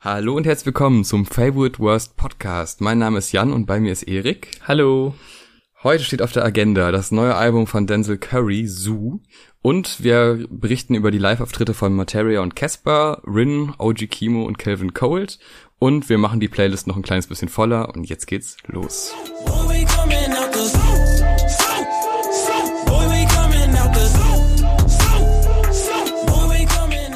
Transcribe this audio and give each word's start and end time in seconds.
Hallo 0.00 0.36
und 0.36 0.46
herzlich 0.46 0.66
willkommen 0.66 1.02
zum 1.02 1.26
Favorite 1.26 1.80
Worst 1.80 2.16
Podcast. 2.16 2.80
Mein 2.80 2.98
Name 2.98 3.18
ist 3.18 3.32
Jan 3.32 3.52
und 3.52 3.66
bei 3.66 3.80
mir 3.80 3.90
ist 3.90 4.04
Erik. 4.04 4.52
Hallo. 4.62 5.16
Heute 5.82 6.04
steht 6.04 6.22
auf 6.22 6.30
der 6.30 6.44
Agenda 6.44 6.92
das 6.92 7.10
neue 7.10 7.34
Album 7.34 7.66
von 7.66 7.88
Denzel 7.88 8.16
Curry, 8.16 8.68
Zoo. 8.68 9.18
Und 9.60 10.04
wir 10.04 10.46
berichten 10.50 10.94
über 10.94 11.10
die 11.10 11.18
Live-Auftritte 11.18 11.74
von 11.74 11.96
Materia 11.96 12.42
und 12.42 12.54
Casper, 12.54 13.22
Rin, 13.26 13.74
OG 13.78 14.08
Kimo 14.08 14.44
und 14.44 14.56
Calvin 14.56 14.94
Cold. 14.94 15.40
Und 15.80 16.08
wir 16.08 16.18
machen 16.18 16.38
die 16.38 16.46
Playlist 16.46 16.86
noch 16.86 16.94
ein 16.94 17.02
kleines 17.02 17.26
bisschen 17.26 17.48
voller 17.48 17.92
und 17.92 18.08
jetzt 18.08 18.28
geht's 18.28 18.56
los. 18.68 19.12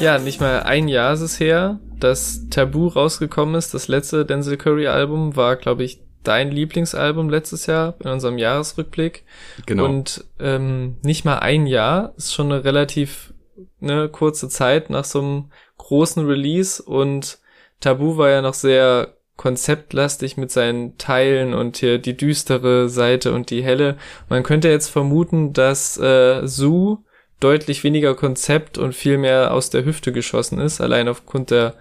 Ja, 0.02 0.18
nicht 0.18 0.40
mal 0.40 0.64
ein 0.64 0.88
Jahr 0.88 1.12
ist 1.12 1.20
es 1.20 1.38
her, 1.38 1.78
dass 2.00 2.48
Tabu 2.50 2.88
rausgekommen 2.88 3.54
ist. 3.54 3.72
Das 3.72 3.86
letzte 3.86 4.26
Denzel 4.26 4.56
Curry 4.56 4.88
Album 4.88 5.36
war, 5.36 5.54
glaube 5.54 5.84
ich, 5.84 6.02
dein 6.24 6.50
Lieblingsalbum 6.50 7.30
letztes 7.30 7.66
Jahr 7.66 7.94
in 8.02 8.10
unserem 8.10 8.36
Jahresrückblick. 8.36 9.24
Genau. 9.64 9.84
Und 9.84 10.24
ähm, 10.40 10.96
nicht 11.02 11.24
mal 11.24 11.38
ein 11.38 11.68
Jahr 11.68 12.14
ist 12.16 12.34
schon 12.34 12.50
eine 12.50 12.64
relativ 12.64 13.32
ne, 13.78 14.08
kurze 14.08 14.48
Zeit 14.48 14.90
nach 14.90 15.04
so 15.04 15.20
einem 15.20 15.52
großen 15.78 16.26
Release 16.26 16.82
und 16.82 17.38
Tabu 17.78 18.16
war 18.16 18.28
ja 18.28 18.42
noch 18.42 18.54
sehr 18.54 19.14
konzeptlastig 19.36 20.36
mit 20.36 20.50
seinen 20.50 20.98
Teilen 20.98 21.54
und 21.54 21.76
hier 21.76 21.98
die 21.98 22.16
düstere 22.16 22.88
Seite 22.88 23.32
und 23.32 23.50
die 23.50 23.62
helle. 23.62 23.98
Man 24.28 24.42
könnte 24.42 24.68
jetzt 24.68 24.88
vermuten, 24.88 25.52
dass 25.52 25.96
äh, 25.96 26.44
Zoo 26.44 26.98
deutlich 27.42 27.84
weniger 27.84 28.14
Konzept 28.14 28.78
und 28.78 28.94
viel 28.94 29.18
mehr 29.18 29.52
aus 29.52 29.70
der 29.70 29.84
Hüfte 29.84 30.12
geschossen 30.12 30.58
ist, 30.58 30.80
allein 30.80 31.08
aufgrund 31.08 31.50
der 31.50 31.74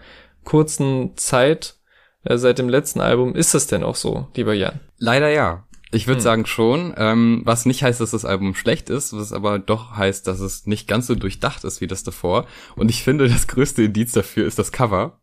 kurzen 0.43 1.15
Zeit 1.17 1.75
äh, 2.23 2.37
seit 2.37 2.59
dem 2.59 2.69
letzten 2.69 3.01
Album. 3.01 3.35
Ist 3.35 3.53
das 3.53 3.67
denn 3.67 3.83
auch 3.83 3.95
so, 3.95 4.27
lieber 4.35 4.53
Jan? 4.53 4.79
Leider 4.97 5.29
ja. 5.29 5.65
Ich 5.93 6.07
würde 6.07 6.19
Hm. 6.19 6.23
sagen 6.23 6.45
schon, 6.45 6.93
ähm, 6.97 7.41
was 7.43 7.65
nicht 7.65 7.83
heißt, 7.83 7.99
dass 7.99 8.11
das 8.11 8.23
Album 8.23 8.55
schlecht 8.55 8.89
ist, 8.89 9.13
was 9.13 9.33
aber 9.33 9.59
doch 9.59 9.97
heißt, 9.97 10.25
dass 10.25 10.39
es 10.39 10.65
nicht 10.65 10.87
ganz 10.87 11.07
so 11.07 11.15
durchdacht 11.15 11.65
ist 11.65 11.81
wie 11.81 11.87
das 11.87 12.03
davor. 12.03 12.47
Und 12.75 12.89
ich 12.89 13.03
finde, 13.03 13.27
das 13.27 13.47
größte 13.47 13.83
Indiz 13.83 14.13
dafür 14.13 14.47
ist 14.47 14.57
das 14.57 14.71
Cover. 14.71 15.19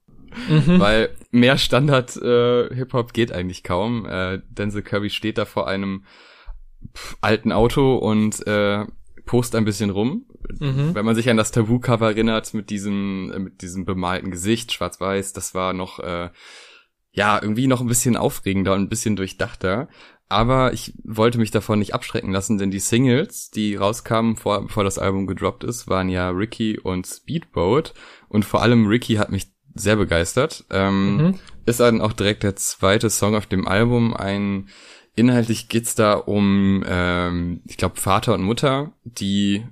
Mhm. 0.48 0.78
Weil 0.78 1.08
mehr 1.30 1.56
Standard 1.56 2.14
äh, 2.16 2.68
Hip-Hop 2.74 3.14
geht 3.14 3.32
eigentlich 3.32 3.64
kaum. 3.64 4.04
Äh, 4.04 4.40
Denzel 4.50 4.82
Curry 4.82 5.08
steht 5.08 5.38
da 5.38 5.46
vor 5.46 5.66
einem 5.66 6.04
pff, 6.94 7.16
alten 7.22 7.50
Auto 7.50 7.96
und 7.96 8.46
äh, 8.46 8.84
post 9.24 9.54
ein 9.54 9.64
bisschen 9.64 9.88
rum. 9.88 10.26
Mhm. 10.58 10.94
Wenn 10.94 11.04
man 11.04 11.14
sich 11.14 11.28
an 11.30 11.36
das 11.36 11.50
Tabu-Cover 11.50 12.08
erinnert 12.08 12.54
mit 12.54 12.70
diesem, 12.70 13.32
äh, 13.34 13.38
mit 13.38 13.62
diesem 13.62 13.84
bemalten 13.84 14.30
Gesicht, 14.30 14.72
schwarz-weiß, 14.72 15.32
das 15.32 15.54
war 15.54 15.72
noch, 15.72 15.98
äh, 16.00 16.30
ja, 17.12 17.40
irgendwie 17.40 17.66
noch 17.66 17.80
ein 17.80 17.86
bisschen 17.86 18.16
aufregender 18.16 18.74
und 18.74 18.82
ein 18.82 18.88
bisschen 18.88 19.16
durchdachter. 19.16 19.88
Aber 20.28 20.74
ich 20.74 20.92
wollte 21.04 21.38
mich 21.38 21.50
davon 21.50 21.78
nicht 21.78 21.94
abschrecken 21.94 22.32
lassen, 22.32 22.58
denn 22.58 22.70
die 22.70 22.80
Singles, 22.80 23.50
die 23.50 23.76
rauskamen, 23.76 24.36
vor, 24.36 24.62
bevor 24.62 24.84
das 24.84 24.98
Album 24.98 25.26
gedroppt 25.26 25.64
ist, 25.64 25.88
waren 25.88 26.10
ja 26.10 26.28
Ricky 26.30 26.78
und 26.78 27.06
Speedboat. 27.06 27.94
Und 28.28 28.44
vor 28.44 28.60
allem 28.60 28.86
Ricky 28.86 29.14
hat 29.14 29.30
mich 29.30 29.46
sehr 29.74 29.96
begeistert. 29.96 30.64
Ähm, 30.70 31.16
Mhm. 31.16 31.34
Ist 31.64 31.80
dann 31.80 32.00
auch 32.00 32.12
direkt 32.12 32.42
der 32.42 32.56
zweite 32.56 33.10
Song 33.10 33.34
auf 33.34 33.46
dem 33.46 33.66
Album. 33.66 34.14
Ein 34.14 34.68
inhaltlich 35.14 35.68
geht's 35.68 35.94
da 35.94 36.14
um, 36.14 36.84
ähm, 36.86 37.62
ich 37.66 37.76
glaube, 37.76 37.96
Vater 38.00 38.34
und 38.34 38.42
Mutter, 38.42 38.92
die 39.04 39.66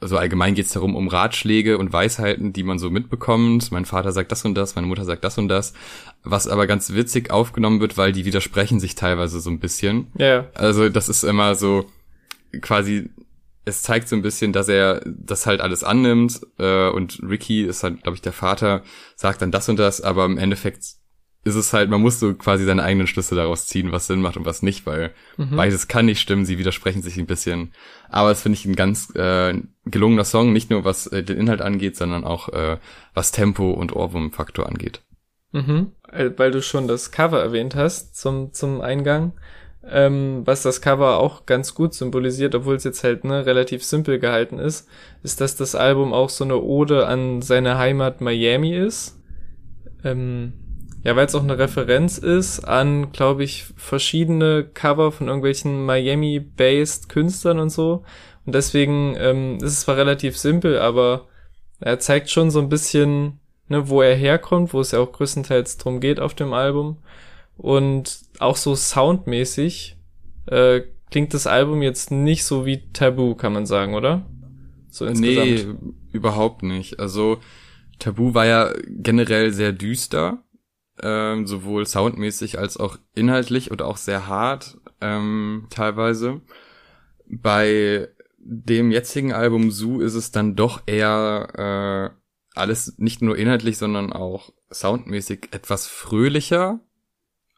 also 0.00 0.18
allgemein 0.18 0.54
geht's 0.54 0.72
darum, 0.72 0.94
um 0.94 1.08
Ratschläge 1.08 1.78
und 1.78 1.92
Weisheiten, 1.92 2.52
die 2.52 2.62
man 2.62 2.78
so 2.78 2.90
mitbekommt. 2.90 3.72
Mein 3.72 3.86
Vater 3.86 4.12
sagt 4.12 4.30
das 4.30 4.44
und 4.44 4.54
das, 4.54 4.74
meine 4.74 4.86
Mutter 4.86 5.04
sagt 5.04 5.24
das 5.24 5.38
und 5.38 5.48
das. 5.48 5.72
Was 6.22 6.48
aber 6.48 6.66
ganz 6.66 6.92
witzig 6.92 7.30
aufgenommen 7.30 7.80
wird, 7.80 7.96
weil 7.96 8.12
die 8.12 8.26
widersprechen 8.26 8.78
sich 8.78 8.94
teilweise 8.94 9.40
so 9.40 9.48
ein 9.48 9.58
bisschen. 9.58 10.08
Ja, 10.18 10.46
Also 10.54 10.90
das 10.90 11.08
ist 11.08 11.22
immer 11.22 11.54
so 11.54 11.86
quasi, 12.60 13.08
es 13.64 13.82
zeigt 13.82 14.08
so 14.08 14.16
ein 14.16 14.22
bisschen, 14.22 14.52
dass 14.52 14.68
er 14.68 15.00
das 15.06 15.46
halt 15.46 15.62
alles 15.62 15.82
annimmt 15.82 16.40
äh, 16.58 16.88
und 16.88 17.20
Ricky 17.22 17.62
ist 17.64 17.82
halt, 17.82 18.02
glaube 18.02 18.16
ich, 18.16 18.22
der 18.22 18.32
Vater, 18.32 18.82
sagt 19.16 19.40
dann 19.40 19.50
das 19.50 19.68
und 19.68 19.78
das, 19.78 20.02
aber 20.02 20.26
im 20.26 20.36
Endeffekt 20.36 20.84
ist 21.46 21.54
es 21.54 21.72
halt, 21.72 21.88
man 21.88 22.00
muss 22.02 22.18
so 22.18 22.34
quasi 22.34 22.64
seine 22.64 22.82
eigenen 22.82 23.06
Schlüsse 23.06 23.34
daraus 23.36 23.66
ziehen, 23.66 23.92
was 23.92 24.06
Sinn 24.08 24.20
macht 24.20 24.36
und 24.36 24.44
was 24.44 24.62
nicht, 24.62 24.84
weil 24.84 25.12
Mhm. 25.36 25.56
beides 25.56 25.86
kann 25.88 26.06
nicht 26.06 26.20
stimmen, 26.20 26.44
sie 26.44 26.58
widersprechen 26.58 27.02
sich 27.02 27.16
ein 27.16 27.26
bisschen. 27.26 27.72
Aber 28.08 28.30
es 28.32 28.42
finde 28.42 28.58
ich 28.58 28.64
ein 28.64 28.74
ganz 28.74 29.14
äh, 29.14 29.54
gelungener 29.84 30.24
Song, 30.24 30.52
nicht 30.52 30.70
nur 30.70 30.84
was 30.84 31.06
äh, 31.06 31.22
den 31.22 31.38
Inhalt 31.38 31.62
angeht, 31.62 31.96
sondern 31.96 32.24
auch 32.24 32.48
äh, 32.48 32.78
was 33.14 33.30
Tempo 33.32 33.70
und 33.70 33.94
Ohrwurmfaktor 33.94 34.66
angeht. 34.66 35.02
Mhm. 35.52 35.92
Äh, 36.10 36.30
Weil 36.36 36.50
du 36.50 36.60
schon 36.62 36.88
das 36.88 37.12
Cover 37.12 37.40
erwähnt 37.40 37.76
hast 37.76 38.16
zum, 38.16 38.52
zum 38.52 38.80
Eingang, 38.80 39.32
ähm, 39.88 40.42
was 40.44 40.62
das 40.62 40.80
Cover 40.80 41.18
auch 41.18 41.46
ganz 41.46 41.74
gut 41.74 41.94
symbolisiert, 41.94 42.56
obwohl 42.56 42.74
es 42.74 42.82
jetzt 42.82 43.04
halt 43.04 43.22
ne, 43.24 43.46
relativ 43.46 43.84
simpel 43.84 44.18
gehalten 44.18 44.58
ist, 44.58 44.88
ist, 45.22 45.40
dass 45.40 45.54
das 45.54 45.76
Album 45.76 46.12
auch 46.12 46.28
so 46.28 46.42
eine 46.42 46.60
Ode 46.60 47.06
an 47.06 47.40
seine 47.40 47.78
Heimat 47.78 48.20
Miami 48.20 48.74
ist. 48.74 49.22
Ähm, 50.02 50.52
ja, 51.06 51.14
weil 51.14 51.26
es 51.26 51.36
auch 51.36 51.42
eine 51.44 51.56
Referenz 51.56 52.18
ist 52.18 52.64
an, 52.64 53.12
glaube 53.12 53.44
ich, 53.44 53.66
verschiedene 53.76 54.64
Cover 54.64 55.12
von 55.12 55.28
irgendwelchen 55.28 55.86
Miami-based 55.86 57.08
Künstlern 57.08 57.60
und 57.60 57.70
so. 57.70 58.02
Und 58.44 58.56
deswegen 58.56 59.14
ähm, 59.16 59.58
ist 59.58 59.72
es 59.72 59.80
zwar 59.82 59.96
relativ 59.96 60.36
simpel, 60.36 60.80
aber 60.80 61.28
er 61.78 62.00
zeigt 62.00 62.28
schon 62.28 62.50
so 62.50 62.58
ein 62.58 62.68
bisschen, 62.68 63.38
ne, 63.68 63.88
wo 63.88 64.02
er 64.02 64.16
herkommt, 64.16 64.74
wo 64.74 64.80
es 64.80 64.90
ja 64.90 64.98
auch 64.98 65.12
größtenteils 65.12 65.76
drum 65.76 66.00
geht 66.00 66.18
auf 66.18 66.34
dem 66.34 66.52
Album. 66.52 66.96
Und 67.56 68.22
auch 68.40 68.56
so 68.56 68.74
soundmäßig 68.74 69.96
äh, 70.46 70.80
klingt 71.12 71.34
das 71.34 71.46
Album 71.46 71.82
jetzt 71.82 72.10
nicht 72.10 72.44
so 72.44 72.66
wie 72.66 72.82
Tabu, 72.92 73.36
kann 73.36 73.52
man 73.52 73.66
sagen, 73.66 73.94
oder? 73.94 74.26
So 74.90 75.06
insgesamt. 75.06 75.46
Nee, 75.46 75.66
überhaupt 76.10 76.64
nicht. 76.64 76.98
Also 76.98 77.38
Tabu 78.00 78.34
war 78.34 78.46
ja 78.46 78.72
generell 78.88 79.52
sehr 79.52 79.72
düster, 79.72 80.42
ähm, 81.02 81.46
sowohl 81.46 81.86
soundmäßig 81.86 82.58
als 82.58 82.76
auch 82.76 82.98
inhaltlich 83.14 83.70
und 83.70 83.82
auch 83.82 83.96
sehr 83.96 84.26
hart 84.26 84.78
ähm, 85.00 85.66
teilweise. 85.70 86.40
Bei 87.28 88.08
dem 88.38 88.90
jetzigen 88.90 89.32
Album 89.32 89.70
Zoo 89.70 90.00
ist 90.00 90.14
es 90.14 90.30
dann 90.30 90.54
doch 90.54 90.82
eher 90.86 92.12
äh, 92.14 92.58
alles 92.58 92.94
nicht 92.98 93.20
nur 93.22 93.36
inhaltlich, 93.36 93.76
sondern 93.78 94.12
auch 94.12 94.52
soundmäßig 94.70 95.48
etwas 95.50 95.86
fröhlicher. 95.86 96.80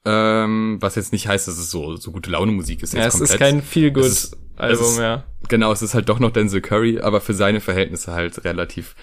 Ähm, 0.04 0.78
was 0.80 0.94
jetzt 0.94 1.12
nicht 1.12 1.28
heißt, 1.28 1.48
dass 1.48 1.58
es 1.58 1.70
so, 1.70 1.96
so 1.96 2.12
gute 2.12 2.30
Laune 2.30 2.52
Musik 2.52 2.82
ist. 2.82 2.94
Ja, 2.94 3.00
es 3.06 3.14
ist 3.14 3.18
komplett. 3.20 3.38
kein 3.38 3.62
Feel-Good 3.62 4.04
Es 4.04 4.24
ist- 4.24 4.32
es 4.34 4.60
Album, 4.60 4.86
ist- 4.86 4.98
ja. 4.98 5.24
Genau, 5.48 5.70
es 5.72 5.82
ist 5.82 5.94
halt 5.94 6.08
doch 6.08 6.18
noch 6.18 6.30
Denzel 6.30 6.60
Curry, 6.60 7.00
aber 7.00 7.20
für 7.20 7.34
seine 7.34 7.60
Verhältnisse 7.60 8.12
halt 8.12 8.44
relativ, 8.44 8.94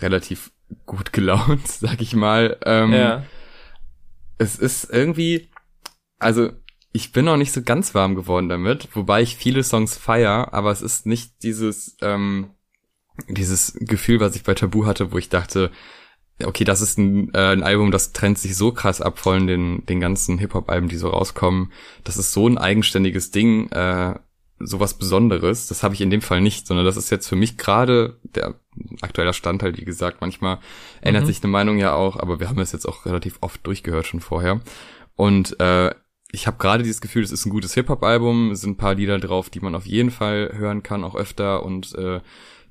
relativ 0.00 0.50
gut 0.86 1.12
gelaunt, 1.12 1.66
sag 1.68 2.00
ich 2.00 2.14
mal. 2.16 2.56
Ähm, 2.64 2.92
Ja. 2.92 3.22
Es 4.40 4.56
ist 4.56 4.88
irgendwie, 4.90 5.50
also 6.18 6.50
ich 6.92 7.12
bin 7.12 7.26
noch 7.26 7.36
nicht 7.36 7.52
so 7.52 7.60
ganz 7.60 7.94
warm 7.94 8.14
geworden 8.14 8.48
damit, 8.48 8.88
wobei 8.96 9.20
ich 9.20 9.36
viele 9.36 9.62
Songs 9.62 9.98
feier, 9.98 10.54
aber 10.54 10.70
es 10.70 10.80
ist 10.80 11.04
nicht 11.04 11.42
dieses, 11.42 11.98
ähm, 12.00 12.48
dieses 13.28 13.74
Gefühl, 13.80 14.18
was 14.18 14.34
ich 14.36 14.42
bei 14.42 14.54
Tabu 14.54 14.86
hatte, 14.86 15.12
wo 15.12 15.18
ich 15.18 15.28
dachte, 15.28 15.70
okay, 16.42 16.64
das 16.64 16.80
ist 16.80 16.96
ein, 16.96 17.34
äh, 17.34 17.52
ein 17.52 17.62
Album, 17.62 17.90
das 17.90 18.14
trennt 18.14 18.38
sich 18.38 18.56
so 18.56 18.72
krass 18.72 19.02
ab 19.02 19.18
von 19.18 19.46
den, 19.46 19.84
den 19.84 20.00
ganzen 20.00 20.38
Hip-Hop-Alben, 20.38 20.88
die 20.88 20.96
so 20.96 21.10
rauskommen. 21.10 21.70
Das 22.02 22.16
ist 22.16 22.32
so 22.32 22.48
ein 22.48 22.56
eigenständiges 22.56 23.32
Ding, 23.32 23.68
äh, 23.72 24.14
sowas 24.60 24.94
Besonderes. 24.94 25.66
Das 25.66 25.82
habe 25.82 25.94
ich 25.94 26.00
in 26.00 26.10
dem 26.10 26.20
Fall 26.22 26.40
nicht, 26.40 26.66
sondern 26.66 26.86
das 26.86 26.96
ist 26.96 27.10
jetzt 27.10 27.28
für 27.28 27.36
mich 27.36 27.56
gerade 27.56 28.18
der 28.22 28.54
aktueller 29.00 29.32
Stand 29.32 29.62
halt, 29.62 29.78
wie 29.78 29.84
gesagt, 29.84 30.20
manchmal 30.20 30.58
ändert 31.00 31.22
Mhm. 31.24 31.26
sich 31.26 31.42
eine 31.42 31.50
Meinung 31.50 31.78
ja 31.78 31.94
auch, 31.94 32.16
aber 32.18 32.40
wir 32.40 32.48
haben 32.48 32.58
es 32.60 32.72
jetzt 32.72 32.86
auch 32.86 33.06
relativ 33.06 33.38
oft 33.40 33.66
durchgehört 33.66 34.06
schon 34.06 34.20
vorher. 34.20 34.60
Und 35.16 35.58
äh, 35.60 35.94
ich 36.32 36.46
habe 36.46 36.58
gerade 36.58 36.82
dieses 36.84 37.00
Gefühl, 37.00 37.24
es 37.24 37.32
ist 37.32 37.44
ein 37.46 37.50
gutes 37.50 37.74
Hip-Hop-Album, 37.74 38.52
es 38.52 38.60
sind 38.60 38.72
ein 38.72 38.76
paar 38.76 38.94
Lieder 38.94 39.18
drauf, 39.18 39.50
die 39.50 39.60
man 39.60 39.74
auf 39.74 39.86
jeden 39.86 40.10
Fall 40.10 40.52
hören 40.54 40.82
kann, 40.82 41.02
auch 41.04 41.16
öfter 41.16 41.64
und 41.64 41.94
äh, 41.96 42.20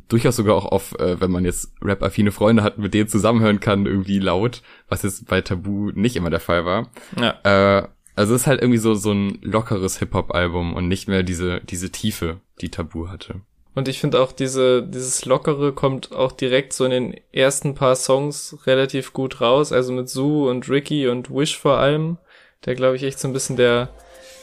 durchaus 0.07 0.37
sogar 0.37 0.55
auch 0.55 0.65
auf, 0.65 0.97
äh, 0.97 1.19
wenn 1.21 1.29
man 1.29 1.45
jetzt 1.45 1.73
Rap-affine 1.83 2.31
Freunde 2.31 2.63
hat, 2.63 2.77
mit 2.77 2.93
denen 2.93 3.09
zusammenhören 3.09 3.59
kann, 3.59 3.85
irgendwie 3.85 4.19
laut, 4.19 4.61
was 4.87 5.03
jetzt 5.03 5.27
bei 5.27 5.41
Tabu 5.41 5.91
nicht 5.93 6.15
immer 6.15 6.29
der 6.29 6.39
Fall 6.39 6.65
war. 6.65 6.89
Ja. 7.19 7.79
Äh, 7.79 7.87
also 8.15 8.35
es 8.35 8.41
ist 8.41 8.47
halt 8.47 8.61
irgendwie 8.61 8.79
so 8.79 8.93
so 8.93 9.11
ein 9.11 9.39
lockeres 9.41 9.99
Hip-Hop-Album 9.99 10.73
und 10.73 10.87
nicht 10.87 11.07
mehr 11.07 11.23
diese 11.23 11.61
diese 11.61 11.91
Tiefe, 11.91 12.41
die 12.61 12.69
Tabu 12.69 13.07
hatte. 13.07 13.41
Und 13.75 13.87
ich 13.87 13.99
finde 13.99 14.19
auch 14.19 14.31
diese, 14.31 14.83
dieses 14.83 15.25
Lockere 15.25 15.71
kommt 15.71 16.11
auch 16.11 16.31
direkt 16.31 16.73
so 16.73 16.85
in 16.85 16.91
den 16.91 17.15
ersten 17.31 17.75
paar 17.75 17.95
Songs 17.95 18.57
relativ 18.65 19.13
gut 19.13 19.39
raus. 19.41 19.71
Also 19.71 19.93
mit 19.93 20.09
Sue 20.09 20.49
und 20.49 20.69
Ricky 20.69 21.07
und 21.07 21.33
Wish 21.33 21.57
vor 21.57 21.77
allem. 21.77 22.17
Der 22.65 22.75
glaube 22.75 22.95
ich 22.95 23.03
echt 23.03 23.19
so 23.19 23.27
ein 23.27 23.33
bisschen 23.33 23.55
der, 23.55 23.89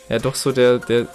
ja 0.08 0.18
doch 0.20 0.36
so 0.36 0.52
der, 0.52 0.78
der 0.78 1.06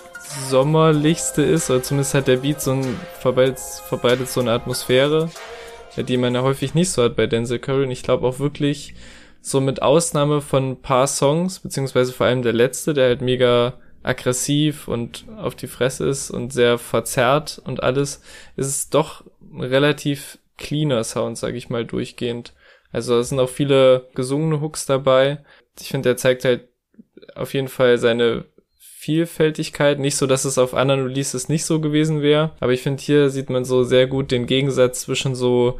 sommerlichste 0.49 1.41
ist. 1.41 1.71
Oder 1.71 1.81
zumindest 1.81 2.13
hat 2.13 2.27
der 2.27 2.37
Beat 2.37 2.61
so 2.61 2.73
ein, 2.73 2.99
verbreitet, 3.19 3.59
verbreitet 3.59 4.29
so 4.29 4.41
eine 4.41 4.51
Atmosphäre, 4.51 5.31
die 5.97 6.17
man 6.17 6.35
ja 6.35 6.43
häufig 6.43 6.75
nicht 6.75 6.91
so 6.91 7.01
hat 7.01 7.15
bei 7.15 7.27
Denzel 7.27 7.59
Curry. 7.59 7.85
Und 7.85 7.91
ich 7.91 8.03
glaube 8.03 8.27
auch 8.27 8.37
wirklich 8.37 8.93
so 9.41 9.59
mit 9.59 9.81
Ausnahme 9.81 10.41
von 10.41 10.71
ein 10.71 10.81
paar 10.81 11.07
Songs, 11.07 11.59
beziehungsweise 11.59 12.13
vor 12.13 12.27
allem 12.27 12.43
der 12.43 12.53
letzte, 12.53 12.93
der 12.93 13.07
halt 13.07 13.21
mega 13.21 13.73
aggressiv 14.03 14.87
und 14.87 15.25
auf 15.37 15.55
die 15.55 15.67
Fresse 15.67 16.07
ist 16.07 16.31
und 16.31 16.53
sehr 16.53 16.77
verzerrt 16.77 17.61
und 17.65 17.83
alles, 17.83 18.21
ist 18.55 18.67
es 18.67 18.89
doch 18.89 19.23
relativ 19.57 20.39
cleaner 20.57 21.03
Sound, 21.03 21.37
sag 21.37 21.55
ich 21.55 21.69
mal, 21.69 21.85
durchgehend. 21.85 22.53
Also 22.91 23.17
es 23.19 23.29
sind 23.29 23.39
auch 23.39 23.49
viele 23.49 24.07
gesungene 24.15 24.61
Hooks 24.61 24.85
dabei. 24.85 25.43
Ich 25.79 25.89
finde, 25.89 26.09
der 26.09 26.17
zeigt 26.17 26.45
halt 26.45 26.67
auf 27.35 27.53
jeden 27.53 27.67
Fall 27.67 27.97
seine 27.97 28.45
Vielfältigkeit. 28.77 29.99
Nicht 29.99 30.17
so, 30.17 30.27
dass 30.27 30.45
es 30.45 30.57
auf 30.57 30.73
anderen 30.73 31.03
Releases 31.03 31.49
nicht 31.49 31.65
so 31.65 31.79
gewesen 31.79 32.21
wäre, 32.21 32.51
aber 32.59 32.73
ich 32.73 32.81
finde, 32.81 33.01
hier 33.01 33.29
sieht 33.29 33.49
man 33.49 33.65
so 33.65 33.83
sehr 33.83 34.07
gut 34.07 34.29
den 34.31 34.45
Gegensatz 34.45 35.01
zwischen 35.01 35.33
so, 35.33 35.79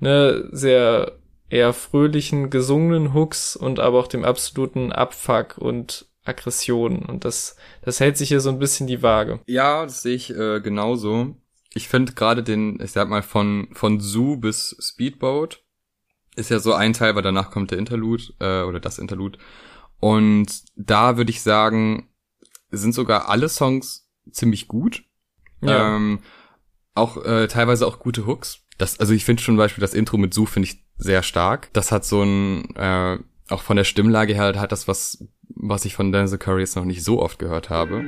ne, 0.00 0.48
sehr 0.50 1.12
eher 1.48 1.72
fröhlichen, 1.72 2.50
gesungenen 2.50 3.14
Hooks 3.14 3.56
und 3.56 3.78
aber 3.78 4.00
auch 4.00 4.08
dem 4.08 4.24
absoluten 4.24 4.92
Abfuck 4.92 5.58
und 5.58 6.06
Aggression. 6.24 7.04
Und 7.04 7.24
das, 7.24 7.56
das 7.82 8.00
hält 8.00 8.16
sich 8.16 8.28
hier 8.28 8.40
so 8.40 8.50
ein 8.50 8.58
bisschen 8.58 8.86
die 8.86 9.02
Waage. 9.02 9.40
Ja, 9.46 9.84
das 9.84 10.02
sehe 10.02 10.16
ich 10.16 10.30
äh, 10.30 10.60
genauso. 10.60 11.36
Ich 11.74 11.88
finde 11.88 12.12
gerade 12.14 12.42
den, 12.42 12.80
ich 12.80 12.92
sag 12.92 13.08
mal, 13.08 13.22
von, 13.22 13.68
von 13.72 14.00
Zoo 14.00 14.36
bis 14.36 14.76
Speedboat 14.80 15.62
ist 16.34 16.50
ja 16.50 16.58
so 16.58 16.74
ein 16.74 16.92
Teil, 16.92 17.14
weil 17.14 17.22
danach 17.22 17.50
kommt 17.50 17.70
der 17.70 17.78
Interlude, 17.78 18.24
äh, 18.40 18.62
oder 18.62 18.80
das 18.80 18.98
Interlude. 18.98 19.38
Und 20.00 20.62
da 20.76 21.16
würde 21.16 21.30
ich 21.30 21.42
sagen, 21.42 22.10
sind 22.70 22.94
sogar 22.94 23.28
alle 23.28 23.48
Songs 23.48 24.10
ziemlich 24.30 24.68
gut. 24.68 25.04
Ja. 25.62 25.96
Ähm, 25.96 26.20
auch 26.94 27.24
äh, 27.24 27.46
teilweise 27.48 27.86
auch 27.86 27.98
gute 27.98 28.26
Hooks. 28.26 28.60
Das, 28.78 29.00
also 29.00 29.14
ich 29.14 29.24
finde 29.24 29.42
schon 29.42 29.54
zum 29.54 29.58
Beispiel 29.58 29.80
das 29.80 29.94
Intro 29.94 30.18
mit 30.18 30.34
Su 30.34 30.44
finde 30.44 30.68
ich 30.68 30.85
sehr 30.98 31.22
stark. 31.22 31.68
Das 31.72 31.92
hat 31.92 32.04
so 32.04 32.22
ein, 32.22 32.74
äh, 32.76 33.18
auch 33.48 33.62
von 33.62 33.76
der 33.76 33.84
Stimmlage 33.84 34.34
her 34.34 34.58
hat 34.60 34.72
das 34.72 34.88
was, 34.88 35.24
was 35.48 35.84
ich 35.84 35.94
von 35.94 36.12
Denzel 36.12 36.38
Curry 36.38 36.60
jetzt 36.60 36.76
noch 36.76 36.84
nicht 36.84 37.04
so 37.04 37.22
oft 37.22 37.38
gehört 37.38 37.70
habe. 37.70 38.02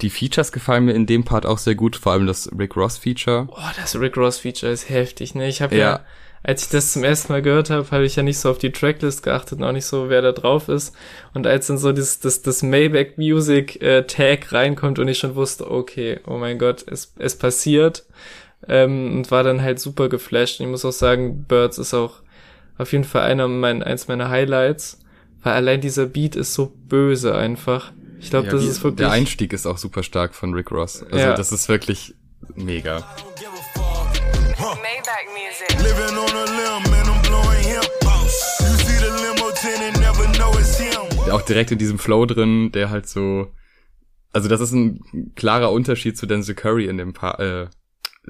Die 0.00 0.10
Features 0.10 0.52
gefallen 0.52 0.84
mir 0.84 0.92
in 0.92 1.06
dem 1.06 1.24
Part 1.24 1.44
auch 1.44 1.58
sehr 1.58 1.74
gut, 1.74 1.96
vor 1.96 2.12
allem 2.12 2.26
das 2.26 2.48
Rick 2.56 2.76
Ross 2.76 2.98
Feature. 2.98 3.48
Oh, 3.50 3.70
das 3.76 3.98
Rick 3.98 4.16
Ross 4.16 4.38
Feature 4.38 4.70
ist 4.70 4.88
heftig, 4.88 5.34
ne? 5.34 5.48
Ich 5.48 5.60
habe 5.60 5.76
ja, 5.76 5.90
ja 5.90 6.00
als 6.42 6.64
ich 6.64 6.68
das 6.70 6.92
zum 6.92 7.04
ersten 7.04 7.32
Mal 7.32 7.42
gehört 7.42 7.70
habe, 7.70 7.90
habe 7.90 8.04
ich 8.04 8.16
ja 8.16 8.22
nicht 8.22 8.38
so 8.38 8.50
auf 8.50 8.58
die 8.58 8.72
Tracklist 8.72 9.22
geachtet 9.22 9.58
und 9.58 9.64
auch 9.64 9.72
nicht 9.72 9.86
so, 9.86 10.08
wer 10.08 10.22
da 10.22 10.32
drauf 10.32 10.68
ist. 10.68 10.94
Und 11.34 11.46
als 11.46 11.66
dann 11.66 11.78
so 11.78 11.92
das, 11.92 12.20
das, 12.20 12.42
das 12.42 12.62
Maybach 12.62 13.16
Music 13.16 13.82
äh, 13.82 14.04
Tag 14.04 14.52
reinkommt 14.52 14.98
und 14.98 15.08
ich 15.08 15.18
schon 15.18 15.34
wusste, 15.34 15.70
okay, 15.70 16.20
oh 16.26 16.38
mein 16.38 16.58
Gott, 16.58 16.84
es, 16.86 17.14
es 17.18 17.36
passiert. 17.36 18.04
Ähm, 18.66 19.16
und 19.16 19.30
war 19.30 19.44
dann 19.44 19.62
halt 19.62 19.80
super 19.80 20.08
geflasht. 20.08 20.60
Und 20.60 20.66
ich 20.66 20.70
muss 20.70 20.84
auch 20.84 20.92
sagen, 20.92 21.44
Birds 21.44 21.78
ist 21.78 21.94
auch 21.94 22.22
auf 22.76 22.92
jeden 22.92 23.04
Fall 23.04 23.22
einer 23.22 23.48
mein, 23.48 23.82
eins 23.82 24.08
meiner 24.08 24.30
Highlights, 24.30 25.00
weil 25.42 25.54
allein 25.54 25.80
dieser 25.80 26.06
Beat 26.06 26.36
ist 26.36 26.54
so 26.54 26.72
böse 26.88 27.34
einfach. 27.34 27.92
Ich 28.20 28.30
glaube, 28.30 28.46
ja, 28.46 28.52
das 28.52 28.64
ist 28.64 28.82
wirklich. 28.82 29.06
Der 29.06 29.10
Einstieg 29.10 29.52
ist 29.52 29.66
auch 29.66 29.78
super 29.78 30.02
stark 30.02 30.34
von 30.34 30.54
Rick 30.54 30.70
Ross. 30.70 31.02
Also 31.02 31.18
ja. 31.18 31.34
das 31.34 31.52
ist 31.52 31.68
wirklich 31.68 32.14
mega. 32.54 33.04
Maybach 35.08 35.32
music. 35.32 35.82
Living 35.82 36.18
on 36.18 36.30
a 36.30 36.44
limb 36.44 36.94
and 36.94 37.08
I'm 37.08 37.22
blowing 37.22 37.64
him. 37.64 37.82
You 38.02 38.76
see 38.84 38.98
the 38.98 39.10
limo 39.10 39.48
and 39.86 40.00
never 40.00 40.26
know 40.36 40.52
it's 40.58 40.78
him. 40.78 41.32
Auch 41.32 41.42
direkt 41.42 41.70
in 41.70 41.78
diesem 41.78 41.98
Flow 41.98 42.26
drin, 42.26 42.72
der 42.72 42.90
halt 42.90 43.06
so, 43.08 43.52
also 44.32 44.48
das 44.48 44.60
ist 44.60 44.72
ein 44.72 45.32
klarer 45.34 45.72
Unterschied 45.72 46.18
zu 46.18 46.26
Denzel 46.26 46.54
Curry 46.54 46.86
in 46.86 46.98
dem 46.98 47.12
Paar, 47.12 47.40
äh, 47.40 47.68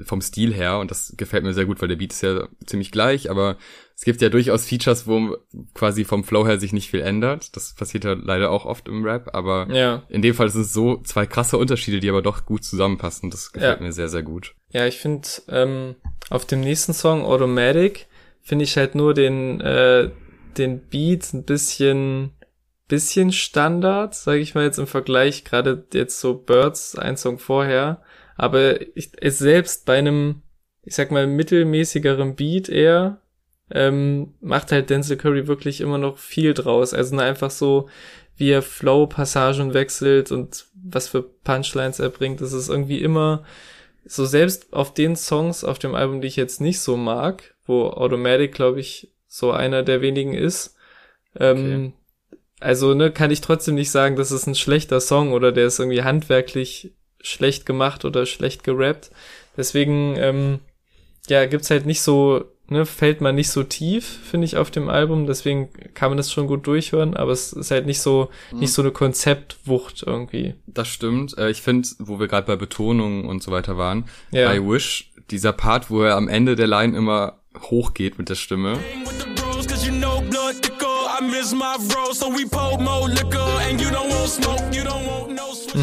vom 0.03 0.21
Stil 0.21 0.53
her 0.53 0.79
und 0.79 0.91
das 0.91 1.13
gefällt 1.17 1.43
mir 1.43 1.53
sehr 1.53 1.65
gut, 1.65 1.81
weil 1.81 1.89
der 1.89 1.97
Beat 1.97 2.13
ist 2.13 2.21
ja 2.21 2.47
ziemlich 2.65 2.91
gleich, 2.91 3.29
aber 3.29 3.57
es 3.99 4.05
gibt 4.05 4.21
ja 4.21 4.29
durchaus 4.29 4.65
Features, 4.65 5.07
wo 5.07 5.35
quasi 5.73 6.05
vom 6.05 6.23
Flow 6.23 6.47
her 6.47 6.57
sich 6.57 6.71
nicht 6.71 6.89
viel 6.89 7.01
ändert. 7.01 7.55
Das 7.57 7.75
passiert 7.75 8.05
ja 8.05 8.13
leider 8.13 8.49
auch 8.49 8.65
oft 8.65 8.87
im 8.87 9.03
Rap, 9.03 9.31
aber 9.33 9.67
ja. 9.71 10.03
in 10.07 10.21
dem 10.21 10.33
Fall 10.33 10.49
sind 10.49 10.61
es 10.61 10.71
so 10.71 11.01
zwei 11.01 11.25
krasse 11.25 11.57
Unterschiede, 11.57 11.99
die 11.99 12.09
aber 12.09 12.21
doch 12.21 12.45
gut 12.45 12.63
zusammenpassen. 12.63 13.29
Das 13.29 13.51
gefällt 13.51 13.79
ja. 13.79 13.85
mir 13.85 13.91
sehr, 13.91 14.07
sehr 14.07 14.23
gut. 14.23 14.55
Ja, 14.69 14.87
ich 14.87 14.99
finde 14.99 15.27
ähm, 15.49 15.95
auf 16.29 16.45
dem 16.45 16.61
nächsten 16.61 16.93
Song 16.93 17.23
Automatic 17.23 18.07
finde 18.41 18.63
ich 18.63 18.77
halt 18.77 18.95
nur 18.95 19.13
den 19.13 19.59
äh, 19.59 20.09
den 20.57 20.79
Beat 20.79 21.33
ein 21.33 21.43
bisschen 21.43 22.31
bisschen 22.87 23.31
Standard, 23.31 24.15
sage 24.15 24.39
ich 24.39 24.55
mal 24.55 24.63
jetzt 24.63 24.79
im 24.79 24.87
Vergleich 24.87 25.43
gerade 25.43 25.85
jetzt 25.93 26.19
so 26.19 26.33
Birds 26.33 26.97
ein 26.97 27.17
Song 27.17 27.37
vorher 27.37 28.01
aber 28.39 28.79
ich, 28.95 29.11
es 29.19 29.37
selbst 29.37 29.85
bei 29.85 29.97
einem, 29.97 30.43
ich 30.83 30.95
sag 30.95 31.11
mal, 31.11 31.27
mittelmäßigeren 31.27 32.37
Beat 32.37 32.69
eher, 32.69 33.21
ähm, 33.71 34.33
macht 34.41 34.71
halt 34.71 34.89
Denzel 34.89 35.17
Curry 35.17 35.47
wirklich 35.47 35.81
immer 35.81 35.97
noch 35.97 36.17
viel 36.17 36.53
draus. 36.53 36.93
Also 36.93 37.17
einfach 37.17 37.51
so, 37.51 37.89
wie 38.37 38.49
er 38.51 38.61
Flow-Passagen 38.61 39.73
wechselt 39.73 40.31
und 40.31 40.65
was 40.73 41.09
für 41.09 41.21
Punchlines 41.21 41.99
er 41.99 42.09
bringt. 42.09 42.41
Das 42.41 42.53
ist 42.53 42.69
irgendwie 42.69 43.01
immer 43.01 43.43
so 44.05 44.25
selbst 44.25 44.73
auf 44.73 44.93
den 44.93 45.15
Songs 45.15 45.63
auf 45.63 45.77
dem 45.77 45.93
Album, 45.93 46.21
die 46.21 46.27
ich 46.27 46.35
jetzt 46.35 46.61
nicht 46.61 46.79
so 46.79 46.97
mag, 46.97 47.55
wo 47.65 47.87
Automatic, 47.87 48.53
glaube 48.53 48.79
ich, 48.79 49.13
so 49.27 49.51
einer 49.51 49.83
der 49.83 50.01
wenigen 50.01 50.33
ist. 50.33 50.75
Ähm, 51.39 51.57
okay. 51.57 51.93
Also, 52.61 52.93
ne, 52.93 53.11
kann 53.11 53.31
ich 53.31 53.41
trotzdem 53.41 53.75
nicht 53.75 53.91
sagen, 53.91 54.15
das 54.15 54.31
ist 54.31 54.47
ein 54.47 54.55
schlechter 54.55 54.99
Song 54.99 55.31
oder 55.31 55.51
der 55.51 55.67
ist 55.67 55.79
irgendwie 55.79 56.03
handwerklich 56.03 56.93
schlecht 57.21 57.65
gemacht 57.65 58.03
oder 58.03 58.25
schlecht 58.25 58.63
gerappt. 58.63 59.11
Deswegen, 59.55 60.15
ähm, 60.17 60.59
ja, 61.27 61.45
gibt's 61.45 61.69
halt 61.69 61.85
nicht 61.85 62.01
so, 62.01 62.45
ne, 62.69 62.85
fällt 62.85 63.21
man 63.21 63.35
nicht 63.35 63.49
so 63.49 63.63
tief, 63.63 64.05
finde 64.23 64.45
ich, 64.45 64.57
auf 64.57 64.71
dem 64.71 64.89
Album. 64.89 65.27
Deswegen 65.27 65.69
kann 65.93 66.11
man 66.11 66.17
das 66.17 66.31
schon 66.31 66.47
gut 66.47 66.65
durchhören, 66.67 67.15
aber 67.15 67.31
es 67.31 67.53
ist 67.53 67.71
halt 67.71 67.85
nicht 67.85 68.01
so, 68.01 68.29
mhm. 68.51 68.59
nicht 68.59 68.73
so 68.73 68.81
eine 68.81 68.91
Konzeptwucht 68.91 70.03
irgendwie. 70.05 70.55
Das 70.67 70.87
stimmt. 70.87 71.37
Äh, 71.37 71.49
ich 71.49 71.61
finde, 71.61 71.87
wo 71.99 72.19
wir 72.19 72.27
gerade 72.27 72.47
bei 72.47 72.55
Betonungen 72.55 73.25
und 73.25 73.43
so 73.43 73.51
weiter 73.51 73.77
waren, 73.77 74.05
ja. 74.31 74.53
I 74.53 74.59
Wish, 74.59 75.11
dieser 75.31 75.53
Part, 75.53 75.89
wo 75.89 76.01
er 76.01 76.15
am 76.15 76.27
Ende 76.27 76.55
der 76.55 76.67
Line 76.67 76.97
immer 76.97 77.39
hochgeht 77.57 78.17
mit 78.17 78.29
der 78.29 78.35
Stimme. 78.35 78.79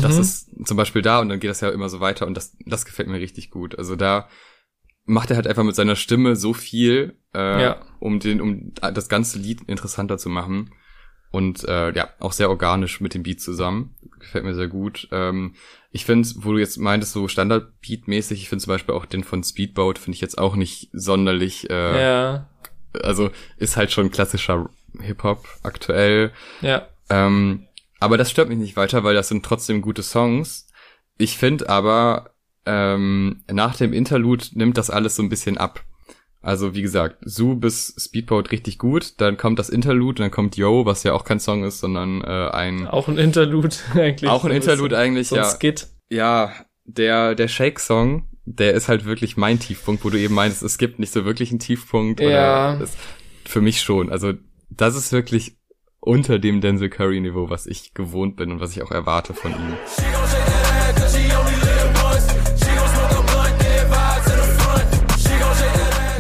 Das 0.03 0.15
mhm. 0.15 0.21
ist 0.21 0.49
zum 0.67 0.77
Beispiel 0.77 1.03
da 1.03 1.21
und 1.21 1.29
dann 1.29 1.41
geht 1.41 1.51
das 1.51 1.61
ja 1.61 1.69
immer 1.69 1.89
so 1.89 2.01
weiter 2.01 2.27
und 2.27 2.35
das, 2.35 2.57
das 2.65 2.85
gefällt 2.85 3.09
mir 3.09 3.21
richtig 3.21 3.51
gut. 3.51 3.79
Also 3.79 3.97
da 3.97 4.29
macht 5.07 5.31
er 5.31 5.37
halt 5.37 5.47
einfach 5.47 5.65
mit 5.65 5.75
seiner 5.75 5.97
Stimme 5.97 6.37
so 6.37 6.53
viel, 6.53 7.17
äh, 7.35 7.63
ja. 7.63 7.81
um 8.01 8.21
den, 8.21 8.41
um 8.41 8.73
das 8.75 9.09
ganze 9.09 9.39
Lied 9.39 9.63
interessanter 9.67 10.19
zu 10.19 10.29
machen. 10.29 10.71
Und 11.31 11.65
äh, 11.65 11.93
ja, 11.93 12.09
auch 12.19 12.33
sehr 12.33 12.51
organisch 12.51 13.01
mit 13.01 13.15
dem 13.15 13.23
Beat 13.23 13.41
zusammen. 13.41 13.95
Gefällt 14.19 14.45
mir 14.45 14.55
sehr 14.55 14.69
gut. 14.69 15.09
Ähm, 15.13 15.55
ich 15.91 16.05
finde, 16.05 16.29
wo 16.37 16.53
du 16.53 16.59
jetzt 16.59 16.79
meintest, 16.79 17.13
so 17.13 17.29
Standard-Beat-mäßig, 17.29 18.43
ich 18.43 18.49
finde 18.49 18.65
zum 18.65 18.73
Beispiel 18.73 18.95
auch 18.95 19.07
den 19.07 19.25
von 19.25 19.43
Speedboat, 19.43 19.99
finde 19.99 20.17
ich 20.17 20.21
jetzt 20.21 20.39
auch 20.39 20.57
nicht 20.57 20.89
sonderlich. 20.93 21.69
Äh, 21.71 22.03
ja. 22.03 22.51
Also 23.03 23.31
ist 23.59 23.77
halt 23.77 23.93
schon 23.93 24.11
klassischer 24.11 24.71
Hip-Hop 25.01 25.47
aktuell. 25.63 26.33
Ja. 26.63 26.89
Ähm, 27.11 27.67
aber 28.01 28.17
das 28.17 28.31
stört 28.31 28.49
mich 28.49 28.59
nicht 28.59 28.77
weiter, 28.77 29.05
weil 29.05 29.15
das 29.15 29.29
sind 29.29 29.45
trotzdem 29.45 29.83
gute 29.83 30.03
Songs. 30.03 30.69
Ich 31.19 31.37
finde 31.37 31.69
aber, 31.69 32.31
ähm, 32.67 33.43
nach 33.51 33.77
dem 33.77 33.93
Interlude 33.93 34.45
nimmt 34.53 34.77
das 34.77 34.91
alles 34.91 35.17
so 35.17 35.23
ein 35.23 35.29
bisschen 35.29 35.59
ab. 35.59 35.85
Also 36.43 36.75
wie 36.75 36.83
gesagt, 36.83 37.17
Zoo 37.23 37.57
bis 37.57 37.95
Speedboat 37.99 38.53
richtig 38.53 38.79
gut, 38.79 39.21
dann 39.21 39.37
kommt 39.37 39.59
das 39.59 39.69
Interlude, 39.69 40.23
dann 40.23 40.31
kommt 40.31 40.57
Yo, 40.57 40.87
was 40.87 41.03
ja 41.03 41.13
auch 41.13 41.25
kein 41.25 41.41
Song 41.41 41.65
ist, 41.65 41.81
sondern 41.81 42.21
äh, 42.23 42.51
ein 42.51 42.87
auch 42.87 43.09
ein 43.09 43.19
Interlude 43.19 43.75
eigentlich. 43.95 44.31
Auch 44.31 44.45
ein 44.45 44.53
Interlude 44.53 44.97
eigentlich, 44.97 45.29
so 45.29 45.35
ein 45.35 45.43
ja. 45.43 45.49
Skit. 45.49 45.89
Ja, 46.09 46.53
der 46.85 47.35
der 47.35 47.49
Shake 47.49 47.81
Song, 47.81 48.29
der 48.45 48.75
ist 48.75 48.89
halt 48.89 49.07
wirklich 49.07 49.37
mein 49.37 49.59
Tiefpunkt, 49.59 50.05
wo 50.05 50.11
du 50.11 50.21
eben 50.21 50.35
meinst, 50.35 50.63
es 50.63 50.79
gibt 50.79 51.01
nicht 51.01 51.13
so 51.13 51.25
wirklich 51.25 51.51
einen 51.51 51.59
Tiefpunkt 51.59 52.21
ja. 52.21 52.77
Das, 52.77 52.97
für 53.45 53.61
mich 53.61 53.81
schon. 53.81 54.11
Also 54.11 54.35
das 54.71 54.95
ist 54.95 55.13
wirklich 55.13 55.57
unter 55.99 56.39
dem 56.39 56.61
Denzel 56.61 56.91
Curry 56.91 57.21
Niveau, 57.21 57.51
was 57.51 57.67
ich 57.67 57.93
gewohnt 57.93 58.37
bin 58.37 58.53
und 58.53 58.61
was 58.61 58.71
ich 58.71 58.83
auch 58.83 58.93
erwarte 58.93 59.35
von 59.35 59.51
ihm. 59.51 60.46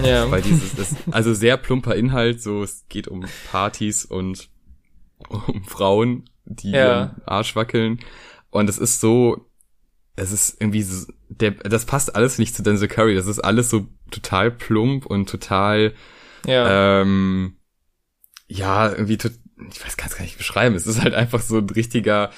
Ja. 0.06 0.30
Weil 0.30 0.42
dieses 0.42 0.74
ist 0.74 0.96
also 1.10 1.34
sehr 1.34 1.56
plumper 1.56 1.94
Inhalt, 1.94 2.42
so 2.42 2.62
es 2.62 2.86
geht 2.88 3.08
um 3.08 3.24
Partys 3.50 4.04
und 4.04 4.48
um 5.28 5.64
Frauen, 5.64 6.28
die 6.44 6.70
ja. 6.70 7.16
Arsch 7.26 7.56
wackeln 7.56 8.00
und 8.50 8.68
es 8.68 8.78
ist 8.78 9.00
so 9.00 9.46
es 10.18 10.32
ist 10.32 10.60
irgendwie 10.60 10.82
so, 10.82 11.12
der 11.28 11.52
das 11.52 11.84
passt 11.84 12.14
alles 12.16 12.38
nicht 12.38 12.54
zu 12.54 12.62
Denzel 12.62 12.88
Curry, 12.88 13.14
das 13.14 13.26
ist 13.26 13.40
alles 13.40 13.68
so 13.68 13.86
total 14.10 14.50
plump 14.50 15.06
und 15.06 15.28
total 15.28 15.92
ja. 16.46 17.00
ähm, 17.00 17.56
ja, 18.48 18.90
irgendwie 18.90 19.18
total 19.18 19.38
ich 19.70 19.80
weiß 19.80 19.96
es 19.96 19.96
gar 19.96 20.22
nicht 20.22 20.38
beschreiben. 20.38 20.74
Es 20.74 20.86
ist 20.86 21.02
halt 21.02 21.14
einfach 21.14 21.40
so 21.40 21.58
ein 21.58 21.70
richtiger 21.70 22.30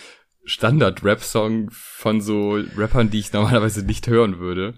Standard-Rap-Song 0.44 1.68
von 1.70 2.20
so 2.20 2.58
Rappern, 2.76 3.10
die 3.10 3.18
ich 3.18 3.32
normalerweise 3.32 3.82
nicht 3.82 4.06
hören 4.06 4.38
würde. 4.38 4.74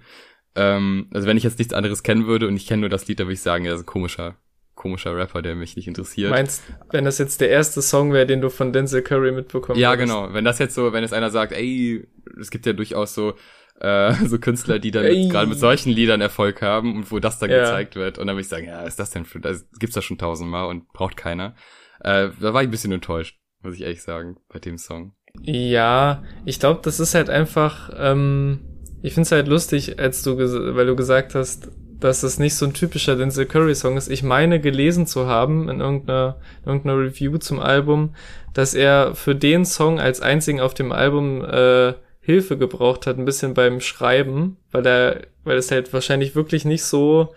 Ähm, 0.57 1.09
also 1.13 1.27
wenn 1.27 1.37
ich 1.37 1.45
jetzt 1.45 1.59
nichts 1.59 1.75
anderes 1.75 2.03
kennen 2.03 2.27
würde 2.27 2.49
und 2.49 2.57
ich 2.57 2.67
kenne 2.67 2.81
nur 2.81 2.89
das 2.89 3.07
Lied, 3.07 3.21
dann 3.21 3.27
würde 3.27 3.35
ich 3.35 3.43
sagen, 3.43 3.65
er 3.65 3.75
ist 3.75 3.81
ein 3.81 3.87
komischer, 3.87 4.37
komischer 4.75 5.17
Rapper, 5.17 5.43
der 5.43 5.55
mich 5.55 5.77
nicht 5.77 5.87
interessiert. 5.87 6.31
Meinst, 6.31 6.63
wenn 6.91 7.05
das 7.05 7.19
jetzt 7.19 7.41
der 7.41 7.51
erste 7.51 7.83
Song 7.83 8.13
wäre, 8.13 8.27
den 8.27 8.41
du 8.41 8.51
von 8.51 8.73
Denzel 8.73 9.03
Curry 9.03 9.33
mitbekommen 9.33 9.79
Ja, 9.79 9.91
würdest? 9.91 10.09
genau. 10.09 10.33
Wenn 10.33 10.45
das 10.45 10.59
jetzt 10.59 10.75
so, 10.75 10.93
wenn 10.93 11.03
jetzt 11.03 11.15
einer 11.15 11.31
sagt, 11.31 11.53
ey, 11.53 12.07
es 12.41 12.51
gibt 12.51 12.67
ja 12.67 12.73
durchaus 12.73 13.15
so 13.15 13.35
äh, 13.81 14.13
so 14.27 14.39
Künstler, 14.39 14.79
die 14.79 14.91
dann 14.91 15.05
gerade 15.29 15.49
mit 15.49 15.59
solchen 15.59 15.91
Liedern 15.91 16.21
Erfolg 16.21 16.63
haben 16.63 16.97
und 16.97 17.11
wo 17.11 17.19
das 17.19 17.39
dann 17.39 17.51
ja. 17.51 17.61
gezeigt 17.61 17.97
wird. 17.97 18.19
Und 18.19 18.27
dann 18.27 18.37
würde 18.37 18.43
ich 18.43 18.49
sagen, 18.49 18.67
ja, 18.67 18.83
ist 18.83 18.99
das 18.99 19.11
denn 19.11 19.25
für, 19.25 19.41
das 19.41 19.67
gibt's 19.79 19.95
das 19.95 20.05
schon 20.05 20.19
tausendmal 20.19 20.67
und 20.67 20.93
braucht 20.93 21.17
keiner. 21.17 21.55
Äh, 22.01 22.29
da 22.41 22.55
war 22.55 22.63
ich 22.63 22.69
ein 22.69 22.71
bisschen 22.71 22.93
enttäuscht, 22.93 23.39
muss 23.63 23.75
ich 23.75 23.83
ehrlich 23.83 24.03
sagen, 24.03 24.37
bei 24.49 24.59
dem 24.59 24.79
Song. 24.79 25.15
Ja, 25.41 26.23
ich 26.45 26.59
glaube, 26.59 26.81
das 26.83 27.01
ist 27.01 27.15
halt 27.15 27.31
einfach, 27.31 27.91
ähm, 27.97 28.61
ich 29.03 29.15
find's 29.15 29.33
halt 29.33 29.49
lustig, 29.49 29.99
als 29.99 30.23
du, 30.23 30.37
weil 30.39 30.87
du 30.87 30.97
gesagt 30.97 31.35
hast, 31.35 31.69
dass 32.01 32.23
es 32.23 32.39
nicht 32.39 32.55
so 32.55 32.67
ein 32.67 32.73
typischer 32.73 33.17
Denzel 33.17 33.47
Curry 33.47 33.75
Song 33.75 33.97
ist. 33.97 34.09
Ich 34.09 34.23
meine 34.23 34.59
gelesen 34.61 35.07
zu 35.07 35.27
haben 35.27 35.69
in 35.69 35.81
irgendeiner, 35.81 36.37
in 36.63 36.69
irgendeiner 36.69 36.99
Review 36.99 37.37
zum 37.39 37.61
Album, 37.61 38.15
dass 38.55 38.75
er 38.75 39.15
für 39.15 39.35
den 39.35 39.65
Song 39.65 40.01
als 40.01 40.21
einzigen 40.21 40.61
auf 40.61 40.75
dem 40.75 40.93
Album 40.93 41.45
äh, 41.45 41.95
Hilfe 42.21 42.57
gebraucht 42.57 43.07
hat, 43.07 43.19
ein 43.19 43.25
bisschen 43.25 43.55
beim 43.55 43.81
Schreiben, 43.81 44.57
weil 44.73 44.87
er, 44.87 45.21
weil 45.45 45.57
es 45.57 45.71
halt 45.71 45.93
wahrscheinlich 45.93 46.35
wirklich 46.35 46.65
nicht 46.65 46.85
so, 46.85 47.35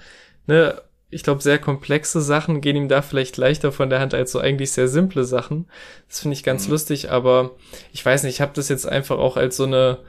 ne, 0.48 0.82
ich 1.10 1.24
glaube, 1.24 1.42
sehr 1.42 1.60
komplexe 1.60 2.22
Sachen 2.22 2.60
gehen 2.60 2.76
ihm 2.76 2.88
da 2.88 3.02
vielleicht 3.02 3.38
leichter 3.38 3.72
von 3.72 3.90
der 3.90 4.00
Hand 4.00 4.14
als 4.14 4.32
so 4.32 4.40
eigentlich 4.40 4.72
sehr 4.72 4.88
simple 4.88 5.26
Sachen. 5.26 5.68
Das 6.10 6.20
finde 6.22 6.34
ich 6.34 6.44
ganz 6.44 6.66
mhm. 6.66 6.72
lustig, 6.72 7.12
aber 7.12 7.52
ich 7.92 8.04
weiß 8.04 8.24
nicht, 8.24 8.36
ich 8.36 8.42
habe 8.42 8.54
das 8.56 8.70
jetzt 8.70 8.88
einfach 8.88 9.20
auch 9.20 9.38
als 9.38 9.58
so 9.58 9.66
eine, 9.66 10.00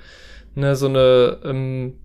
ne, 0.55 0.77
so 0.77 0.87
eine 0.87 1.39
ähm, 1.45 1.99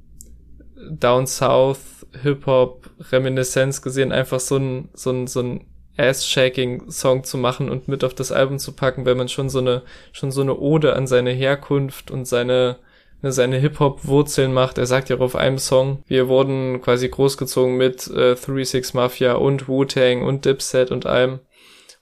Down 0.89 1.27
South 1.27 2.06
Hip-Hop 2.24 2.89
Reminiszenz 3.12 3.82
gesehen, 3.82 4.12
einfach 4.12 4.39
so 4.39 4.58
ein, 4.58 4.89
so 4.94 5.12
ein, 5.12 5.27
so 5.27 5.41
ein 5.41 5.65
Ass-Shaking-Song 5.98 7.24
zu 7.24 7.38
machen 7.38 7.70
und 7.70 7.88
mit 7.88 8.03
auf 8.03 8.13
das 8.13 8.32
Album 8.32 8.58
zu 8.58 8.72
packen, 8.72 9.06
weil 9.06 9.15
man 9.15 9.27
schon 9.27 9.50
so 9.50 9.60
eine, 9.60 9.84
schon 10.12 10.32
so 10.32 10.41
eine 10.41 10.58
Ode 10.58 10.96
an 10.96 11.08
seine 11.08 11.32
Herkunft 11.32 12.10
und 12.10 12.25
seine, 12.25 12.77
ne, 13.22 13.32
seine 13.32 13.58
Hip-Hop-Wurzeln 13.58 14.53
macht. 14.53 14.77
Er 14.77 14.86
sagt 14.86 15.10
ja 15.10 15.18
auf 15.18 15.36
einem 15.36 15.58
Song, 15.58 16.03
wir 16.08 16.29
wurden 16.29 16.82
quasi 16.82 17.10
großgezogen 17.10 17.75
mit 17.75 18.08
äh, 18.08 18.34
3-6 18.34 18.96
Mafia 18.96 19.34
und 19.34 19.68
Wu-Tang 19.68 20.24
und 20.24 20.46
Dipset 20.46 20.91
und 20.91 21.06
allem. 21.06 21.39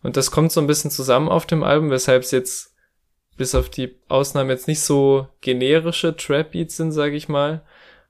Und 0.04 0.16
das 0.16 0.32
kommt 0.32 0.52
so 0.52 0.62
ein 0.62 0.68
bisschen 0.68 0.92
zusammen 0.92 1.28
auf 1.28 1.48
dem 1.48 1.64
Album, 1.64 1.90
weshalb 1.90 2.24
es 2.24 2.32
jetzt 2.32 2.77
bis 3.38 3.56
auf 3.56 3.70
die 3.70 3.96
Ausnahmen 4.08 4.50
jetzt 4.50 4.68
nicht 4.68 4.82
so 4.82 5.28
generische 5.42 6.16
Trap-Beats 6.16 6.78
sind, 6.78 6.92
sage 6.92 7.16
ich 7.16 7.30
mal. 7.30 7.62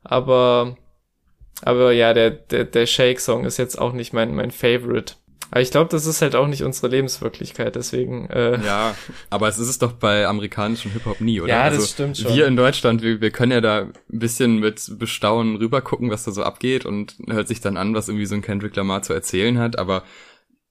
Aber, 0.04 0.78
aber 1.62 1.92
ja, 1.92 2.14
der, 2.14 2.32
der, 2.32 2.64
der 2.66 2.86
Shake-Song 2.86 3.46
ist 3.46 3.58
jetzt 3.58 3.78
auch 3.78 3.94
nicht 3.94 4.14
mein, 4.14 4.34
mein 4.34 4.52
Favorite. 4.52 5.16
Aber 5.52 5.62
ich 5.62 5.72
glaube, 5.72 5.90
das 5.90 6.06
ist 6.06 6.22
halt 6.22 6.36
auch 6.36 6.48
nicht 6.48 6.64
unsere 6.64 6.90
Lebenswirklichkeit, 6.90 7.76
deswegen. 7.76 8.30
Äh 8.30 8.62
ja, 8.66 8.96
aber 9.30 9.48
es 9.48 9.58
ist 9.58 9.70
es 9.70 9.80
doch 9.80 9.94
bei 9.94 10.28
amerikanischem 10.28 10.92
Hip-Hop 10.92 11.22
nie, 11.22 11.40
oder? 11.40 11.54
Ja, 11.54 11.70
das 11.70 11.76
also, 11.80 11.88
stimmt 11.88 12.18
schon. 12.18 12.34
Wir 12.34 12.48
in 12.48 12.58
Deutschland, 12.58 13.02
wir, 13.02 13.22
wir 13.22 13.32
können 13.32 13.54
ja 13.54 13.62
da 13.62 13.82
ein 13.84 13.94
bisschen 14.08 14.60
mit 14.60 15.00
Bestaunen 15.00 15.56
rübergucken, 15.56 16.10
was 16.10 16.26
da 16.26 16.32
so 16.32 16.44
abgeht 16.44 16.86
und 16.86 17.16
hört 17.28 17.48
sich 17.48 17.62
dann 17.62 17.78
an, 17.78 17.94
was 17.96 18.10
irgendwie 18.10 18.26
so 18.26 18.36
ein 18.36 18.42
Kendrick 18.42 18.76
Lamar 18.76 19.04
zu 19.04 19.14
erzählen 19.14 19.58
hat, 19.58 19.78
aber 19.80 20.04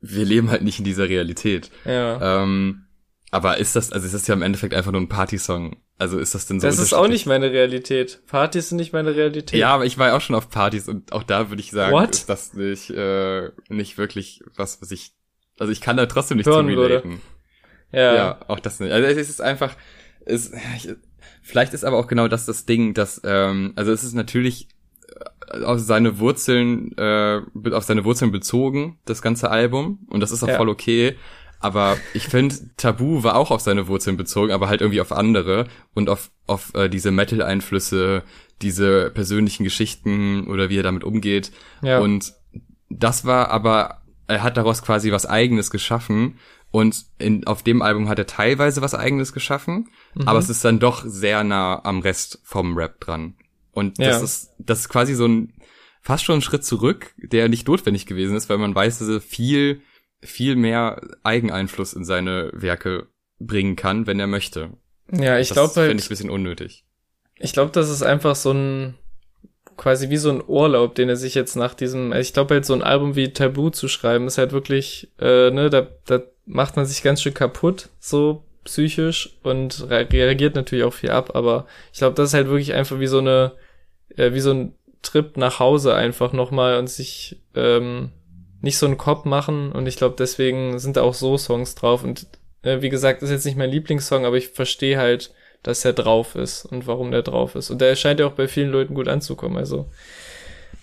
wir 0.00 0.26
leben 0.26 0.50
halt 0.50 0.62
nicht 0.62 0.78
in 0.78 0.84
dieser 0.84 1.08
Realität. 1.08 1.70
Ja. 1.86 2.42
Ähm, 2.42 2.85
aber 3.30 3.58
ist 3.58 3.76
das, 3.76 3.92
also 3.92 4.06
ist 4.06 4.14
das 4.14 4.26
ja 4.26 4.34
im 4.34 4.42
Endeffekt 4.42 4.74
einfach 4.74 4.92
nur 4.92 5.00
ein 5.00 5.08
Partysong 5.08 5.76
also 5.98 6.18
ist 6.18 6.34
das 6.34 6.46
denn 6.46 6.60
so? 6.60 6.66
Das 6.66 6.78
ist 6.78 6.92
auch 6.92 7.08
nicht 7.08 7.26
meine 7.26 7.50
Realität. 7.52 8.20
Partys 8.26 8.68
sind 8.68 8.76
nicht 8.76 8.92
meine 8.92 9.16
Realität. 9.16 9.58
Ja, 9.58 9.74
aber 9.74 9.86
ich 9.86 9.96
war 9.96 10.08
ja 10.08 10.16
auch 10.16 10.20
schon 10.20 10.36
auf 10.36 10.50
Partys 10.50 10.88
und 10.88 11.12
auch 11.12 11.22
da 11.22 11.48
würde 11.48 11.60
ich 11.60 11.70
sagen, 11.70 11.94
What? 11.94 12.10
ist 12.10 12.28
das 12.28 12.52
nicht, 12.52 12.90
äh, 12.90 13.50
nicht 13.70 13.96
wirklich 13.96 14.42
was, 14.56 14.82
was 14.82 14.90
ich, 14.90 15.12
also 15.58 15.72
ich 15.72 15.80
kann 15.80 15.96
da 15.96 16.04
trotzdem 16.04 16.36
nicht 16.36 16.46
Hören 16.46 16.68
zu 16.68 16.78
relaten. 16.78 17.22
Ja. 17.92 18.14
ja, 18.14 18.40
auch 18.48 18.60
das 18.60 18.78
nicht. 18.78 18.92
Also 18.92 19.08
es 19.08 19.30
ist 19.30 19.40
einfach, 19.40 19.74
es, 20.26 20.52
ich, 20.76 20.90
vielleicht 21.42 21.72
ist 21.72 21.84
aber 21.84 21.96
auch 21.96 22.08
genau 22.08 22.28
das 22.28 22.44
das 22.44 22.66
Ding, 22.66 22.92
dass, 22.92 23.22
ähm, 23.24 23.72
also 23.76 23.90
es 23.90 24.04
ist 24.04 24.12
natürlich 24.12 24.68
äh, 25.48 25.62
auf 25.62 25.78
seine 25.78 26.18
Wurzeln, 26.18 26.92
äh, 26.98 27.40
auf 27.72 27.84
seine 27.84 28.04
Wurzeln 28.04 28.32
bezogen, 28.32 28.98
das 29.06 29.22
ganze 29.22 29.50
Album 29.50 30.06
und 30.10 30.20
das 30.20 30.30
ist 30.30 30.42
auch 30.42 30.48
ja. 30.48 30.58
voll 30.58 30.68
okay. 30.68 31.16
Aber 31.58 31.96
ich 32.14 32.28
finde, 32.28 32.54
Tabu 32.76 33.22
war 33.22 33.36
auch 33.36 33.50
auf 33.50 33.60
seine 33.60 33.88
Wurzeln 33.88 34.16
bezogen, 34.16 34.52
aber 34.52 34.68
halt 34.68 34.80
irgendwie 34.80 35.00
auf 35.00 35.12
andere 35.12 35.66
und 35.94 36.08
auf, 36.08 36.30
auf 36.46 36.74
äh, 36.74 36.88
diese 36.88 37.10
Metal-Einflüsse, 37.10 38.22
diese 38.62 39.10
persönlichen 39.10 39.64
Geschichten 39.64 40.46
oder 40.48 40.68
wie 40.68 40.78
er 40.78 40.82
damit 40.82 41.04
umgeht. 41.04 41.52
Ja. 41.82 41.98
Und 42.00 42.34
das 42.88 43.24
war 43.24 43.50
aber, 43.50 44.02
er 44.26 44.42
hat 44.42 44.56
daraus 44.56 44.82
quasi 44.82 45.12
was 45.12 45.26
eigenes 45.26 45.70
geschaffen. 45.70 46.38
Und 46.70 47.06
in, 47.18 47.46
auf 47.46 47.62
dem 47.62 47.80
Album 47.80 48.08
hat 48.08 48.18
er 48.18 48.26
teilweise 48.26 48.82
was 48.82 48.94
eigenes 48.94 49.32
geschaffen, 49.32 49.88
mhm. 50.14 50.28
aber 50.28 50.38
es 50.38 50.50
ist 50.50 50.64
dann 50.64 50.78
doch 50.78 51.04
sehr 51.06 51.42
nah 51.42 51.82
am 51.84 52.00
Rest 52.00 52.40
vom 52.44 52.76
Rap 52.76 53.00
dran. 53.00 53.34
Und 53.72 53.98
das 53.98 54.18
ja. 54.18 54.24
ist, 54.24 54.50
das 54.58 54.80
ist 54.80 54.88
quasi 54.88 55.14
so 55.14 55.26
ein, 55.26 55.54
fast 56.02 56.24
schon 56.24 56.38
ein 56.38 56.42
Schritt 56.42 56.64
zurück, 56.64 57.14
der 57.16 57.48
nicht 57.48 57.68
notwendig 57.68 58.06
gewesen 58.06 58.36
ist, 58.36 58.48
weil 58.48 58.58
man 58.58 58.74
weiß, 58.74 58.98
dass 58.98 59.08
er 59.08 59.20
viel 59.20 59.82
viel 60.22 60.56
mehr 60.56 61.00
Eigeneinfluss 61.22 61.92
in 61.92 62.04
seine 62.04 62.50
Werke 62.52 63.08
bringen 63.38 63.76
kann, 63.76 64.06
wenn 64.06 64.20
er 64.20 64.26
möchte. 64.26 64.70
Ja, 65.12 65.38
ich 65.38 65.50
glaube 65.50 65.74
halt. 65.76 65.88
Finde 65.88 66.00
ich 66.02 66.06
ein 66.06 66.10
bisschen 66.10 66.30
unnötig. 66.30 66.84
Ich 67.38 67.52
glaube, 67.52 67.70
das 67.70 67.90
ist 67.90 68.02
einfach 68.02 68.34
so 68.34 68.52
ein 68.52 68.94
quasi 69.76 70.08
wie 70.10 70.16
so 70.16 70.30
ein 70.30 70.42
Urlaub, 70.46 70.94
den 70.94 71.08
er 71.08 71.16
sich 71.16 71.34
jetzt 71.34 71.54
nach 71.54 71.74
diesem, 71.74 72.12
also 72.12 72.22
ich 72.22 72.32
glaube 72.32 72.54
halt 72.54 72.64
so 72.64 72.74
ein 72.74 72.82
Album 72.82 73.14
wie 73.14 73.32
Tabu 73.32 73.70
zu 73.70 73.88
schreiben, 73.88 74.26
ist 74.26 74.38
halt 74.38 74.52
wirklich, 74.52 75.12
äh, 75.18 75.50
ne, 75.50 75.70
da, 75.70 75.86
da 76.06 76.22
macht 76.46 76.76
man 76.76 76.86
sich 76.86 77.02
ganz 77.02 77.22
schön 77.22 77.34
kaputt, 77.34 77.90
so 77.98 78.44
psychisch 78.64 79.38
und 79.42 79.88
reagiert 79.88 80.54
natürlich 80.54 80.84
auch 80.84 80.94
viel 80.94 81.10
ab, 81.10 81.36
aber 81.36 81.66
ich 81.92 81.98
glaube, 81.98 82.14
das 82.14 82.30
ist 82.30 82.34
halt 82.34 82.48
wirklich 82.48 82.74
einfach 82.74 82.98
wie 82.98 83.06
so 83.06 83.18
eine, 83.18 83.52
äh, 84.16 84.32
wie 84.32 84.40
so 84.40 84.52
ein 84.52 84.74
Trip 85.02 85.36
nach 85.36 85.60
Hause 85.60 85.94
einfach 85.94 86.32
nochmal 86.32 86.78
und 86.78 86.88
sich 86.88 87.40
ähm, 87.54 88.10
nicht 88.66 88.76
so 88.76 88.84
einen 88.84 88.98
Kopf 88.98 89.24
machen 89.24 89.72
und 89.72 89.86
ich 89.86 89.96
glaube, 89.96 90.16
deswegen 90.18 90.78
sind 90.78 90.98
da 90.98 91.02
auch 91.02 91.14
so 91.14 91.38
Songs 91.38 91.74
drauf 91.74 92.04
und 92.04 92.26
äh, 92.62 92.82
wie 92.82 92.90
gesagt, 92.90 93.22
ist 93.22 93.30
jetzt 93.30 93.46
nicht 93.46 93.56
mein 93.56 93.70
Lieblingssong, 93.70 94.26
aber 94.26 94.36
ich 94.36 94.48
verstehe 94.48 94.98
halt, 94.98 95.32
dass 95.62 95.84
er 95.84 95.94
drauf 95.94 96.34
ist 96.34 96.66
und 96.66 96.86
warum 96.86 97.10
der 97.10 97.22
drauf 97.22 97.54
ist. 97.54 97.70
Und 97.70 97.80
der 97.80 97.96
scheint 97.96 98.20
ja 98.20 98.26
auch 98.26 98.32
bei 98.32 98.48
vielen 98.48 98.70
Leuten 98.70 98.94
gut 98.94 99.08
anzukommen, 99.08 99.56
also 99.56 99.88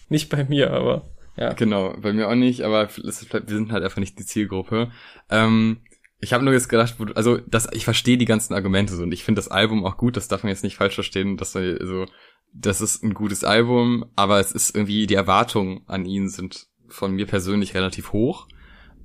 nicht 0.10 0.30
bei 0.30 0.44
mir, 0.44 0.72
aber 0.72 1.04
ja. 1.38 1.54
Genau, 1.54 1.96
bei 2.00 2.14
mir 2.14 2.30
auch 2.30 2.36
nicht, 2.36 2.62
aber 2.62 2.90
wir 2.96 3.12
sind 3.12 3.72
halt 3.72 3.84
einfach 3.84 3.98
nicht 3.98 4.18
die 4.18 4.26
Zielgruppe. 4.26 4.92
Ähm, 5.30 5.82
ich 6.20 6.32
habe 6.32 6.46
nur 6.46 6.54
jetzt 6.54 6.70
gedacht, 6.70 6.96
also 7.16 7.38
das, 7.48 7.68
ich 7.74 7.84
verstehe 7.84 8.18
die 8.18 8.26
ganzen 8.26 8.54
Argumente 8.54 8.96
so 8.96 9.04
und 9.04 9.12
ich 9.12 9.24
finde 9.24 9.40
das 9.40 9.50
Album 9.50 9.86
auch 9.86 9.98
gut, 9.98 10.16
das 10.16 10.28
darf 10.30 10.44
man 10.44 10.52
jetzt 10.52 10.64
nicht 10.64 10.78
falsch 10.78 10.96
verstehen, 10.96 11.36
dass 11.36 11.54
man 11.54 11.78
so, 11.82 12.06
das 12.54 12.80
ist 12.80 13.04
ein 13.04 13.14
gutes 13.14 13.44
Album, 13.44 14.06
aber 14.16 14.40
es 14.40 14.54
ist 14.54 14.74
irgendwie, 14.74 15.06
die 15.06 15.16
Erwartungen 15.16 15.82
an 15.88 16.06
ihn 16.06 16.30
sind 16.30 16.68
von 16.94 17.14
mir 17.14 17.26
persönlich 17.26 17.74
relativ 17.74 18.14
hoch. 18.14 18.48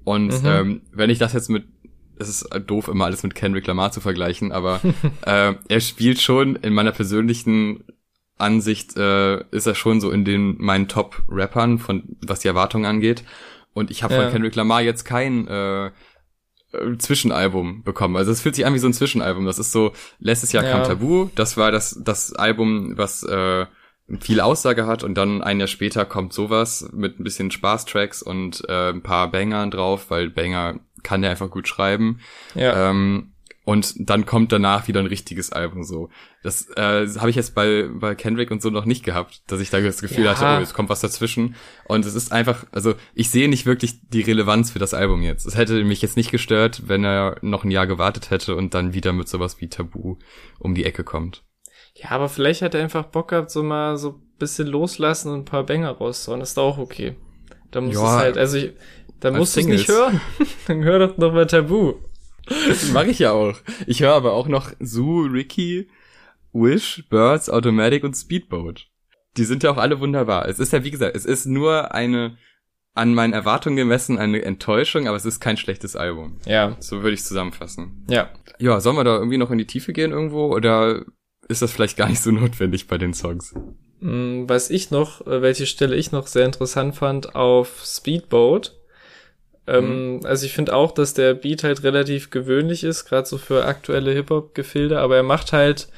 Und 0.04 0.42
mhm. 0.42 0.46
ähm, 0.46 0.82
wenn 0.92 1.10
ich 1.10 1.18
das 1.18 1.32
jetzt 1.32 1.48
mit, 1.48 1.64
es 2.18 2.28
ist 2.28 2.48
doof, 2.66 2.88
immer 2.88 3.06
alles 3.06 3.22
mit 3.22 3.34
Kendrick 3.34 3.66
Lamar 3.66 3.92
zu 3.92 4.00
vergleichen, 4.00 4.52
aber 4.52 4.80
äh, 5.26 5.54
er 5.68 5.80
spielt 5.80 6.20
schon 6.20 6.56
in 6.56 6.72
meiner 6.72 6.92
persönlichen 6.92 7.84
Ansicht, 8.36 8.96
äh, 8.96 9.40
ist 9.50 9.66
er 9.66 9.74
schon 9.74 10.00
so 10.00 10.10
in 10.10 10.24
den 10.24 10.56
meinen 10.58 10.88
Top-Rappern, 10.88 11.78
von 11.78 12.16
was 12.20 12.40
die 12.40 12.48
Erwartungen 12.48 12.84
angeht. 12.84 13.24
Und 13.74 13.90
ich 13.90 14.02
habe 14.02 14.14
ja. 14.14 14.22
von 14.22 14.32
Kendrick 14.32 14.54
Lamar 14.54 14.82
jetzt 14.82 15.04
kein 15.04 15.46
äh, 15.48 15.90
Zwischenalbum 16.98 17.82
bekommen. 17.82 18.16
Also 18.16 18.30
es 18.30 18.40
fühlt 18.40 18.54
sich 18.54 18.66
an 18.66 18.74
wie 18.74 18.78
so 18.78 18.86
ein 18.86 18.92
Zwischenalbum. 18.92 19.46
Das 19.46 19.58
ist 19.58 19.72
so, 19.72 19.92
letztes 20.18 20.52
Jahr 20.52 20.64
ja. 20.64 20.72
kam 20.72 20.84
Tabu, 20.84 21.28
das 21.34 21.56
war 21.56 21.72
das, 21.72 22.00
das 22.02 22.34
Album, 22.34 22.96
was 22.96 23.22
äh, 23.22 23.66
viel 24.20 24.40
Aussage 24.40 24.86
hat 24.86 25.04
und 25.04 25.14
dann 25.14 25.42
ein 25.42 25.58
Jahr 25.58 25.68
später 25.68 26.04
kommt 26.04 26.32
sowas 26.32 26.88
mit 26.92 27.20
ein 27.20 27.24
bisschen 27.24 27.50
Spaßtracks 27.50 28.22
und 28.22 28.62
äh, 28.68 28.90
ein 28.90 29.02
paar 29.02 29.30
Bangern 29.30 29.70
drauf, 29.70 30.10
weil 30.10 30.30
Banger 30.30 30.80
kann 31.02 31.22
der 31.22 31.30
einfach 31.30 31.50
gut 31.50 31.68
schreiben. 31.68 32.20
Ja. 32.54 32.90
Ähm, 32.90 33.32
und 33.68 34.08
dann 34.08 34.24
kommt 34.24 34.50
danach 34.50 34.88
wieder 34.88 35.00
ein 35.00 35.06
richtiges 35.06 35.52
Album 35.52 35.84
so. 35.84 36.08
Das 36.42 36.70
äh, 36.76 37.06
habe 37.18 37.28
ich 37.28 37.36
jetzt 37.36 37.54
bei, 37.54 37.86
bei 37.92 38.14
Kendrick 38.14 38.50
und 38.50 38.62
so 38.62 38.70
noch 38.70 38.86
nicht 38.86 39.04
gehabt, 39.04 39.42
dass 39.46 39.60
ich 39.60 39.68
da 39.68 39.78
das 39.78 40.00
Gefühl 40.00 40.24
ja. 40.24 40.38
hatte, 40.38 40.58
oh, 40.58 40.62
es 40.62 40.72
kommt 40.72 40.88
was 40.88 41.02
dazwischen. 41.02 41.54
Und 41.84 42.06
es 42.06 42.14
ist 42.14 42.32
einfach, 42.32 42.64
also 42.72 42.94
ich 43.12 43.28
sehe 43.28 43.46
nicht 43.46 43.66
wirklich 43.66 44.00
die 44.08 44.22
Relevanz 44.22 44.70
für 44.70 44.78
das 44.78 44.94
Album 44.94 45.20
jetzt. 45.20 45.44
Es 45.44 45.54
hätte 45.54 45.84
mich 45.84 46.00
jetzt 46.00 46.16
nicht 46.16 46.30
gestört, 46.30 46.84
wenn 46.86 47.04
er 47.04 47.36
noch 47.42 47.62
ein 47.62 47.70
Jahr 47.70 47.86
gewartet 47.86 48.30
hätte 48.30 48.56
und 48.56 48.72
dann 48.72 48.94
wieder 48.94 49.12
mit 49.12 49.28
sowas 49.28 49.60
wie 49.60 49.68
Tabu 49.68 50.16
um 50.58 50.74
die 50.74 50.86
Ecke 50.86 51.04
kommt. 51.04 51.44
Ja, 52.00 52.10
aber 52.10 52.28
vielleicht 52.28 52.62
hat 52.62 52.74
er 52.74 52.82
einfach 52.82 53.04
Bock 53.04 53.28
gehabt, 53.28 53.50
so 53.50 53.62
mal 53.62 53.96
so 53.98 54.10
ein 54.10 54.38
bisschen 54.38 54.68
loslassen 54.68 55.32
und 55.32 55.40
ein 55.40 55.44
paar 55.44 55.64
Banger 55.64 55.90
rauszuhauen. 55.90 56.40
ist 56.40 56.56
doch 56.56 56.74
auch 56.74 56.78
okay. 56.78 57.16
Da 57.70 57.80
muss 57.80 57.94
ja, 57.94 58.02
es 58.02 58.22
halt, 58.22 58.38
also 58.38 58.56
ich, 58.56 58.72
da 59.20 59.30
musst 59.32 59.56
du 59.56 59.60
es 59.60 59.66
nicht 59.66 59.88
hören. 59.88 60.20
Dann 60.68 60.84
hör 60.84 61.00
doch 61.00 61.18
noch 61.18 61.32
mal 61.32 61.46
Tabu. 61.46 61.94
Das 62.46 62.92
mache 62.92 63.08
ich 63.08 63.18
ja 63.18 63.32
auch. 63.32 63.54
Ich 63.86 64.00
höre 64.00 64.14
aber 64.14 64.32
auch 64.32 64.48
noch 64.48 64.70
Sue, 64.78 65.30
Ricky, 65.30 65.88
Wish, 66.52 67.04
Birds, 67.10 67.50
Automatic 67.50 68.04
und 68.04 68.14
Speedboat. 68.14 68.86
Die 69.36 69.44
sind 69.44 69.62
ja 69.62 69.70
auch 69.70 69.76
alle 69.76 70.00
wunderbar. 70.00 70.48
Es 70.48 70.58
ist 70.58 70.72
ja, 70.72 70.82
wie 70.84 70.90
gesagt, 70.90 71.14
es 71.14 71.26
ist 71.26 71.46
nur 71.46 71.92
eine 71.94 72.38
an 72.94 73.14
meinen 73.14 73.32
Erwartungen 73.32 73.76
gemessen 73.76 74.18
eine 74.18 74.42
Enttäuschung, 74.42 75.06
aber 75.06 75.16
es 75.16 75.24
ist 75.24 75.38
kein 75.38 75.56
schlechtes 75.56 75.94
Album. 75.94 76.38
Ja. 76.46 76.76
So 76.80 77.02
würde 77.02 77.14
ich 77.14 77.24
zusammenfassen. 77.24 78.04
Ja. 78.10 78.30
Ja, 78.58 78.80
sollen 78.80 78.96
wir 78.96 79.04
da 79.04 79.16
irgendwie 79.16 79.38
noch 79.38 79.52
in 79.52 79.58
die 79.58 79.66
Tiefe 79.66 79.92
gehen 79.92 80.10
irgendwo 80.10 80.52
oder 80.52 81.04
ist 81.48 81.62
das 81.62 81.72
vielleicht 81.72 81.96
gar 81.96 82.08
nicht 82.08 82.22
so 82.22 82.30
notwendig 82.32 82.86
bei 82.86 82.98
den 82.98 83.14
Songs? 83.14 83.54
Mm, 84.00 84.44
was 84.48 84.70
ich 84.70 84.90
noch, 84.90 85.26
äh, 85.26 85.42
welche 85.42 85.66
Stelle 85.66 85.96
ich 85.96 86.12
noch 86.12 86.26
sehr 86.26 86.44
interessant 86.44 86.94
fand 86.94 87.34
auf 87.34 87.82
Speedboat. 87.84 88.76
Ähm, 89.66 90.16
mhm. 90.16 90.26
Also 90.26 90.46
ich 90.46 90.52
finde 90.52 90.74
auch, 90.74 90.92
dass 90.92 91.14
der 91.14 91.34
Beat 91.34 91.64
halt 91.64 91.82
relativ 91.82 92.30
gewöhnlich 92.30 92.84
ist, 92.84 93.04
gerade 93.04 93.26
so 93.28 93.38
für 93.38 93.64
aktuelle 93.66 94.12
Hip-Hop-Gefilde, 94.12 94.98
aber 95.00 95.16
er 95.16 95.22
macht 95.22 95.52
halt 95.52 95.88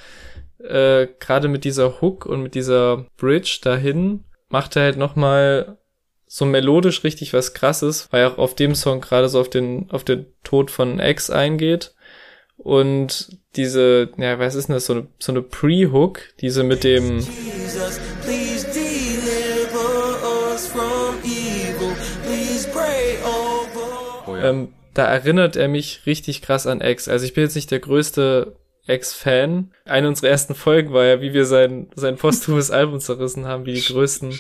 äh, 0.59 1.07
gerade 1.19 1.49
mit 1.49 1.65
dieser 1.65 2.01
Hook 2.01 2.27
und 2.27 2.43
mit 2.43 2.55
dieser 2.55 3.07
Bridge 3.17 3.61
dahin, 3.63 4.25
macht 4.49 4.77
er 4.77 4.83
halt 4.83 4.97
nochmal 4.97 5.79
so 6.27 6.45
melodisch 6.45 7.03
richtig 7.03 7.33
was 7.33 7.55
krasses, 7.55 8.09
weil 8.13 8.23
er 8.23 8.33
auch 8.33 8.39
auf 8.39 8.55
dem 8.55 8.75
Song 8.75 9.01
gerade 9.01 9.29
so 9.29 9.41
auf 9.41 9.51
den, 9.51 9.91
auf 9.91 10.05
den 10.05 10.27
Tod 10.45 10.71
von 10.71 11.01
X 11.01 11.31
eingeht. 11.31 11.95
Und 12.63 13.39
diese, 13.57 14.11
ja, 14.19 14.39
was 14.39 14.55
ist 14.55 14.69
denn 14.69 14.75
das, 14.75 14.87
so 14.87 14.93
eine, 14.93 15.07
so 15.19 15.33
eine 15.33 15.43
Pre-Hook, 15.43 16.21
diese 16.41 16.63
mit 16.63 16.85
dem, 16.85 17.27
oh, 24.27 24.37
ja. 24.37 24.51
ähm, 24.51 24.69
da 24.93 25.07
erinnert 25.07 25.57
er 25.57 25.69
mich 25.69 26.03
richtig 26.05 26.43
krass 26.43 26.67
an 26.67 26.83
X. 26.83 27.09
Also 27.09 27.25
ich 27.25 27.33
bin 27.33 27.45
jetzt 27.45 27.55
nicht 27.55 27.71
der 27.71 27.81
größte 27.81 28.57
X-Fan. 28.87 29.73
Eine 29.87 30.09
unserer 30.09 30.31
ersten 30.31 30.55
Folgen 30.55 30.93
war 30.93 31.05
ja, 31.05 31.21
wie 31.21 31.33
wir 31.33 31.47
sein, 31.47 31.89
sein 31.95 32.17
posthumes 32.17 32.71
Album 32.71 33.01
zerrissen 33.01 33.47
haben, 33.47 33.65
wie 33.65 33.75
die 33.75 33.85
größten 33.85 34.39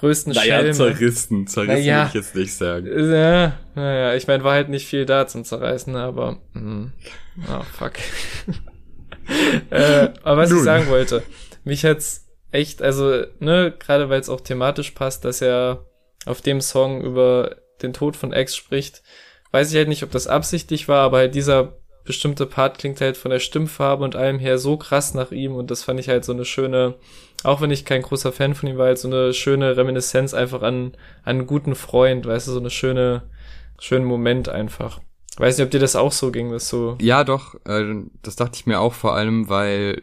größten 0.00 0.32
naja, 0.32 0.58
Schelme. 0.58 0.72
zerrissen. 0.72 1.46
Zerrissen 1.46 1.74
naja, 1.74 1.96
würde 1.98 2.08
ich 2.08 2.14
jetzt 2.14 2.34
nicht 2.34 2.54
sagen. 2.54 2.86
Ja, 2.86 3.58
naja, 3.74 4.14
ich 4.14 4.26
meine, 4.26 4.42
war 4.42 4.54
halt 4.54 4.70
nicht 4.70 4.86
viel 4.86 5.06
da 5.06 5.26
zum 5.26 5.44
Zerreißen, 5.44 5.94
aber, 5.94 6.38
mh. 6.54 6.90
oh, 7.48 7.62
fuck. 7.72 7.92
äh, 9.70 10.08
aber 10.22 10.36
was 10.38 10.50
Nun. 10.50 10.58
ich 10.58 10.64
sagen 10.64 10.88
wollte, 10.88 11.22
mich 11.64 11.84
hat's 11.84 12.26
echt, 12.50 12.82
also, 12.82 13.24
ne, 13.38 13.74
gerade 13.78 14.08
weil 14.08 14.20
es 14.20 14.30
auch 14.30 14.40
thematisch 14.40 14.92
passt, 14.92 15.24
dass 15.24 15.42
er 15.42 15.86
auf 16.24 16.40
dem 16.40 16.60
Song 16.60 17.02
über 17.02 17.56
den 17.82 17.92
Tod 17.92 18.16
von 18.16 18.32
Ex 18.32 18.56
spricht, 18.56 19.02
weiß 19.52 19.70
ich 19.70 19.76
halt 19.76 19.88
nicht, 19.88 20.02
ob 20.02 20.10
das 20.10 20.26
absichtlich 20.26 20.88
war, 20.88 21.02
aber 21.04 21.18
halt 21.18 21.34
dieser 21.34 21.79
bestimmte 22.10 22.44
Part 22.44 22.78
klingt 22.78 23.00
halt 23.00 23.16
von 23.16 23.30
der 23.30 23.38
Stimmfarbe 23.38 24.02
und 24.02 24.16
allem 24.16 24.40
her 24.40 24.58
so 24.58 24.76
krass 24.76 25.14
nach 25.14 25.30
ihm 25.30 25.54
und 25.54 25.70
das 25.70 25.84
fand 25.84 26.00
ich 26.00 26.08
halt 26.08 26.24
so 26.24 26.32
eine 26.32 26.44
schöne, 26.44 26.96
auch 27.44 27.60
wenn 27.60 27.70
ich 27.70 27.84
kein 27.84 28.02
großer 28.02 28.32
Fan 28.32 28.56
von 28.56 28.68
ihm 28.68 28.78
war, 28.78 28.86
halt 28.86 28.98
so 28.98 29.06
eine 29.06 29.32
schöne 29.32 29.76
Reminiszenz 29.76 30.34
einfach 30.34 30.62
an, 30.62 30.94
an 31.22 31.36
einen 31.36 31.46
guten 31.46 31.76
Freund, 31.76 32.26
weißt 32.26 32.48
du, 32.48 32.52
so 32.52 32.58
eine 32.58 32.70
schöne, 32.70 33.22
schönen 33.78 34.06
Moment 34.06 34.48
einfach. 34.48 34.98
Weiß 35.36 35.56
nicht, 35.56 35.64
ob 35.64 35.70
dir 35.70 35.78
das 35.78 35.94
auch 35.94 36.10
so 36.10 36.32
ging, 36.32 36.50
dass 36.50 36.68
so. 36.68 36.98
Ja, 37.00 37.22
doch, 37.22 37.54
äh, 37.64 37.84
das 38.22 38.34
dachte 38.34 38.56
ich 38.56 38.66
mir 38.66 38.80
auch 38.80 38.94
vor 38.94 39.14
allem, 39.14 39.48
weil 39.48 40.02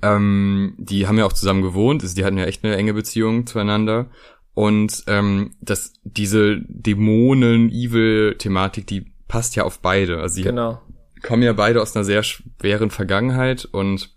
ähm, 0.00 0.76
die 0.78 1.06
haben 1.06 1.18
ja 1.18 1.26
auch 1.26 1.34
zusammen 1.34 1.60
gewohnt, 1.60 2.02
also 2.02 2.14
die 2.14 2.24
hatten 2.24 2.38
ja 2.38 2.46
echt 2.46 2.64
eine 2.64 2.76
enge 2.76 2.94
Beziehung 2.94 3.46
zueinander. 3.46 4.06
Und 4.54 5.04
ähm, 5.08 5.50
das, 5.60 5.92
diese 6.04 6.62
Dämonen-Evil-Thematik, 6.68 8.86
die 8.86 9.12
passt 9.28 9.56
ja 9.56 9.64
auf 9.64 9.80
beide. 9.80 10.22
Also 10.22 10.36
die 10.36 10.44
genau 10.44 10.80
kommen 11.24 11.42
ja 11.42 11.52
beide 11.52 11.82
aus 11.82 11.96
einer 11.96 12.04
sehr 12.04 12.22
schweren 12.22 12.90
Vergangenheit 12.90 13.64
und 13.64 14.14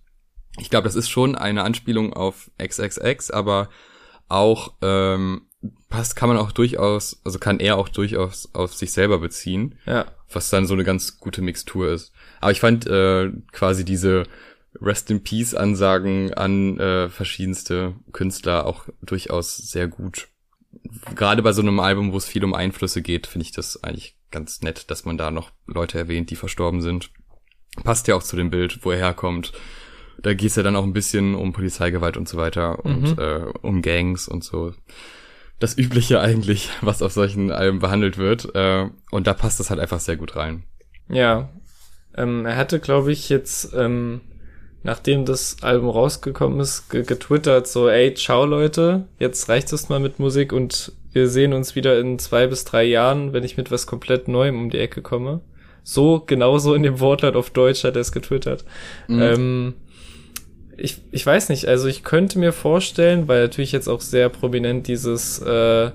ich 0.60 0.70
glaube, 0.70 0.86
das 0.86 0.96
ist 0.96 1.10
schon 1.10 1.36
eine 1.36 1.64
Anspielung 1.64 2.14
auf 2.14 2.52
XXX, 2.62 3.32
aber 3.32 3.70
auch 4.28 4.74
ähm, 4.82 5.48
passt, 5.90 6.16
kann 6.16 6.30
man 6.30 6.38
auch 6.38 6.52
durchaus, 6.52 7.22
also 7.24 7.40
kann 7.40 7.60
er 7.60 7.78
auch 7.78 7.90
durchaus 7.90 8.54
auf 8.54 8.74
sich 8.74 8.92
selber 8.92 9.20
beziehen, 9.20 9.76
ja. 9.86 10.06
was 10.32 10.50
dann 10.50 10.66
so 10.66 10.74
eine 10.74 10.84
ganz 10.84 11.20
gute 11.20 11.42
Mixtur 11.42 11.92
ist. 11.92 12.12
Aber 12.42 12.52
ich 12.52 12.60
fand 12.60 12.88
äh, 12.88 13.32
quasi 13.52 13.86
diese 13.86 14.24
Rest 14.82 15.10
in 15.10 15.24
Peace 15.24 15.56
Ansagen 15.56 16.34
an 16.34 16.80
äh, 16.80 17.10
verschiedenste 17.10 17.96
Künstler 18.12 18.66
auch 18.66 18.86
durchaus 19.02 19.58
sehr 19.58 19.88
gut. 19.88 20.28
Gerade 21.16 21.42
bei 21.42 21.54
so 21.54 21.62
einem 21.62 21.80
Album, 21.80 22.14
wo 22.14 22.18
es 22.18 22.26
viel 22.26 22.44
um 22.44 22.54
Einflüsse 22.54 23.02
geht, 23.02 23.28
finde 23.28 23.46
ich 23.46 23.52
das 23.52 23.84
eigentlich 23.84 24.18
ganz 24.32 24.62
nett, 24.62 24.90
dass 24.92 25.06
man 25.06 25.18
da 25.18 25.32
noch 25.32 25.52
Leute 25.66 25.98
erwähnt, 25.98 26.30
die 26.30 26.36
verstorben 26.36 26.82
sind. 26.82 27.12
Passt 27.84 28.08
ja 28.08 28.16
auch 28.16 28.24
zu 28.24 28.36
dem 28.36 28.50
Bild, 28.50 28.84
wo 28.84 28.92
er 28.92 28.98
herkommt. 28.98 29.54
Da 30.20 30.34
geht's 30.34 30.56
ja 30.56 30.64
dann 30.64 30.76
auch 30.76 30.84
ein 30.84 30.94
bisschen 30.94 31.36
um 31.36 31.54
Polizeigewalt 31.54 32.18
und 32.18 32.28
so 32.28 32.38
weiter 32.38 32.84
und 32.84 33.18
mhm. 33.18 33.20
äh, 33.20 33.46
um 33.62 33.82
Gangs 33.82 34.28
und 34.28 34.44
so. 34.44 34.74
Das 35.60 35.78
Übliche 35.78 36.20
eigentlich, 36.20 36.70
was 36.82 37.02
auf 37.02 37.12
solchen 37.12 37.52
Alben 37.52 37.80
behandelt 37.80 38.18
wird. 38.18 38.54
Äh, 38.56 38.90
und 39.12 39.28
da 39.28 39.34
passt 39.34 39.60
das 39.60 39.70
halt 39.70 39.80
einfach 39.80 40.00
sehr 40.00 40.18
gut 40.18 40.36
rein. 40.36 40.64
Ja. 41.10 41.50
Ähm, 42.16 42.46
er 42.46 42.58
hatte, 42.58 42.80
glaube 42.80 43.12
ich, 43.12 43.30
jetzt, 43.30 43.74
ähm, 43.76 44.22
nachdem 44.88 45.26
das 45.26 45.58
Album 45.64 45.90
rausgekommen 45.90 46.62
ist, 46.62 46.90
getwittert 46.90 47.68
so, 47.68 47.90
ey, 47.90 48.14
ciao 48.14 48.46
Leute, 48.46 49.04
jetzt 49.20 49.50
reicht 49.50 49.74
es 49.74 49.90
mal 49.90 50.00
mit 50.00 50.18
Musik 50.18 50.54
und 50.54 50.94
wir 51.12 51.28
sehen 51.28 51.52
uns 51.52 51.76
wieder 51.76 52.00
in 52.00 52.20
zwei 52.20 52.48
bis 52.48 52.64
drei 52.64 52.86
Jahren, 52.86 53.34
wenn 53.34 53.44
ich 53.44 53.58
mit 53.58 53.70
was 53.70 53.86
komplett 53.86 54.30
Neuem 54.30 54.58
um 54.58 54.70
die 54.70 54.80
Ecke 54.80 55.02
komme. 55.02 55.42
So, 55.84 56.24
genauso 56.26 56.74
in 56.74 56.84
dem 56.84 57.02
Wortlaut 57.02 57.36
auf 57.36 57.50
Deutsch 57.50 57.84
hat 57.84 57.96
er 57.96 58.02
es 58.02 58.14
getwittert. 58.14 58.64
Mhm. 59.10 59.22
Ähm, 59.22 59.74
ich, 60.78 61.00
ich 61.12 61.26
weiß 61.26 61.50
nicht, 61.50 61.68
also 61.68 61.90
ich 61.90 62.06
könnte 62.06 62.40
mir 62.40 62.54
vorstellen, 62.54 63.28
weil 63.28 63.42
natürlich 63.42 63.74
jetzt 63.74 63.90
auch 63.90 64.00
sehr 64.00 64.30
prominent 64.30 64.88
dieses 64.88 65.40
äh, 65.40 65.92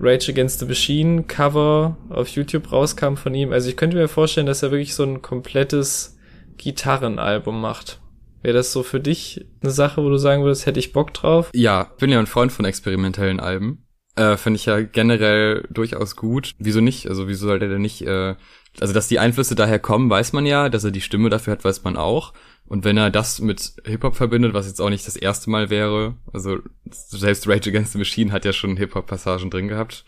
Rage 0.00 0.32
Against 0.32 0.60
the 0.60 0.66
Machine 0.66 1.24
Cover 1.24 1.98
auf 2.08 2.28
YouTube 2.28 2.72
rauskam 2.72 3.16
von 3.16 3.34
ihm. 3.34 3.52
Also 3.52 3.68
ich 3.68 3.76
könnte 3.76 3.98
mir 3.98 4.08
vorstellen, 4.08 4.46
dass 4.46 4.62
er 4.62 4.70
wirklich 4.70 4.94
so 4.94 5.02
ein 5.02 5.20
komplettes 5.20 6.16
Gitarrenalbum 6.56 7.60
macht. 7.60 8.00
Wäre 8.46 8.58
das 8.58 8.72
so 8.72 8.84
für 8.84 9.00
dich 9.00 9.44
eine 9.60 9.72
Sache, 9.72 10.04
wo 10.04 10.08
du 10.08 10.18
sagen 10.18 10.44
würdest, 10.44 10.66
hätte 10.66 10.78
ich 10.78 10.92
Bock 10.92 11.12
drauf? 11.12 11.50
Ja, 11.52 11.90
bin 11.98 12.10
ja 12.10 12.20
ein 12.20 12.28
Freund 12.28 12.52
von 12.52 12.64
experimentellen 12.64 13.40
Alben. 13.40 13.84
Äh, 14.14 14.36
Finde 14.36 14.56
ich 14.58 14.66
ja 14.66 14.82
generell 14.82 15.66
durchaus 15.68 16.14
gut. 16.14 16.52
Wieso 16.56 16.80
nicht? 16.80 17.08
Also 17.08 17.26
wieso 17.26 17.48
sollte 17.48 17.68
der 17.68 17.80
nicht, 17.80 18.02
äh, 18.02 18.36
also 18.78 18.94
dass 18.94 19.08
die 19.08 19.18
Einflüsse 19.18 19.56
daher 19.56 19.80
kommen, 19.80 20.08
weiß 20.08 20.32
man 20.32 20.46
ja, 20.46 20.68
dass 20.68 20.84
er 20.84 20.92
die 20.92 21.00
Stimme 21.00 21.28
dafür 21.28 21.54
hat, 21.54 21.64
weiß 21.64 21.82
man 21.82 21.96
auch. 21.96 22.34
Und 22.66 22.84
wenn 22.84 22.96
er 22.96 23.10
das 23.10 23.40
mit 23.40 23.72
Hip-Hop 23.84 24.14
verbindet, 24.14 24.54
was 24.54 24.68
jetzt 24.68 24.80
auch 24.80 24.90
nicht 24.90 25.08
das 25.08 25.16
erste 25.16 25.50
Mal 25.50 25.68
wäre, 25.68 26.14
also 26.32 26.58
selbst 26.84 27.48
Rage 27.48 27.70
Against 27.70 27.94
the 27.94 27.98
Machine 27.98 28.30
hat 28.30 28.44
ja 28.44 28.52
schon 28.52 28.76
Hip-Hop-Passagen 28.76 29.50
drin 29.50 29.66
gehabt. 29.66 30.04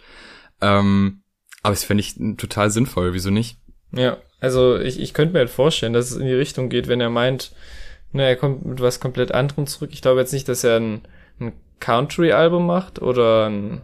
Ähm, 0.60 1.22
aber 1.64 1.72
das 1.72 1.82
fände 1.82 2.02
ich 2.02 2.14
total 2.36 2.70
sinnvoll, 2.70 3.14
wieso 3.14 3.30
nicht? 3.30 3.58
Ja, 3.90 4.18
also 4.38 4.78
ich, 4.78 5.00
ich 5.00 5.12
könnte 5.12 5.32
mir 5.32 5.40
halt 5.40 5.50
vorstellen, 5.50 5.92
dass 5.92 6.12
es 6.12 6.16
in 6.16 6.26
die 6.28 6.34
Richtung 6.34 6.68
geht, 6.68 6.86
wenn 6.86 7.00
er 7.00 7.10
meint, 7.10 7.50
ne, 8.12 8.24
er 8.24 8.36
kommt 8.36 8.64
mit 8.64 8.80
was 8.80 9.00
komplett 9.00 9.32
anderem 9.32 9.66
zurück. 9.66 9.90
Ich 9.92 10.02
glaube 10.02 10.20
jetzt 10.20 10.32
nicht, 10.32 10.48
dass 10.48 10.64
er 10.64 10.76
ein, 10.78 11.02
ein 11.40 11.52
Country-Album 11.80 12.66
macht 12.66 13.00
oder 13.00 13.46
ein 13.48 13.82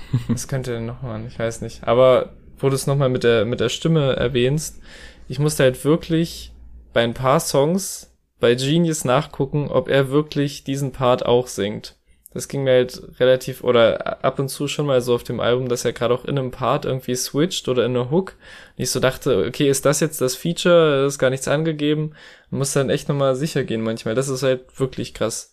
das 0.28 0.48
könnte 0.48 0.80
nochmal, 0.80 1.24
ich 1.26 1.38
weiß 1.38 1.60
nicht. 1.60 1.86
Aber 1.86 2.32
wo 2.58 2.68
du 2.68 2.74
es 2.74 2.86
nochmal 2.86 3.08
mit 3.08 3.24
der, 3.24 3.44
mit 3.44 3.60
der 3.60 3.68
Stimme 3.68 4.16
erwähnst, 4.16 4.80
ich 5.28 5.38
musste 5.38 5.64
halt 5.64 5.84
wirklich 5.84 6.52
bei 6.92 7.02
ein 7.02 7.14
paar 7.14 7.40
Songs 7.40 8.10
bei 8.40 8.54
Genius 8.54 9.04
nachgucken, 9.04 9.68
ob 9.68 9.88
er 9.88 10.10
wirklich 10.10 10.64
diesen 10.64 10.92
Part 10.92 11.24
auch 11.24 11.46
singt. 11.46 11.96
Das 12.34 12.48
ging 12.48 12.64
mir 12.64 12.72
halt 12.72 13.02
relativ 13.20 13.62
oder 13.62 14.24
ab 14.24 14.38
und 14.38 14.48
zu 14.48 14.68
schon 14.68 14.86
mal 14.86 15.00
so 15.00 15.14
auf 15.14 15.22
dem 15.22 15.40
Album, 15.40 15.68
dass 15.68 15.84
er 15.84 15.92
gerade 15.92 16.14
auch 16.14 16.24
in 16.24 16.38
einem 16.38 16.50
Part 16.50 16.84
irgendwie 16.84 17.14
switcht 17.14 17.68
oder 17.68 17.84
in 17.84 17.94
einer 17.94 18.10
Hook. 18.10 18.36
Und 18.76 18.82
ich 18.82 18.90
so 18.90 19.00
dachte, 19.00 19.44
okay, 19.46 19.68
ist 19.68 19.84
das 19.84 20.00
jetzt 20.00 20.20
das 20.20 20.34
Feature? 20.34 21.06
ist 21.06 21.18
gar 21.18 21.30
nichts 21.30 21.48
angegeben. 21.48 22.14
Man 22.50 22.58
muss 22.58 22.72
dann 22.72 22.90
echt 22.90 23.08
nochmal 23.08 23.36
sicher 23.36 23.64
gehen 23.64 23.82
manchmal. 23.82 24.14
Das 24.14 24.28
ist 24.28 24.42
halt 24.42 24.78
wirklich 24.78 25.14
krass, 25.14 25.52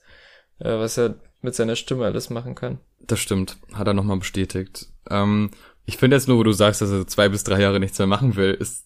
äh, 0.59 0.69
was 0.69 0.97
er 0.97 1.15
mit 1.41 1.55
seiner 1.55 1.75
Stimme 1.75 2.05
alles 2.05 2.29
machen 2.29 2.55
kann. 2.55 2.79
Das 2.99 3.19
stimmt, 3.19 3.57
hat 3.73 3.87
er 3.87 3.93
nochmal 3.93 4.17
bestätigt. 4.17 4.87
Ähm, 5.09 5.51
ich 5.85 5.97
finde 5.97 6.15
jetzt 6.15 6.27
nur, 6.27 6.37
wo 6.37 6.43
du 6.43 6.51
sagst, 6.51 6.81
dass 6.81 6.91
er 6.91 7.07
zwei 7.07 7.29
bis 7.29 7.43
drei 7.43 7.61
Jahre 7.61 7.79
nichts 7.79 7.97
mehr 7.97 8.07
machen 8.07 8.35
will, 8.35 8.53
ist, 8.53 8.85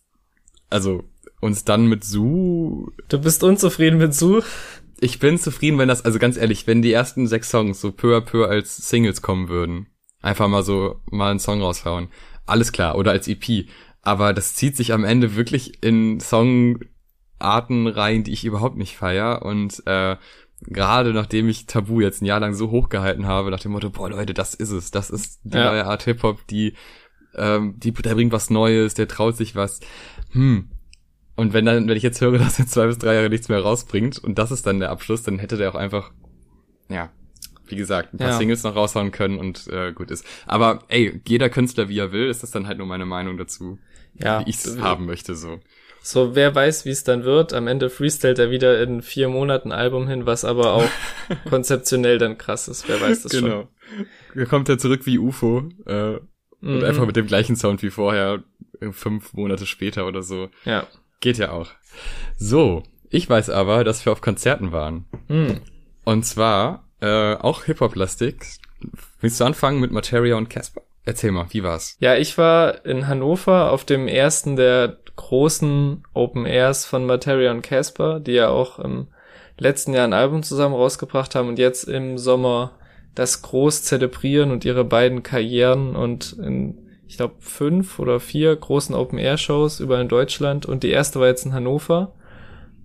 also, 0.70 1.04
uns 1.42 1.66
dann 1.66 1.88
mit 1.88 2.04
Su. 2.04 2.90
Du 3.10 3.20
bist 3.20 3.44
unzufrieden 3.44 3.98
mit 3.98 4.14
Su? 4.16 4.42
Ich 5.04 5.20
bin 5.20 5.38
zufrieden, 5.38 5.78
wenn 5.80 5.90
das, 5.90 6.06
also 6.06 6.18
ganz 6.18 6.38
ehrlich, 6.38 6.66
wenn 6.66 6.82
die 6.82 6.94
ersten 6.94 7.28
sechs 7.28 7.50
Songs 7.50 7.82
so 7.82 7.92
peu 7.92 8.16
à 8.16 8.22
peu 8.22 8.48
als 8.48 8.78
Singles 8.78 9.22
kommen 9.22 9.50
würden. 9.50 9.88
Einfach 10.22 10.48
mal 10.48 10.64
so, 10.64 11.02
mal 11.12 11.30
einen 11.30 11.40
Song 11.40 11.62
raushauen. 11.62 12.08
Alles 12.46 12.72
klar, 12.72 12.98
oder 12.98 13.12
als 13.12 13.28
EP. 13.28 13.68
Aber 14.02 14.32
das 14.32 14.56
zieht 14.56 14.78
sich 14.78 14.94
am 14.94 15.04
Ende 15.04 15.36
wirklich 15.36 15.84
in 15.84 16.22
Songarten 16.22 17.88
rein, 17.88 18.24
die 18.24 18.32
ich 18.32 18.46
überhaupt 18.46 18.78
nicht 18.78 18.96
feier 18.96 19.42
und 19.44 19.86
äh, 19.88 20.16
gerade 20.62 21.12
nachdem 21.12 21.50
ich 21.50 21.66
Tabu 21.66 22.00
jetzt 22.00 22.22
ein 22.22 22.26
Jahr 22.26 22.40
lang 22.40 22.54
so 22.54 22.72
hochgehalten 22.72 23.28
habe, 23.28 23.52
nach 23.52 23.60
dem 23.60 23.74
Motto, 23.74 23.90
boah 23.90 24.10
Leute, 24.10 24.34
das 24.34 24.54
ist 24.54 24.72
es, 24.72 24.92
das 24.92 25.10
ist 25.10 25.42
die 25.44 25.58
ja. 25.58 25.66
neue 25.66 25.86
Art 25.86 26.04
Hip-Hop, 26.04 26.48
die, 26.48 26.76
ähm, 27.36 27.78
die, 27.78 27.92
der 27.92 28.16
bringt 28.16 28.32
was 28.32 28.50
Neues, 28.50 28.94
der 28.94 29.10
traut 29.10 29.36
sich 29.36 29.54
was. 29.54 29.82
Hm. 30.32 30.70
Und 31.36 31.54
wenn 31.54 31.66
dann, 31.66 31.88
wenn 31.88 31.98
ich 31.98 32.04
jetzt 32.04 32.22
höre, 32.22 32.38
dass 32.38 32.60
er 32.60 32.68
zwei 32.68 32.88
bis 32.88 32.98
drei 33.00 33.16
Jahre 33.16 33.30
nichts 33.30 33.50
mehr 33.50 33.60
rausbringt 33.62 34.20
und 34.20 34.38
das 34.38 34.52
ist 34.52 34.66
dann 34.68 34.80
der 34.80 34.92
Abschluss, 34.92 35.24
dann 35.24 35.40
hätte 35.40 35.58
der 35.58 35.70
auch 35.72 35.76
einfach, 35.76 36.12
ja, 36.90 37.12
wie 37.68 37.76
gesagt, 37.76 38.14
ein 38.14 38.18
paar 38.18 38.30
Ja. 38.30 38.38
Singles 38.38 38.64
noch 38.64 38.76
raushauen 38.76 39.12
können 39.12 39.38
und 39.40 39.68
äh, 39.68 39.94
gut 39.94 40.12
ist. 40.12 40.26
Aber 40.46 40.84
ey, 40.90 41.22
jeder 41.28 41.50
Künstler 41.50 41.90
wie 41.90 41.98
er 41.98 42.12
will, 42.12 42.28
ist 42.30 42.44
das 42.44 42.52
dann 42.52 42.68
halt 42.68 42.78
nur 42.78 42.88
meine 42.88 43.06
Meinung 43.06 43.38
dazu, 43.38 43.80
Ja, 44.16 44.42
wie 44.46 44.50
ich 44.50 44.58
es 44.58 44.80
haben 44.80 45.06
möchte 45.06 45.34
so. 45.34 45.60
so 46.04 46.36
wer 46.36 46.54
weiß, 46.54 46.86
wie 46.86 46.90
es 46.90 47.04
dann 47.06 47.24
wird. 47.24 47.54
Am 47.54 47.68
Ende 47.68 47.90
freestylt 47.90 48.38
er 48.38 48.52
wieder 48.52 48.84
in 48.84 49.02
vier 49.02 49.30
Monaten 49.30 49.72
Album 49.72 50.08
hin, 50.08 50.26
was 50.26 50.44
aber 50.46 50.74
auch 50.74 50.90
konzeptionell 51.50 52.18
dann 52.20 52.38
krass 52.38 52.68
ist. 52.68 52.88
Wer 52.90 53.00
weiß 53.02 53.24
das 53.24 53.32
schon. 53.34 53.44
genau. 53.46 53.68
Er 54.36 54.46
kommt 54.46 54.68
ja 54.70 54.78
zurück 54.78 55.06
wie 55.06 55.18
UFO 55.18 55.70
äh, 55.86 56.16
und 56.62 56.78
Mhm. 56.80 56.84
einfach 56.84 57.06
mit 57.06 57.16
dem 57.18 57.28
gleichen 57.28 57.56
Sound 57.58 57.82
wie 57.84 57.90
vorher, 57.90 58.44
äh, 58.82 58.92
fünf 58.92 59.34
Monate 59.34 59.66
später 59.66 60.06
oder 60.08 60.22
so. 60.22 60.50
Ja. 60.66 60.88
Geht 61.24 61.38
ja 61.38 61.52
auch. 61.52 61.70
So, 62.38 62.84
ich 63.10 63.30
weiß 63.30 63.50
aber, 63.50 63.86
dass 63.86 64.06
wir 64.06 64.12
auf 64.12 64.20
Konzerten 64.20 64.74
waren. 64.74 65.06
Hm. 65.30 65.62
Und 66.04 66.26
zwar 66.26 66.84
äh, 67.00 67.36
auch 67.36 67.64
Hip-Hop-lastig. 67.64 68.36
Willst 69.22 69.40
du 69.40 69.46
anfangen 69.46 69.80
mit 69.80 69.94
Materia 69.94 70.36
und 70.36 70.50
Casper? 70.50 70.82
Erzähl 71.06 71.32
mal, 71.32 71.46
wie 71.52 71.64
war's? 71.64 71.96
Ja, 72.00 72.16
ich 72.18 72.38
war 72.38 72.86
in 72.86 73.08
Hannover 73.08 73.72
auf 73.72 73.86
dem 73.86 74.10
ersten 74.10 74.58
der 74.58 74.98
großen 75.16 76.04
Open 76.14 76.46
Airs 76.46 76.86
von 76.86 77.06
Materia 77.06 77.52
und 77.52 77.62
Casper, 77.62 78.20
die 78.20 78.34
ja 78.34 78.50
auch 78.50 78.78
im 78.80 79.08
letzten 79.58 79.94
Jahr 79.94 80.04
ein 80.04 80.12
Album 80.12 80.44
zusammen 80.44 80.76
rausgebracht 80.76 81.36
haben 81.36 81.48
und 81.48 81.58
jetzt 81.58 81.86
im 81.86 82.18
Sommer 82.18 82.74
das 83.16 83.44
groß 83.44 83.84
zelebrieren 83.84 84.52
und 84.52 84.66
ihre 84.66 84.84
beiden 84.84 85.24
Karrieren 85.24 85.96
und 85.96 86.34
in, 86.34 86.83
ich 87.14 87.18
glaube, 87.18 87.36
fünf 87.42 88.00
oder 88.00 88.20
vier 88.20 88.56
großen 88.56 88.96
Open 88.96 89.20
Air 89.20 89.38
Shows 89.38 89.80
überall 89.80 90.02
in 90.02 90.08
Deutschland 90.08 90.66
und 90.66 90.82
die 90.82 90.90
erste 90.90 91.20
war 91.20 91.28
jetzt 91.28 91.46
in 91.46 91.54
Hannover. 91.54 92.12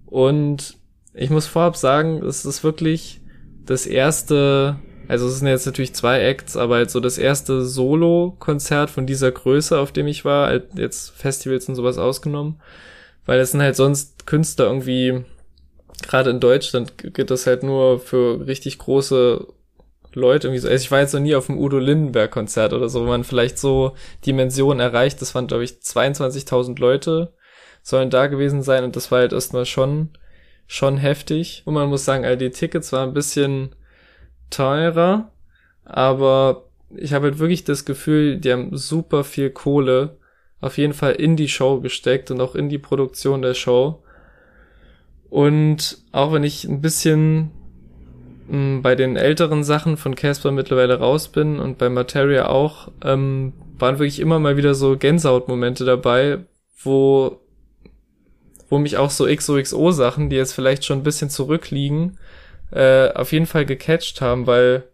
Und 0.05 0.77
ich 1.15 1.31
muss 1.31 1.47
vorab 1.47 1.79
sagen, 1.79 2.23
es 2.23 2.45
ist 2.45 2.63
wirklich 2.63 3.23
das 3.65 3.87
erste, 3.87 4.77
also 5.09 5.27
es 5.29 5.39
sind 5.39 5.49
jetzt 5.49 5.65
natürlich 5.65 5.95
zwei 5.95 6.21
Acts, 6.21 6.59
aber 6.59 6.75
halt 6.75 6.91
so 6.91 7.01
das 7.01 7.17
erste 7.17 7.65
Solo-Konzert 7.65 8.91
von 8.91 9.07
dieser 9.07 9.33
Größe, 9.33 9.79
auf 9.79 9.93
dem 9.93 10.07
ich 10.07 10.27
war, 10.27 10.49
halt 10.49 10.75
jetzt 10.75 11.13
Festivals 11.13 11.67
und 11.71 11.75
sowas 11.75 11.97
ausgenommen, 11.97 12.61
weil 13.25 13.41
es 13.41 13.53
sind 13.53 13.63
halt 13.63 13.77
sonst 13.77 14.27
Künstler 14.27 14.67
irgendwie, 14.67 15.25
gerade 16.03 16.29
in 16.29 16.41
Deutschland 16.41 16.99
geht 16.99 17.31
das 17.31 17.47
halt 17.47 17.63
nur 17.63 17.99
für 17.99 18.47
richtig 18.47 18.77
große 18.77 19.47
Leute 20.19 20.49
irgendwie 20.49 20.61
so. 20.61 20.69
Also 20.69 20.83
ich 20.83 20.91
war 20.91 21.01
jetzt 21.01 21.15
noch 21.15 21.21
nie 21.21 21.35
auf 21.35 21.47
dem 21.47 21.59
Udo 21.59 21.79
Lindenberg 21.79 22.31
Konzert 22.31 22.73
oder 22.73 22.89
so, 22.89 23.03
wo 23.03 23.07
man 23.07 23.25
vielleicht 23.25 23.59
so 23.59 23.95
Dimensionen 24.27 24.81
erreicht. 24.81 25.21
Das 25.23 25.35
waren, 25.35 25.47
glaube 25.47 25.65
ich, 25.65 25.73
22.000 25.73 26.79
Leute 26.79 27.33
sollen 27.83 28.11
da 28.11 28.27
gewesen 28.27 28.63
sein 28.63 28.85
und 28.85 28.97
das 28.97 29.11
war 29.11 29.21
halt 29.21 29.33
erstmal 29.33 29.65
schon, 29.65 30.11
schon 30.67 30.99
heftig. 30.99 31.63
Und 31.65 31.75
man 31.75 31.89
muss 31.89 32.05
sagen, 32.05 32.25
all 32.25 32.37
die 32.37 32.51
Tickets 32.51 32.93
waren 32.93 33.11
ein 33.11 33.15
bisschen 33.15 33.75
teurer, 34.51 35.33
aber 35.85 36.65
ich 36.95 37.13
habe 37.13 37.27
halt 37.27 37.39
wirklich 37.39 37.65
das 37.65 37.85
Gefühl, 37.85 38.39
die 38.39 38.53
haben 38.53 38.77
super 38.77 39.25
viel 39.25 39.51
Kohle 39.51 40.19
auf 40.61 40.77
jeden 40.79 40.93
Fall 40.93 41.13
in 41.13 41.37
die 41.37 41.49
Show 41.49 41.81
gesteckt 41.81 42.31
und 42.31 42.41
auch 42.41 42.55
in 42.55 42.69
die 42.69 42.79
Produktion 42.79 43.43
der 43.43 43.55
Show. 43.55 44.03
Und 45.31 45.99
auch 46.13 46.33
wenn 46.33 46.43
ich 46.43 46.65
ein 46.65 46.81
bisschen 46.81 47.51
mh, 48.49 48.81
bei 48.83 48.95
den 48.95 49.17
älteren 49.17 49.65
Sachen 49.65 49.97
von 49.97 50.15
Casper 50.15 50.51
mittlerweile 50.51 50.99
raus 50.99 51.29
bin 51.29 51.61
und 51.61 51.79
bei 51.79 51.89
Materia 51.89 52.49
auch, 52.49 52.91
ähm, 53.05 53.53
waren 53.79 53.99
wirklich 53.99 54.21
immer 54.21 54.39
mal 54.39 54.57
wieder 54.57 54.75
so 54.75 54.97
Gänsehautmomente 54.97 55.85
dabei, 55.85 56.39
wo, 56.83 57.41
wo 58.69 58.79
mich 58.79 58.97
auch 58.97 59.11
so 59.11 59.27
XOXO-Sachen, 59.27 60.31
die 60.31 60.37
jetzt 60.37 60.53
vielleicht 60.53 60.85
schon 60.85 61.01
ein 61.01 61.05
bisschen 61.05 61.31
zurückliegen, 61.31 62.19
äh, 62.73 63.13
auf 63.13 63.33
jeden 63.33 63.47
Fall 63.47 63.67
gecatcht 63.67 64.21
haben, 64.21 64.47
weil 64.47 64.85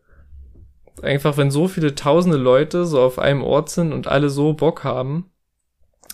einfach, 1.03 1.37
wenn 1.37 1.51
so 1.51 1.69
viele 1.69 1.95
tausende 1.95 2.39
Leute 2.39 2.85
so 2.85 3.01
auf 3.01 3.19
einem 3.19 3.43
Ort 3.43 3.71
sind 3.71 3.93
und 3.93 4.07
alle 4.07 4.31
so 4.31 4.53
Bock 4.53 4.85
haben, 4.85 5.31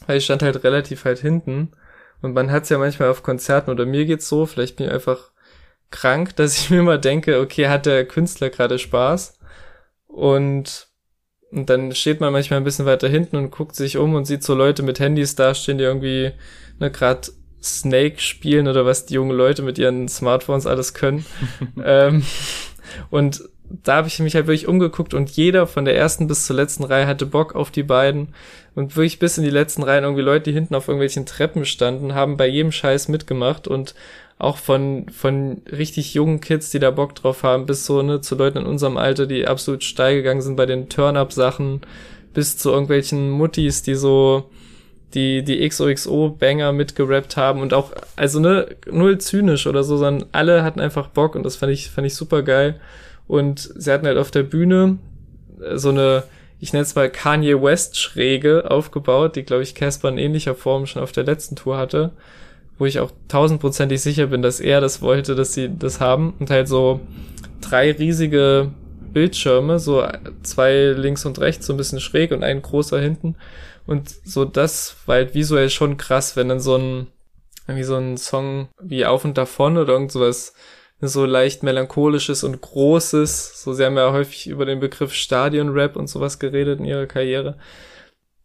weil 0.06 0.18
ich 0.18 0.24
stand 0.24 0.42
halt 0.42 0.64
relativ 0.64 1.04
weit 1.04 1.18
hinten 1.18 1.72
und 2.22 2.34
man 2.34 2.50
hat's 2.50 2.68
ja 2.68 2.78
manchmal 2.78 3.10
auf 3.10 3.22
Konzerten 3.22 3.70
oder 3.70 3.84
mir 3.84 4.06
geht's 4.06 4.28
so, 4.28 4.46
vielleicht 4.46 4.76
bin 4.76 4.86
ich 4.86 4.92
einfach 4.92 5.29
krank, 5.90 6.36
dass 6.36 6.58
ich 6.58 6.70
mir 6.70 6.80
immer 6.80 6.98
denke, 6.98 7.40
okay, 7.40 7.68
hat 7.68 7.86
der 7.86 8.04
Künstler 8.06 8.50
gerade 8.50 8.78
Spaß? 8.78 9.38
Und, 10.06 10.88
und 11.50 11.70
dann 11.70 11.94
steht 11.94 12.20
man 12.20 12.32
manchmal 12.32 12.60
ein 12.60 12.64
bisschen 12.64 12.86
weiter 12.86 13.08
hinten 13.08 13.36
und 13.36 13.50
guckt 13.50 13.76
sich 13.76 13.96
um 13.96 14.14
und 14.14 14.24
sieht 14.24 14.42
so 14.42 14.54
Leute 14.54 14.82
mit 14.82 14.98
Handys 14.98 15.36
dastehen, 15.36 15.78
die 15.78 15.84
irgendwie 15.84 16.32
ne, 16.78 16.90
gerade 16.90 17.28
Snake 17.62 18.20
spielen 18.20 18.68
oder 18.68 18.86
was 18.86 19.06
die 19.06 19.14
jungen 19.14 19.36
Leute 19.36 19.62
mit 19.62 19.78
ihren 19.78 20.08
Smartphones 20.08 20.66
alles 20.66 20.94
können. 20.94 21.24
ähm, 21.84 22.24
und 23.10 23.42
da 23.84 23.96
habe 23.96 24.08
ich 24.08 24.18
mich 24.18 24.34
halt 24.34 24.46
wirklich 24.48 24.66
umgeguckt 24.66 25.14
und 25.14 25.30
jeder 25.30 25.66
von 25.66 25.84
der 25.84 25.96
ersten 25.96 26.26
bis 26.26 26.46
zur 26.46 26.56
letzten 26.56 26.82
Reihe 26.82 27.06
hatte 27.06 27.26
Bock 27.26 27.54
auf 27.54 27.70
die 27.70 27.84
beiden 27.84 28.34
und 28.74 28.96
wirklich 28.96 29.20
bis 29.20 29.38
in 29.38 29.44
die 29.44 29.50
letzten 29.50 29.84
Reihen 29.84 30.02
irgendwie 30.02 30.22
Leute, 30.22 30.50
die 30.50 30.52
hinten 30.52 30.74
auf 30.74 30.88
irgendwelchen 30.88 31.24
Treppen 31.24 31.64
standen, 31.64 32.14
haben 32.14 32.36
bei 32.36 32.48
jedem 32.48 32.72
Scheiß 32.72 33.08
mitgemacht 33.08 33.68
und 33.68 33.94
auch 34.40 34.56
von, 34.56 35.06
von 35.10 35.62
richtig 35.70 36.14
jungen 36.14 36.40
Kids, 36.40 36.70
die 36.70 36.78
da 36.78 36.90
Bock 36.90 37.14
drauf 37.14 37.42
haben, 37.42 37.66
bis 37.66 37.84
so, 37.84 38.00
ne, 38.00 38.20
zu 38.20 38.34
Leuten 38.34 38.58
in 38.58 38.66
unserem 38.66 38.96
Alter, 38.96 39.26
die 39.26 39.46
absolut 39.46 39.84
steil 39.84 40.16
gegangen 40.16 40.40
sind 40.40 40.56
bei 40.56 40.66
den 40.66 40.88
Turn-Up-Sachen, 40.88 41.82
bis 42.32 42.56
zu 42.56 42.70
irgendwelchen 42.70 43.30
Muttis, 43.30 43.82
die 43.82 43.94
so, 43.94 44.50
die, 45.14 45.42
die 45.42 45.68
XOXO-Banger 45.68 46.72
mitgerappt 46.72 47.36
haben 47.36 47.60
und 47.60 47.74
auch, 47.74 47.92
also 48.16 48.40
ne, 48.40 48.76
null 48.90 49.18
zynisch 49.18 49.66
oder 49.66 49.84
so, 49.84 49.98
sondern 49.98 50.28
alle 50.32 50.62
hatten 50.62 50.80
einfach 50.80 51.08
Bock 51.08 51.34
und 51.34 51.42
das 51.42 51.56
fand 51.56 51.72
ich, 51.72 51.90
fand 51.90 52.06
ich 52.06 52.14
super 52.14 52.42
geil. 52.42 52.80
Und 53.26 53.70
sie 53.76 53.92
hatten 53.92 54.06
halt 54.06 54.18
auf 54.18 54.30
der 54.30 54.42
Bühne 54.42 54.98
äh, 55.60 55.76
so 55.76 55.90
eine, 55.90 56.22
ich 56.60 56.72
nenne 56.72 56.82
es 56.82 56.94
mal 56.94 57.10
Kanye 57.10 57.60
West 57.60 57.98
Schräge 57.98 58.70
aufgebaut, 58.70 59.36
die, 59.36 59.42
glaube 59.42 59.62
ich, 59.62 59.74
Casper 59.74 60.08
in 60.08 60.18
ähnlicher 60.18 60.54
Form 60.54 60.86
schon 60.86 61.02
auf 61.02 61.12
der 61.12 61.24
letzten 61.24 61.56
Tour 61.56 61.76
hatte, 61.76 62.12
wo 62.80 62.86
ich 62.86 62.98
auch 62.98 63.12
tausendprozentig 63.28 64.00
sicher 64.00 64.28
bin, 64.28 64.40
dass 64.40 64.58
er 64.58 64.80
das 64.80 65.02
wollte, 65.02 65.34
dass 65.34 65.52
sie 65.52 65.68
das 65.68 66.00
haben. 66.00 66.32
Und 66.40 66.48
halt 66.48 66.66
so 66.66 67.00
drei 67.60 67.92
riesige 67.92 68.70
Bildschirme, 69.12 69.78
so 69.78 70.02
zwei 70.42 70.94
links 70.96 71.26
und 71.26 71.38
rechts, 71.38 71.66
so 71.66 71.74
ein 71.74 71.76
bisschen 71.76 72.00
schräg 72.00 72.32
und 72.32 72.42
ein 72.42 72.62
großer 72.62 72.98
hinten. 72.98 73.36
Und 73.86 74.08
so 74.24 74.46
das 74.46 74.96
war 75.04 75.16
halt 75.16 75.34
visuell 75.34 75.68
schon 75.68 75.98
krass, 75.98 76.36
wenn 76.36 76.48
dann 76.48 76.60
so 76.60 76.76
ein, 76.76 77.08
irgendwie 77.68 77.84
so 77.84 77.96
ein 77.96 78.16
Song 78.16 78.68
wie 78.80 79.04
Auf 79.04 79.26
und 79.26 79.36
Davon 79.36 79.76
oder 79.76 79.92
irgend 79.92 80.10
sowas 80.10 80.54
so 81.02 81.26
leicht 81.26 81.62
melancholisches 81.62 82.44
und 82.44 82.62
großes, 82.62 83.62
so 83.62 83.74
sie 83.74 83.84
haben 83.84 83.96
ja 83.96 84.12
häufig 84.12 84.48
über 84.48 84.64
den 84.64 84.80
Begriff 84.80 85.12
Stadion-Rap 85.12 85.96
und 85.96 86.08
sowas 86.08 86.38
geredet 86.38 86.78
in 86.78 86.86
ihrer 86.86 87.06
Karriere. 87.06 87.56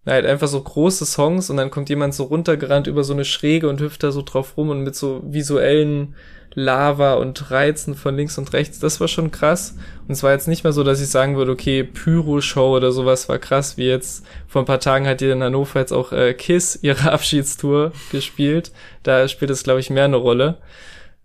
Halt 0.06 0.26
einfach 0.26 0.48
so 0.48 0.62
große 0.62 1.06
Songs 1.06 1.50
und 1.50 1.58
dann 1.58 1.72
kommt 1.72 1.89
jemand 1.89 2.13
so 2.13 2.26
runtergerannt 2.26 2.88
über 2.88 3.04
so 3.04 3.13
eine 3.13 3.26
Schräge 3.26 3.70
und 3.70 3.82
hüpft 3.82 4.04
da 4.04 4.12
so 4.12 4.22
drauf 4.22 4.56
rum 4.58 4.70
und 4.70 4.84
mit 4.84 4.96
so 4.96 5.22
visuellen 5.26 6.15
Lava 6.56 7.15
und 7.15 7.52
Reizen 7.52 7.96
von 7.96 8.15
links 8.15 8.38
und 8.38 8.54
rechts, 8.54 8.80
das 8.80 9.02
war 9.02 9.10
schon 9.10 9.30
krass. 9.30 9.76
Und 10.08 10.13
es 10.13 10.24
war 10.24 10.32
jetzt 10.32 10.48
nicht 10.48 10.63
mehr 10.63 10.72
so, 10.72 10.84
dass 10.84 11.02
ich 11.02 11.10
sagen 11.10 11.36
würde, 11.36 11.52
okay, 11.52 11.84
Pyro-Show 11.84 12.78
oder 12.78 12.91
sowas 12.94 13.28
war 13.28 13.39
krass, 13.39 13.78
wie 13.78 13.88
jetzt 13.88 14.26
vor 14.48 14.62
ein 14.62 14.65
paar 14.65 14.80
Tagen 14.80 15.06
hat 15.06 15.20
die 15.20 15.30
in 15.30 15.44
Hannover 15.44 15.80
jetzt 15.80 15.91
auch 15.91 16.13
äh, 16.13 16.34
Kiss 16.34 16.80
ihre 16.82 17.12
Abschiedstour 17.12 17.91
gespielt. 18.12 18.72
Da 19.04 19.28
spielt 19.28 19.52
es, 19.52 19.63
glaube 19.63 19.82
ich, 19.82 19.89
mehr 19.89 20.06
eine 20.06 20.15
Rolle. 20.15 20.58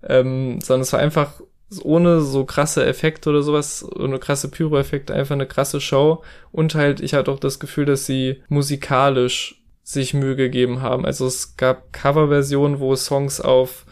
Ähm, 0.03 0.61
sondern 0.61 0.83
es 0.83 0.93
war 0.93 1.01
einfach 1.01 1.41
ohne 1.83 2.21
so 2.21 2.45
krasse 2.45 2.85
Effekte 2.85 3.31
oder 3.31 3.43
sowas, 3.43 3.87
ohne 3.97 4.19
krasse 4.19 4.51
Pyro-Effekte, 4.51 5.15
einfach 5.15 5.35
eine 5.35 5.47
krasse 5.47 5.81
Show. 5.81 6.23
Und 6.53 6.75
halt, 6.75 7.01
ich 7.01 7.15
hatte 7.15 7.31
auch 7.31 7.39
das 7.39 7.61
Gefühl, 7.61 7.85
dass 7.85 8.07
sie 8.07 8.43
musikalisch 8.49 9.63
sich 9.83 10.15
Mühe 10.15 10.37
gegeben 10.37 10.83
haben. 10.83 11.05
Also 11.05 11.27
es 11.27 11.57
gab 11.57 11.93
Coverversionen, 11.93 12.81
wo 12.81 12.95
Songs 12.97 13.41
auf 13.41 13.87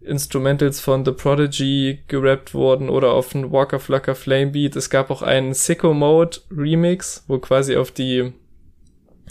Instrumentals 0.00 0.80
von 0.80 1.04
The 1.04 1.12
Prodigy 1.12 2.00
gerappt 2.08 2.54
wurden 2.54 2.88
oder 2.88 3.12
auf 3.12 3.34
ein 3.34 3.52
Walker 3.52 3.78
Flucker 3.78 4.14
Flame 4.14 4.52
Beat. 4.52 4.76
Es 4.76 4.90
gab 4.90 5.10
auch 5.10 5.22
einen 5.22 5.54
Sicko 5.54 5.92
Mode 5.92 6.38
Remix, 6.50 7.24
wo 7.26 7.38
quasi 7.38 7.76
auf 7.76 7.90
die 7.90 8.32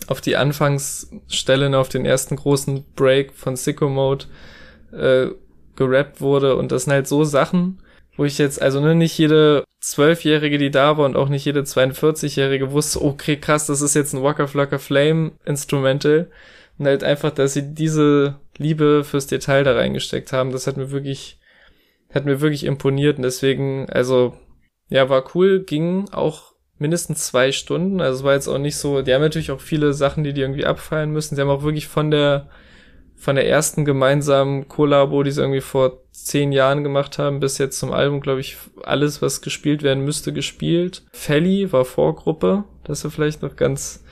auf 0.06 0.22
die 0.22 0.36
Anfangsstellen, 0.36 1.74
auf 1.74 1.90
den 1.90 2.06
ersten 2.06 2.36
großen 2.36 2.86
Break 2.96 3.34
von 3.34 3.56
Sicko 3.56 3.90
Mode 3.90 4.26
äh, 4.92 5.30
gerappt 5.78 6.20
wurde. 6.20 6.58
Und 6.58 6.72
das 6.72 6.84
sind 6.84 6.94
halt 6.94 7.08
so 7.08 7.24
Sachen, 7.24 7.82
wo 8.18 8.26
ich 8.26 8.38
jetzt, 8.38 8.62
also 8.62 8.82
ne, 8.82 8.96
nicht 8.96 9.18
jede 9.18 9.64
Zwölfjährige, 9.80 10.58
die 10.58 10.72
da 10.72 10.98
war 10.98 11.06
und 11.06 11.16
auch 11.16 11.30
nicht 11.30 11.46
jede 11.46 11.62
42-Jährige 11.62 12.72
wusste, 12.72 13.02
okay, 13.02 13.38
krass, 13.38 13.68
das 13.68 13.82
ist 13.82 13.94
jetzt 13.94 14.14
ein 14.14 14.24
Walker 14.24 14.48
Flucker 14.48 14.80
Flame 14.80 15.32
Instrumental. 15.46 16.30
Und 16.78 16.88
halt 16.88 17.04
einfach, 17.04 17.32
dass 17.32 17.54
sie 17.54 17.74
diese 17.74 18.36
Liebe 18.58 19.04
fürs 19.04 19.28
Detail 19.28 19.64
da 19.64 19.74
reingesteckt 19.74 20.34
haben, 20.34 20.52
das 20.52 20.68
hat 20.68 20.78
mir 20.78 20.92
wirklich, 20.92 21.40
hat 22.14 22.26
mir 22.26 22.42
wirklich 22.42 22.66
imponiert. 22.66 23.18
Und 23.18 23.24
deswegen, 23.24 23.90
also, 23.90 24.36
ja, 24.90 25.10
war 25.10 25.24
cool, 25.36 25.64
ging 25.64 26.10
auch 26.12 26.54
mindestens 26.80 27.26
zwei 27.26 27.52
Stunden, 27.52 28.02
also 28.02 28.20
es 28.20 28.24
war 28.24 28.34
jetzt 28.34 28.48
auch 28.48 28.60
nicht 28.60 28.78
so, 28.78 29.02
die 29.02 29.14
haben 29.14 29.22
natürlich 29.22 29.52
auch 29.52 29.62
viele 29.62 29.94
Sachen, 29.94 30.24
die 30.24 30.34
die 30.34 30.42
irgendwie 30.42 30.66
abfallen 30.66 31.12
müssen, 31.12 31.36
sie 31.36 31.42
haben 31.42 31.50
auch 31.50 31.64
wirklich 31.64 31.88
von 31.88 32.12
der 32.12 32.50
von 33.18 33.36
der 33.36 33.50
ersten 33.50 33.84
gemeinsamen 33.84 34.68
Kollabo, 34.70 35.24
die 35.24 35.32
sie 35.32 35.42
irgendwie 35.42 35.62
vor 35.62 36.04
zehn 36.12 36.52
Jahren 36.52 36.84
gemacht 36.84 37.18
haben, 37.18 37.40
bis 37.40 37.58
jetzt 37.58 37.80
zum 37.80 37.92
Album, 37.92 38.22
glaube 38.22 38.40
ich, 38.40 38.58
alles, 38.84 39.22
was 39.22 39.42
gespielt 39.42 39.84
werden 39.84 40.06
müsste, 40.06 40.32
gespielt. 40.32 41.04
Felly 41.12 41.72
war 41.72 41.84
Vorgruppe, 41.84 42.64
das 42.84 43.04
ist 43.04 43.14
vielleicht 43.14 43.42
noch 43.42 43.56
ganz, 43.56 44.04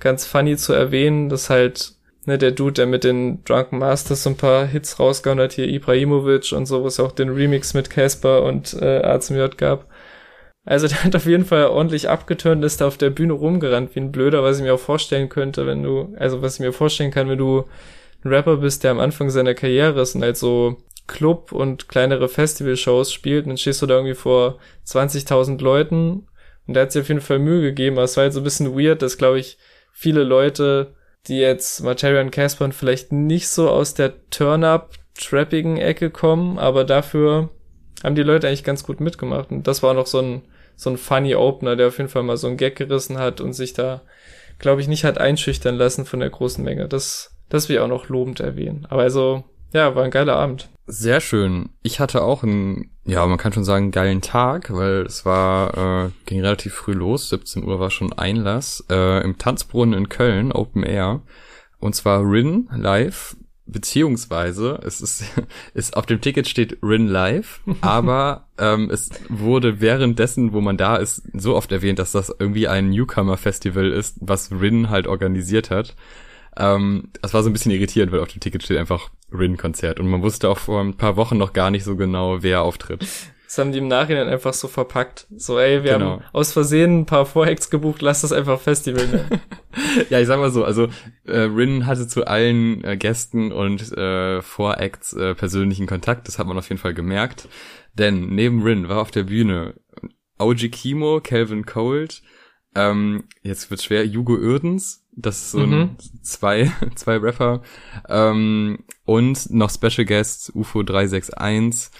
ganz 0.00 0.26
funny 0.26 0.56
zu 0.56 0.72
erwähnen, 0.72 1.28
dass 1.28 1.50
halt 1.50 1.94
ne, 2.26 2.36
der 2.36 2.50
Dude, 2.50 2.74
der 2.74 2.86
mit 2.86 3.04
den 3.04 3.42
Drunken 3.44 3.78
Masters 3.78 4.24
so 4.24 4.30
ein 4.30 4.36
paar 4.36 4.66
Hits 4.66 4.98
rausgehauen 4.98 5.40
hat, 5.40 5.52
hier 5.52 5.68
Ibrahimovic 5.68 6.52
und 6.52 6.66
so, 6.66 6.84
was 6.84 7.00
auch 7.00 7.12
den 7.12 7.30
Remix 7.30 7.74
mit 7.74 7.90
Casper 7.90 8.42
und 8.42 8.74
äh, 8.74 9.16
J 9.16 9.58
gab. 9.58 9.86
Also 10.64 10.86
der 10.88 11.04
hat 11.04 11.16
auf 11.16 11.26
jeden 11.26 11.44
Fall 11.46 11.66
ordentlich 11.66 12.08
abgeturnt, 12.08 12.64
ist 12.64 12.80
da 12.80 12.86
auf 12.86 12.98
der 12.98 13.10
Bühne 13.10 13.32
rumgerannt 13.32 13.94
wie 13.94 14.00
ein 14.00 14.12
Blöder, 14.12 14.42
was 14.42 14.58
ich 14.58 14.64
mir 14.64 14.74
auch 14.74 14.80
vorstellen 14.80 15.28
könnte, 15.28 15.66
wenn 15.66 15.82
du, 15.82 16.14
also 16.18 16.42
was 16.42 16.54
ich 16.54 16.60
mir 16.60 16.72
vorstellen 16.72 17.10
kann, 17.10 17.28
wenn 17.28 17.38
du 17.38 17.64
ein 18.24 18.28
Rapper 18.30 18.58
bist, 18.58 18.84
der 18.84 18.90
am 18.90 19.00
Anfang 19.00 19.30
seiner 19.30 19.54
Karriere 19.54 20.00
ist 20.00 20.14
und 20.14 20.22
halt 20.22 20.36
so 20.36 20.78
Club 21.06 21.52
und 21.52 21.88
kleinere 21.88 22.28
Festivalshows 22.28 23.12
spielt, 23.12 23.44
und 23.44 23.50
dann 23.50 23.56
stehst 23.56 23.80
du 23.82 23.86
da 23.86 23.94
irgendwie 23.94 24.14
vor 24.14 24.58
20.000 24.86 25.62
Leuten. 25.62 26.26
Und 26.66 26.74
der 26.74 26.82
hat 26.82 26.92
sich 26.92 27.02
auf 27.02 27.08
jeden 27.08 27.22
Fall 27.22 27.38
Mühe 27.38 27.62
gegeben, 27.62 27.96
aber 27.96 28.04
es 28.04 28.16
war 28.16 28.24
halt 28.24 28.34
so 28.34 28.40
ein 28.40 28.44
bisschen 28.44 28.78
weird, 28.78 29.00
dass, 29.00 29.16
glaube 29.16 29.38
ich, 29.38 29.56
viele 29.92 30.22
Leute, 30.22 30.94
die 31.26 31.38
jetzt 31.38 31.82
Materia 31.82 32.20
und 32.20 32.30
Casper 32.30 32.70
vielleicht 32.72 33.10
nicht 33.10 33.48
so 33.48 33.70
aus 33.70 33.94
der 33.94 34.28
Turn-Up-trappigen 34.28 35.78
Ecke 35.78 36.10
kommen, 36.10 36.58
aber 36.58 36.84
dafür 36.84 37.48
haben 38.04 38.14
die 38.14 38.22
Leute 38.22 38.48
eigentlich 38.48 38.64
ganz 38.64 38.84
gut 38.84 39.00
mitgemacht. 39.00 39.50
Und 39.50 39.66
das 39.66 39.82
war 39.82 39.94
noch 39.94 40.06
so 40.06 40.20
ein 40.20 40.42
so 40.78 40.90
ein 40.90 40.96
funny 40.96 41.34
Opener, 41.34 41.74
der 41.74 41.88
auf 41.88 41.98
jeden 41.98 42.08
Fall 42.08 42.22
mal 42.22 42.36
so 42.36 42.46
ein 42.46 42.56
Gag 42.56 42.76
gerissen 42.76 43.18
hat 43.18 43.40
und 43.40 43.52
sich 43.52 43.72
da, 43.72 44.02
glaube 44.60 44.80
ich, 44.80 44.86
nicht 44.86 45.04
hat 45.04 45.18
einschüchtern 45.18 45.74
lassen 45.74 46.04
von 46.04 46.20
der 46.20 46.30
großen 46.30 46.64
Menge. 46.64 46.86
Das 46.86 47.36
das 47.48 47.68
will 47.68 47.76
ich 47.76 47.80
auch 47.80 47.88
noch 47.88 48.08
lobend 48.08 48.40
erwähnen. 48.40 48.86
Aber 48.90 49.02
also, 49.02 49.44
ja, 49.72 49.94
war 49.94 50.04
ein 50.04 50.10
geiler 50.10 50.36
Abend. 50.36 50.68
Sehr 50.86 51.20
schön. 51.20 51.68
Ich 51.82 52.00
hatte 52.00 52.22
auch 52.22 52.42
einen, 52.42 52.90
ja, 53.04 53.26
man 53.26 53.36
kann 53.36 53.52
schon 53.52 53.64
sagen, 53.64 53.90
geilen 53.90 54.22
Tag, 54.22 54.72
weil 54.72 55.02
es 55.02 55.26
war, 55.26 56.06
äh, 56.06 56.10
ging 56.24 56.40
relativ 56.40 56.74
früh 56.74 56.94
los. 56.94 57.28
17 57.28 57.64
Uhr 57.64 57.78
war 57.78 57.90
schon 57.90 58.12
Einlass 58.14 58.84
äh, 58.90 59.22
im 59.22 59.36
Tanzbrunnen 59.36 59.98
in 59.98 60.08
Köln, 60.08 60.50
Open 60.50 60.82
Air. 60.82 61.20
Und 61.78 61.94
zwar 61.94 62.22
Rin 62.22 62.68
live, 62.74 63.36
beziehungsweise 63.66 64.80
es 64.82 65.00
ist, 65.00 65.24
ist 65.74 65.96
auf 65.96 66.06
dem 66.06 66.20
Ticket 66.20 66.48
steht 66.48 66.78
Rin 66.82 67.06
live, 67.06 67.60
aber 67.82 68.48
ähm, 68.58 68.90
es 68.90 69.10
wurde 69.28 69.80
währenddessen, 69.80 70.52
wo 70.52 70.60
man 70.60 70.76
da 70.76 70.96
ist, 70.96 71.22
so 71.34 71.54
oft 71.54 71.70
erwähnt, 71.70 71.98
dass 71.98 72.12
das 72.12 72.34
irgendwie 72.36 72.66
ein 72.66 72.90
Newcomer-Festival 72.90 73.92
ist, 73.92 74.16
was 74.20 74.50
Rin 74.50 74.90
halt 74.90 75.06
organisiert 75.06 75.70
hat. 75.70 75.94
Ähm, 76.58 77.10
das 77.22 77.32
war 77.32 77.42
so 77.42 77.48
ein 77.48 77.52
bisschen 77.52 77.72
irritierend, 77.72 78.12
weil 78.12 78.20
auf 78.20 78.28
dem 78.28 78.40
Ticket 78.40 78.62
steht 78.62 78.78
einfach 78.78 79.10
Rin-Konzert 79.32 80.00
und 80.00 80.08
man 80.08 80.22
wusste 80.22 80.48
auch 80.48 80.58
vor 80.58 80.80
ein 80.80 80.96
paar 80.96 81.16
Wochen 81.16 81.38
noch 81.38 81.52
gar 81.52 81.70
nicht 81.70 81.84
so 81.84 81.96
genau, 81.96 82.42
wer 82.42 82.62
auftritt. 82.62 83.06
Das 83.46 83.56
haben 83.56 83.72
die 83.72 83.78
im 83.78 83.88
Nachhinein 83.88 84.28
einfach 84.28 84.52
so 84.52 84.68
verpackt. 84.68 85.26
So, 85.34 85.58
ey, 85.58 85.82
wir 85.82 85.94
genau. 85.94 86.10
haben 86.10 86.24
aus 86.34 86.52
Versehen 86.52 87.00
ein 87.00 87.06
paar 87.06 87.24
Vorhacks 87.24 87.70
gebucht, 87.70 88.02
lass 88.02 88.20
das 88.20 88.32
einfach 88.32 88.60
Festival 88.60 89.06
nennen. 89.06 89.40
ja, 90.10 90.20
ich 90.20 90.26
sag 90.26 90.38
mal 90.38 90.50
so, 90.50 90.64
also 90.64 90.88
äh, 91.24 91.38
Rin 91.38 91.86
hatte 91.86 92.06
zu 92.06 92.26
allen 92.26 92.84
äh, 92.84 92.98
Gästen 92.98 93.50
und 93.50 93.90
äh, 93.96 94.42
Voracts 94.42 95.14
äh, 95.14 95.34
persönlichen 95.34 95.86
Kontakt, 95.86 96.28
das 96.28 96.38
hat 96.38 96.46
man 96.46 96.58
auf 96.58 96.68
jeden 96.68 96.80
Fall 96.80 96.92
gemerkt. 96.92 97.48
Denn 97.94 98.34
neben 98.34 98.62
Rin 98.62 98.90
war 98.90 99.00
auf 99.00 99.10
der 99.10 99.22
Bühne 99.22 99.74
OG 100.38 100.70
Kimo, 100.70 101.20
Calvin 101.22 101.64
Cold, 101.64 102.22
ähm, 102.74 103.24
jetzt 103.42 103.70
wird's 103.70 103.84
schwer, 103.84 104.06
Jugo 104.06 104.36
Irdens, 104.36 105.07
das 105.20 105.38
ist 105.38 105.50
so 105.50 105.60
ein 105.60 105.70
mhm. 105.70 105.96
zwei, 106.22 106.72
zwei 106.94 107.16
Rapper. 107.16 107.62
Ähm, 108.08 108.84
und 109.04 109.50
noch 109.50 109.70
Special 109.70 110.04
Guests 110.04 110.50
UFO 110.54 110.82
361 110.82 111.90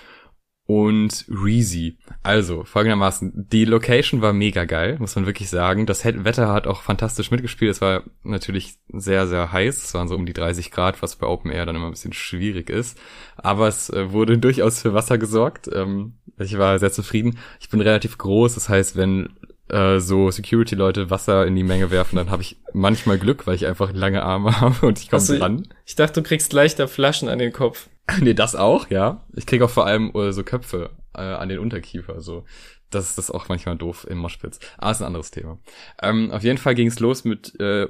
und 0.67 1.25
Reezy. 1.29 1.97
Also, 2.23 2.63
folgendermaßen, 2.63 3.49
die 3.51 3.65
Location 3.65 4.21
war 4.21 4.35
mega 4.35 4.67
geil, 4.67 4.99
muss 5.01 5.17
man 5.17 5.25
wirklich 5.25 5.49
sagen. 5.49 5.87
Das 5.87 6.05
Wetter 6.05 6.53
hat 6.53 6.67
auch 6.67 6.83
fantastisch 6.83 7.31
mitgespielt. 7.31 7.71
Es 7.71 7.81
war 7.81 8.03
natürlich 8.23 8.77
sehr, 8.93 9.27
sehr 9.27 9.51
heiß. 9.51 9.83
Es 9.83 9.95
waren 9.95 10.09
so 10.09 10.15
um 10.15 10.27
die 10.27 10.35
30 10.35 10.71
Grad, 10.71 11.01
was 11.01 11.17
bei 11.17 11.27
Open 11.27 11.51
Air 11.51 11.65
dann 11.65 11.75
immer 11.75 11.87
ein 11.87 11.93
bisschen 11.93 12.13
schwierig 12.13 12.69
ist. 12.69 12.99
Aber 13.39 13.67
es 13.67 13.89
äh, 13.89 14.13
wurde 14.13 14.37
durchaus 14.39 14.83
für 14.83 14.93
Wasser 14.93 15.17
gesorgt. 15.17 15.71
Ähm, 15.73 16.19
ich 16.39 16.59
war 16.59 16.79
sehr 16.79 16.93
zufrieden. 16.93 17.39
Ich 17.61 17.71
bin 17.71 17.81
relativ 17.81 18.19
groß, 18.19 18.55
das 18.55 18.69
heißt, 18.69 18.95
wenn 18.95 19.31
äh, 19.71 20.01
so 20.01 20.31
Security-Leute 20.31 21.11
Wasser 21.11 21.47
in 21.47 21.55
die 21.55 21.63
Menge 21.63 21.91
werfen, 21.91 22.17
dann 22.17 22.31
habe 22.31 22.43
ich 22.43 22.57
manchmal 22.73 23.19
Glück, 23.19 23.47
weil 23.47 23.55
ich 23.55 23.67
einfach 23.67 23.93
lange 23.93 24.23
Arme 24.23 24.61
habe 24.61 24.87
und 24.87 24.99
ich 24.99 25.11
komme 25.11 25.21
also, 25.21 25.39
dran. 25.39 25.69
Ich 25.85 25.95
dachte, 25.95 26.21
du 26.21 26.29
kriegst 26.29 26.53
leichter 26.53 26.89
Flaschen 26.89 27.29
an 27.29 27.39
den 27.39 27.53
Kopf. 27.53 27.89
nee, 28.21 28.35
das 28.35 28.55
auch, 28.55 28.91
ja. 28.91 29.27
Ich 29.35 29.47
krieg 29.47 29.63
auch 29.63 29.71
vor 29.71 29.87
allem 29.87 30.11
äh, 30.15 30.33
so 30.33 30.43
Köpfe 30.43 30.91
äh, 31.15 31.21
an 31.21 31.49
den 31.49 31.59
Unterkiefer, 31.59 32.21
so. 32.21 32.45
Das 32.91 33.11
ist 33.11 33.19
das 33.19 33.31
auch 33.31 33.49
manchmal 33.49 33.77
doof 33.77 34.07
im 34.09 34.17
Moschpitz. 34.19 34.61
Ah, 34.79 34.91
ist 34.91 35.03
ein 35.03 35.07
anderes 35.07 35.31
Thema. 35.31 35.59
Ähm, 36.01 36.31
auf 36.31 36.43
jeden 36.43 36.57
Fall 36.57 36.75
ging 36.75 36.89
es 36.89 37.01
los 37.01 37.25
mit 37.25 37.59
äh, 37.61 37.87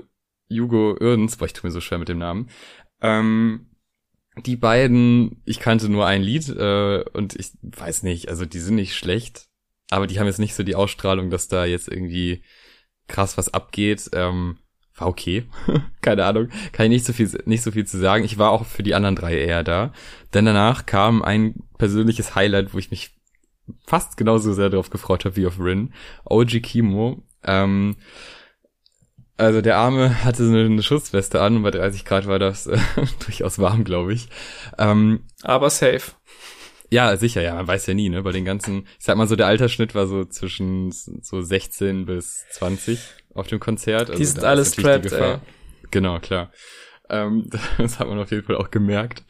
Hugo 0.50 0.96
Irdens, 0.98 1.36
boah, 1.36 1.46
ich 1.46 1.52
tue 1.52 1.68
mir 1.68 1.72
so 1.72 1.80
schwer 1.80 1.98
mit 1.98 2.08
dem 2.08 2.18
Namen. 2.18 2.48
Ähm, 3.00 3.66
die 4.46 4.56
beiden, 4.56 5.42
ich 5.44 5.60
kannte 5.60 5.88
nur 5.88 6.06
ein 6.06 6.22
Lied 6.22 6.48
äh, 6.48 7.04
und 7.12 7.36
ich 7.36 7.52
weiß 7.62 8.02
nicht, 8.02 8.28
also 8.28 8.44
die 8.44 8.60
sind 8.60 8.76
nicht 8.76 8.96
schlecht, 8.96 9.47
aber 9.90 10.06
die 10.06 10.18
haben 10.18 10.26
jetzt 10.26 10.38
nicht 10.38 10.54
so 10.54 10.62
die 10.62 10.74
Ausstrahlung, 10.74 11.30
dass 11.30 11.48
da 11.48 11.64
jetzt 11.64 11.88
irgendwie 11.88 12.42
krass 13.06 13.38
was 13.38 13.52
abgeht. 13.52 14.10
Ähm, 14.12 14.58
war 14.96 15.08
okay. 15.08 15.44
Keine 16.02 16.24
Ahnung. 16.24 16.48
Kann 16.72 16.86
ich 16.86 16.90
nicht 16.90 17.06
so 17.06 17.12
viel, 17.12 17.30
nicht 17.46 17.62
so 17.62 17.70
viel 17.70 17.86
zu 17.86 17.98
sagen. 17.98 18.24
Ich 18.24 18.38
war 18.38 18.50
auch 18.50 18.66
für 18.66 18.82
die 18.82 18.94
anderen 18.94 19.16
drei 19.16 19.38
eher 19.38 19.64
da. 19.64 19.92
Denn 20.34 20.44
danach 20.44 20.86
kam 20.86 21.22
ein 21.22 21.54
persönliches 21.78 22.34
Highlight, 22.34 22.74
wo 22.74 22.78
ich 22.78 22.90
mich 22.90 23.16
fast 23.86 24.16
genauso 24.16 24.52
sehr 24.52 24.70
darauf 24.70 24.90
gefreut 24.90 25.24
habe 25.24 25.36
wie 25.36 25.46
auf 25.46 25.58
Rin. 25.58 25.92
OG 26.24 26.62
Kimo. 26.62 27.22
Ähm, 27.44 27.96
also 29.36 29.60
der 29.60 29.76
Arme 29.76 30.24
hatte 30.24 30.42
eine, 30.42 30.64
eine 30.64 30.82
Schutzweste 30.82 31.40
an 31.40 31.56
und 31.56 31.62
bei 31.62 31.70
30 31.70 32.04
Grad 32.04 32.26
war 32.26 32.38
das 32.38 32.66
äh, 32.66 32.78
durchaus 33.24 33.58
warm, 33.58 33.84
glaube 33.84 34.12
ich. 34.12 34.28
Ähm, 34.78 35.24
Aber 35.42 35.70
safe. 35.70 36.12
Ja, 36.90 37.16
sicher, 37.16 37.42
ja, 37.42 37.54
man 37.54 37.66
weiß 37.66 37.86
ja 37.86 37.94
nie, 37.94 38.08
ne? 38.08 38.22
Bei 38.22 38.32
den 38.32 38.44
ganzen, 38.44 38.86
ich 38.98 39.04
sag 39.04 39.16
mal 39.16 39.28
so, 39.28 39.36
der 39.36 39.46
Altersschnitt 39.46 39.94
war 39.94 40.06
so 40.06 40.24
zwischen 40.24 40.90
so 40.90 41.42
16 41.42 42.06
bis 42.06 42.46
20 42.52 42.98
auf 43.34 43.46
dem 43.46 43.60
Konzert. 43.60 44.08
Also 44.08 44.18
die 44.18 44.24
sind 44.24 44.44
alles 44.44 44.72
trapped, 44.72 45.12
ey. 45.12 45.36
Genau, 45.90 46.18
klar. 46.18 46.50
Ähm, 47.10 47.50
das 47.78 47.98
hat 47.98 48.08
man 48.08 48.18
auf 48.18 48.30
jeden 48.30 48.44
Fall 48.44 48.56
auch 48.56 48.70
gemerkt. 48.70 49.24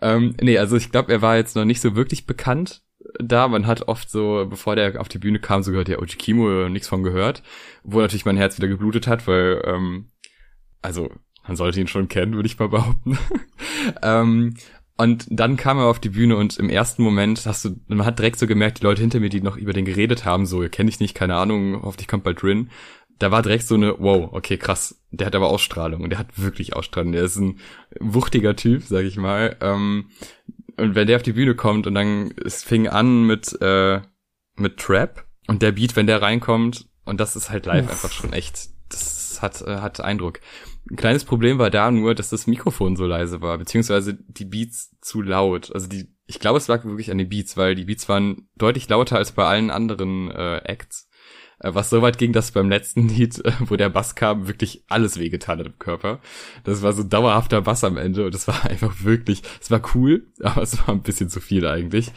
Ähm, 0.00 0.34
nee, 0.40 0.58
also 0.58 0.76
ich 0.76 0.90
glaube, 0.90 1.12
er 1.12 1.22
war 1.22 1.36
jetzt 1.36 1.56
noch 1.56 1.64
nicht 1.64 1.80
so 1.80 1.96
wirklich 1.96 2.26
bekannt 2.26 2.82
da. 3.18 3.48
Man 3.48 3.66
hat 3.66 3.88
oft 3.88 4.10
so, 4.10 4.46
bevor 4.48 4.76
der 4.76 5.00
auf 5.00 5.08
die 5.08 5.18
Bühne 5.18 5.38
kam, 5.38 5.62
so 5.62 5.70
gehört, 5.70 5.88
ja, 5.88 5.98
Ojikimo, 5.98 6.68
nichts 6.68 6.88
von 6.88 7.02
gehört. 7.02 7.42
Wo 7.82 8.00
natürlich 8.00 8.24
mein 8.24 8.36
Herz 8.36 8.56
wieder 8.56 8.68
geblutet 8.68 9.06
hat, 9.06 9.26
weil, 9.26 9.62
ähm, 9.66 10.10
also, 10.80 11.10
man 11.46 11.56
sollte 11.56 11.80
ihn 11.80 11.88
schon 11.88 12.08
kennen, 12.08 12.34
würde 12.34 12.46
ich 12.46 12.58
mal 12.58 12.68
behaupten. 12.68 13.18
ähm, 14.02 14.54
und 15.02 15.26
dann 15.30 15.56
kam 15.56 15.78
er 15.78 15.86
auf 15.86 15.98
die 15.98 16.10
Bühne 16.10 16.36
und 16.36 16.58
im 16.58 16.70
ersten 16.70 17.02
Moment 17.02 17.44
hast 17.44 17.64
du, 17.64 17.80
man 17.88 18.06
hat 18.06 18.20
direkt 18.20 18.38
so 18.38 18.46
gemerkt, 18.46 18.78
die 18.78 18.84
Leute 18.84 19.00
hinter 19.00 19.18
mir, 19.18 19.30
die 19.30 19.40
noch 19.40 19.56
über 19.56 19.72
den 19.72 19.84
geredet 19.84 20.24
haben, 20.24 20.46
so, 20.46 20.60
kenne 20.68 20.90
ich 20.90 21.00
nicht, 21.00 21.16
keine 21.16 21.34
Ahnung, 21.34 21.82
hoffentlich 21.82 22.06
kommt 22.06 22.22
bald 22.22 22.40
drin. 22.40 22.70
Da 23.18 23.32
war 23.32 23.42
direkt 23.42 23.66
so 23.66 23.74
eine, 23.74 23.96
wow, 23.98 24.28
okay, 24.32 24.58
krass, 24.58 25.02
der 25.10 25.26
hat 25.26 25.34
aber 25.34 25.48
Ausstrahlung 25.48 26.02
und 26.02 26.10
der 26.10 26.20
hat 26.20 26.40
wirklich 26.40 26.76
Ausstrahlung. 26.76 27.10
Der 27.10 27.24
ist 27.24 27.34
ein 27.34 27.58
wuchtiger 27.98 28.54
Typ, 28.54 28.84
sag 28.84 29.04
ich 29.04 29.16
mal. 29.16 29.56
Ähm, 29.60 30.10
und 30.76 30.94
wenn 30.94 31.08
der 31.08 31.16
auf 31.16 31.24
die 31.24 31.32
Bühne 31.32 31.56
kommt 31.56 31.88
und 31.88 31.94
dann, 31.94 32.32
es 32.44 32.62
fing 32.62 32.86
an 32.86 33.26
mit, 33.26 33.60
äh, 33.60 34.02
mit 34.54 34.76
Trap 34.76 35.26
und 35.48 35.62
der 35.62 35.72
Beat, 35.72 35.96
wenn 35.96 36.06
der 36.06 36.22
reinkommt, 36.22 36.86
und 37.04 37.18
das 37.18 37.34
ist 37.34 37.50
halt 37.50 37.66
live 37.66 37.86
Uff. 37.86 37.90
einfach 37.90 38.12
schon 38.12 38.32
echt, 38.32 38.68
das 38.88 39.42
hat, 39.42 39.62
äh, 39.62 39.78
hat 39.78 40.00
Eindruck. 40.00 40.38
Ein 40.90 40.96
kleines 40.96 41.24
Problem 41.24 41.58
war 41.58 41.70
da 41.70 41.90
nur, 41.90 42.14
dass 42.14 42.30
das 42.30 42.46
Mikrofon 42.46 42.96
so 42.96 43.06
leise 43.06 43.40
war, 43.40 43.56
beziehungsweise 43.56 44.14
die 44.14 44.44
Beats 44.44 44.90
zu 45.00 45.22
laut. 45.22 45.72
Also 45.72 45.86
die, 45.88 46.08
ich 46.26 46.40
glaube, 46.40 46.58
es 46.58 46.68
lag 46.68 46.84
wirklich 46.84 47.10
an 47.10 47.18
den 47.18 47.28
Beats, 47.28 47.56
weil 47.56 47.74
die 47.74 47.84
Beats 47.84 48.08
waren 48.08 48.48
deutlich 48.56 48.88
lauter 48.88 49.16
als 49.16 49.32
bei 49.32 49.44
allen 49.44 49.70
anderen 49.70 50.30
äh, 50.30 50.58
Acts. 50.64 51.08
Äh, 51.60 51.74
was 51.74 51.90
so 51.90 52.02
weit 52.02 52.18
ging, 52.18 52.32
dass 52.32 52.50
beim 52.50 52.68
letzten 52.68 53.08
Lied, 53.08 53.44
äh, 53.44 53.52
wo 53.60 53.76
der 53.76 53.90
Bass 53.90 54.14
kam, 54.16 54.48
wirklich 54.48 54.84
alles 54.88 55.18
wehgetan 55.18 55.60
hat 55.60 55.66
im 55.66 55.78
Körper. 55.78 56.20
Das 56.64 56.82
war 56.82 56.92
so 56.92 57.04
dauerhafter 57.04 57.62
Bass 57.62 57.84
am 57.84 57.96
Ende 57.96 58.26
und 58.26 58.34
das 58.34 58.48
war 58.48 58.64
einfach 58.68 59.04
wirklich, 59.04 59.42
es 59.60 59.70
war 59.70 59.82
cool, 59.94 60.26
aber 60.42 60.62
es 60.62 60.78
war 60.78 60.90
ein 60.94 61.02
bisschen 61.02 61.28
zu 61.28 61.40
viel 61.40 61.66
eigentlich, 61.66 62.10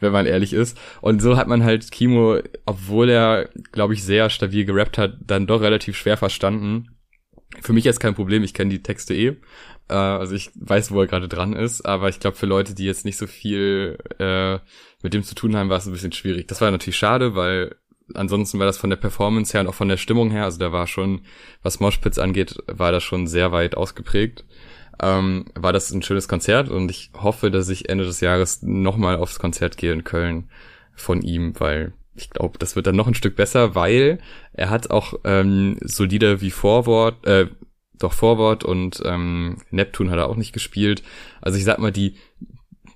wenn 0.00 0.12
man 0.12 0.26
ehrlich 0.26 0.52
ist. 0.52 0.76
Und 1.00 1.22
so 1.22 1.36
hat 1.36 1.48
man 1.48 1.62
halt 1.62 1.90
Kimo, 1.92 2.40
obwohl 2.66 3.08
er, 3.08 3.48
glaube 3.70 3.94
ich, 3.94 4.02
sehr 4.02 4.28
stabil 4.28 4.64
gerappt 4.64 4.98
hat, 4.98 5.16
dann 5.24 5.46
doch 5.46 5.60
relativ 5.60 5.96
schwer 5.96 6.16
verstanden 6.16 6.88
für 7.60 7.72
mich 7.72 7.84
jetzt 7.84 8.00
kein 8.00 8.14
Problem, 8.14 8.42
ich 8.44 8.54
kenne 8.54 8.70
die 8.70 8.82
Texte 8.82 9.14
eh. 9.14 9.36
Äh, 9.88 9.94
also 9.94 10.34
ich 10.34 10.50
weiß, 10.54 10.92
wo 10.92 11.00
er 11.00 11.06
gerade 11.06 11.28
dran 11.28 11.54
ist, 11.54 11.82
aber 11.86 12.08
ich 12.08 12.20
glaube, 12.20 12.36
für 12.36 12.46
Leute, 12.46 12.74
die 12.74 12.84
jetzt 12.84 13.04
nicht 13.04 13.16
so 13.16 13.26
viel 13.26 13.98
äh, 14.18 14.58
mit 15.02 15.14
dem 15.14 15.22
zu 15.22 15.34
tun 15.34 15.56
haben, 15.56 15.70
war 15.70 15.78
es 15.78 15.86
ein 15.86 15.92
bisschen 15.92 16.12
schwierig. 16.12 16.48
Das 16.48 16.60
war 16.60 16.70
natürlich 16.70 16.98
schade, 16.98 17.34
weil 17.34 17.76
ansonsten 18.14 18.58
war 18.58 18.66
das 18.66 18.78
von 18.78 18.90
der 18.90 18.96
Performance 18.96 19.52
her 19.52 19.62
und 19.62 19.68
auch 19.68 19.74
von 19.74 19.88
der 19.88 19.96
Stimmung 19.96 20.30
her, 20.30 20.44
also 20.44 20.58
da 20.58 20.72
war 20.72 20.86
schon, 20.86 21.22
was 21.62 21.80
Moshpits 21.80 22.18
angeht, 22.18 22.56
war 22.66 22.92
das 22.92 23.02
schon 23.02 23.26
sehr 23.26 23.52
weit 23.52 23.76
ausgeprägt. 23.76 24.44
ähm, 25.00 25.46
war 25.54 25.72
das 25.72 25.90
ein 25.90 26.02
schönes 26.02 26.28
Konzert 26.28 26.68
und 26.68 26.90
ich 26.90 27.10
hoffe, 27.14 27.50
dass 27.50 27.68
ich 27.68 27.88
Ende 27.88 28.04
des 28.04 28.20
Jahres 28.20 28.62
nochmal 28.62 29.16
aufs 29.16 29.38
Konzert 29.38 29.76
gehe 29.76 29.92
in 29.92 30.04
Köln 30.04 30.50
von 30.94 31.22
ihm, 31.22 31.52
weil 31.58 31.92
ich 32.18 32.30
glaube, 32.30 32.58
das 32.58 32.76
wird 32.76 32.86
dann 32.86 32.96
noch 32.96 33.06
ein 33.06 33.14
Stück 33.14 33.36
besser, 33.36 33.74
weil 33.74 34.18
er 34.52 34.70
hat 34.70 34.90
auch 34.90 35.14
ähm, 35.24 35.78
so 35.80 36.04
Lieder 36.04 36.40
wie 36.40 36.50
Vorwort, 36.50 37.26
äh, 37.26 37.46
doch 37.98 38.12
Vorwort 38.12 38.64
und 38.64 39.02
ähm, 39.04 39.58
Neptun 39.70 40.10
hat 40.10 40.18
er 40.18 40.28
auch 40.28 40.36
nicht 40.36 40.52
gespielt. 40.52 41.02
Also 41.40 41.58
ich 41.58 41.64
sag 41.64 41.78
mal, 41.78 41.92
die, 41.92 42.16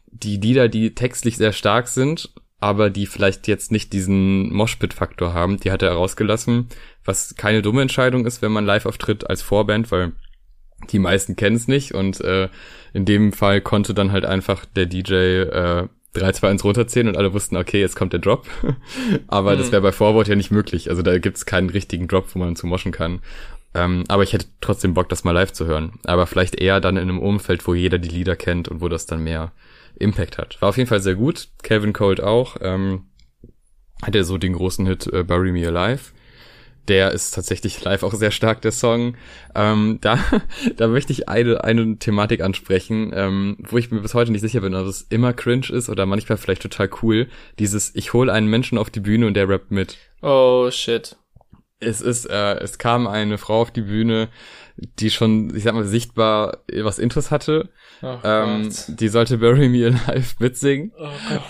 die 0.06 0.36
Lieder, 0.36 0.68
die 0.68 0.94
textlich 0.94 1.36
sehr 1.36 1.52
stark 1.52 1.88
sind, 1.88 2.32
aber 2.60 2.90
die 2.90 3.06
vielleicht 3.06 3.48
jetzt 3.48 3.72
nicht 3.72 3.92
diesen 3.92 4.52
Moshpit-Faktor 4.52 5.34
haben, 5.34 5.58
die 5.58 5.72
hat 5.72 5.82
er 5.82 5.92
rausgelassen, 5.92 6.68
was 7.04 7.34
keine 7.36 7.62
dumme 7.62 7.82
Entscheidung 7.82 8.26
ist, 8.26 8.42
wenn 8.42 8.52
man 8.52 8.66
live 8.66 8.86
auftritt 8.86 9.28
als 9.28 9.42
Vorband, 9.42 9.90
weil 9.90 10.12
die 10.90 10.98
meisten 10.98 11.36
kennen 11.36 11.56
es 11.56 11.68
nicht 11.68 11.92
und 11.92 12.20
äh, 12.20 12.48
in 12.92 13.04
dem 13.04 13.32
Fall 13.32 13.60
konnte 13.60 13.94
dann 13.94 14.12
halt 14.12 14.24
einfach 14.24 14.64
der 14.64 14.86
DJ 14.86 15.14
äh, 15.14 15.88
3, 16.14 16.32
2, 16.32 16.48
1 16.50 16.64
runterzählen 16.64 17.08
und 17.08 17.16
alle 17.16 17.32
wussten, 17.32 17.56
okay, 17.56 17.80
jetzt 17.80 17.96
kommt 17.96 18.12
der 18.12 18.20
Drop. 18.20 18.46
aber 19.28 19.54
mhm. 19.54 19.58
das 19.58 19.72
wäre 19.72 19.82
bei 19.82 19.92
Vorwort 19.92 20.28
ja 20.28 20.36
nicht 20.36 20.50
möglich. 20.50 20.90
Also 20.90 21.02
da 21.02 21.18
gibt's 21.18 21.46
keinen 21.46 21.70
richtigen 21.70 22.08
Drop, 22.08 22.34
wo 22.34 22.38
man 22.38 22.56
zu 22.56 22.66
moschen 22.66 22.92
kann. 22.92 23.20
Ähm, 23.74 24.04
aber 24.08 24.22
ich 24.22 24.32
hätte 24.32 24.46
trotzdem 24.60 24.94
Bock, 24.94 25.08
das 25.08 25.24
mal 25.24 25.32
live 25.32 25.52
zu 25.52 25.66
hören. 25.66 25.94
Aber 26.04 26.26
vielleicht 26.26 26.56
eher 26.56 26.80
dann 26.80 26.96
in 26.96 27.08
einem 27.08 27.18
Umfeld, 27.18 27.66
wo 27.66 27.74
jeder 27.74 27.98
die 27.98 28.10
Lieder 28.10 28.36
kennt 28.36 28.68
und 28.68 28.80
wo 28.80 28.88
das 28.88 29.06
dann 29.06 29.24
mehr 29.24 29.52
Impact 29.96 30.38
hat. 30.38 30.60
War 30.60 30.68
auf 30.68 30.76
jeden 30.76 30.88
Fall 30.88 31.00
sehr 31.00 31.14
gut. 31.14 31.48
Calvin 31.62 31.92
Cold 31.92 32.22
auch. 32.22 32.56
Ähm, 32.60 33.06
hat 34.02 34.14
er 34.14 34.24
so 34.24 34.36
den 34.36 34.52
großen 34.52 34.86
Hit 34.86 35.06
äh, 35.12 35.22
Bury 35.22 35.52
Me 35.52 35.66
Alive. 35.66 36.12
Der 36.88 37.12
ist 37.12 37.32
tatsächlich 37.32 37.82
live 37.84 38.02
auch 38.02 38.14
sehr 38.14 38.30
stark, 38.32 38.60
der 38.62 38.72
Song. 38.72 39.16
Ähm, 39.54 39.98
da, 40.00 40.18
da 40.76 40.88
möchte 40.88 41.12
ich 41.12 41.28
eine, 41.28 41.62
eine 41.62 41.98
Thematik 41.98 42.40
ansprechen, 42.40 43.12
ähm, 43.14 43.56
wo 43.60 43.78
ich 43.78 43.90
mir 43.90 44.00
bis 44.00 44.14
heute 44.14 44.32
nicht 44.32 44.40
sicher 44.40 44.60
bin, 44.60 44.74
ob 44.74 44.86
es 44.86 45.02
immer 45.02 45.32
cringe 45.32 45.70
ist 45.70 45.88
oder 45.88 46.06
manchmal 46.06 46.38
vielleicht 46.38 46.62
total 46.62 46.90
cool. 47.02 47.28
Dieses, 47.58 47.94
ich 47.94 48.12
hole 48.12 48.32
einen 48.32 48.48
Menschen 48.48 48.78
auf 48.78 48.90
die 48.90 49.00
Bühne 49.00 49.26
und 49.26 49.34
der 49.34 49.48
rappt 49.48 49.70
mit. 49.70 49.96
Oh 50.22 50.70
shit 50.70 51.16
es 51.82 52.00
ist, 52.00 52.26
äh, 52.26 52.54
es 52.60 52.78
kam 52.78 53.06
eine 53.06 53.38
Frau 53.38 53.60
auf 53.60 53.70
die 53.70 53.82
Bühne, 53.82 54.28
die 54.76 55.10
schon, 55.10 55.54
ich 55.54 55.64
sag 55.64 55.74
mal, 55.74 55.84
sichtbar 55.84 56.58
was 56.82 56.98
Interesse 56.98 57.30
hatte. 57.30 57.68
Oh 58.02 58.18
ähm, 58.24 58.72
die 58.88 59.08
sollte 59.08 59.38
Bury 59.38 59.68
Me 59.68 59.86
Alive 59.86 60.34
mitsingen. 60.38 60.92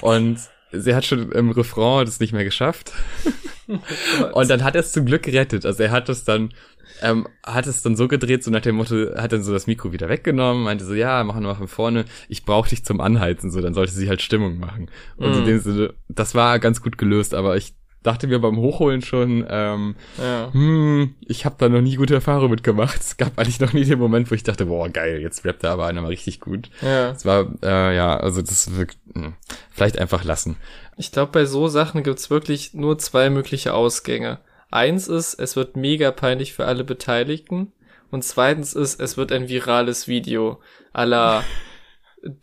Oh 0.03 0.09
und 0.09 0.39
sie 0.73 0.95
hat 0.95 1.05
schon 1.05 1.31
im 1.33 1.51
Refrain 1.51 2.07
das 2.07 2.21
nicht 2.21 2.33
mehr 2.33 2.45
geschafft. 2.45 2.93
Und 3.67 4.51
dann 4.51 4.65
hat 4.65 4.75
er 4.75 4.81
es 4.81 4.93
zum 4.93 5.07
Glück 5.07 5.23
gerettet. 5.23 5.65
Also 5.67 5.83
er 5.83 5.91
hat 5.91 6.09
es 6.09 6.25
dann, 6.25 6.53
ähm, 7.01 7.27
hat 7.45 7.67
es 7.67 7.83
dann 7.83 7.97
so 7.97 8.09
gedreht, 8.09 8.45
so 8.45 8.51
nach 8.51 8.61
dem 8.61 8.77
Motto, 8.77 9.15
hat 9.17 9.33
dann 9.33 9.43
so 9.43 9.53
das 9.53 9.67
Mikro 9.67 9.93
wieder 9.93 10.09
weggenommen, 10.09 10.65
meinte 10.65 10.85
so, 10.85 10.95
ja, 10.95 11.23
machen 11.25 11.43
wir 11.43 11.49
mal 11.49 11.55
von 11.55 11.69
vorne, 11.69 12.05
ich 12.29 12.45
brauche 12.45 12.69
dich 12.69 12.85
zum 12.85 13.01
Anheizen, 13.01 13.51
so, 13.51 13.61
dann 13.61 13.75
sollte 13.75 13.93
sie 13.93 14.09
halt 14.09 14.23
Stimmung 14.23 14.59
machen. 14.59 14.91
Und 15.17 15.31
mm. 15.31 15.39
in 15.39 15.45
dem 15.45 15.59
Sinne, 15.61 15.95
das 16.09 16.35
war 16.35 16.59
ganz 16.59 16.81
gut 16.83 16.99
gelöst, 16.99 17.35
aber 17.35 17.57
ich 17.57 17.75
dachte 18.03 18.27
mir 18.27 18.39
beim 18.39 18.57
Hochholen 18.57 19.03
schon, 19.03 19.47
ähm, 19.49 19.95
ja. 20.19 20.53
hm, 20.53 21.15
ich 21.21 21.45
habe 21.45 21.57
da 21.59 21.69
noch 21.69 21.81
nie 21.81 21.97
gute 21.97 22.15
Erfahrungen 22.15 22.51
mitgemacht. 22.51 23.01
Es 23.01 23.17
gab 23.17 23.39
eigentlich 23.39 23.61
noch 23.61 23.73
nie 23.73 23.85
den 23.85 23.99
Moment, 23.99 24.31
wo 24.31 24.35
ich 24.35 24.43
dachte, 24.43 24.67
boah, 24.67 24.89
geil, 24.89 25.21
jetzt 25.21 25.45
rappt 25.45 25.65
da 25.65 25.73
aber 25.73 25.87
einer 25.87 26.03
mal 26.03 26.09
richtig 26.09 26.41
gut. 26.41 26.71
Ja. 26.81 27.11
Es 27.11 27.25
war, 27.25 27.47
äh, 27.63 27.97
ja, 27.97 28.17
also 28.17 28.43
das 28.43 28.77
wirkt, 28.77 28.99
mh, 29.15 29.25
hm, 29.27 29.35
vielleicht 29.71 29.99
einfach 29.99 30.25
lassen. 30.25 30.57
Ich 30.97 31.13
glaube, 31.13 31.33
bei 31.33 31.45
so 31.45 31.69
Sachen 31.69 32.03
gibt's 32.03 32.31
wirklich 32.31 32.75
nur 32.75 32.99
zwei 32.99 33.31
mögliche 33.31 33.75
Ausgänge. 33.75 34.39
Eins 34.71 35.09
ist, 35.09 35.35
es 35.35 35.57
wird 35.57 35.77
mega 35.77 36.11
peinlich 36.11 36.55
für 36.55 36.65
alle 36.65 36.85
Beteiligten. 36.85 37.73
Und 38.11 38.25
zweitens 38.25 38.75
ist, 38.75 39.01
es 39.01 39.17
wird 39.17 39.33
ein 39.33 39.49
virales 39.49 40.07
Video. 40.07 40.61
la 40.95 41.45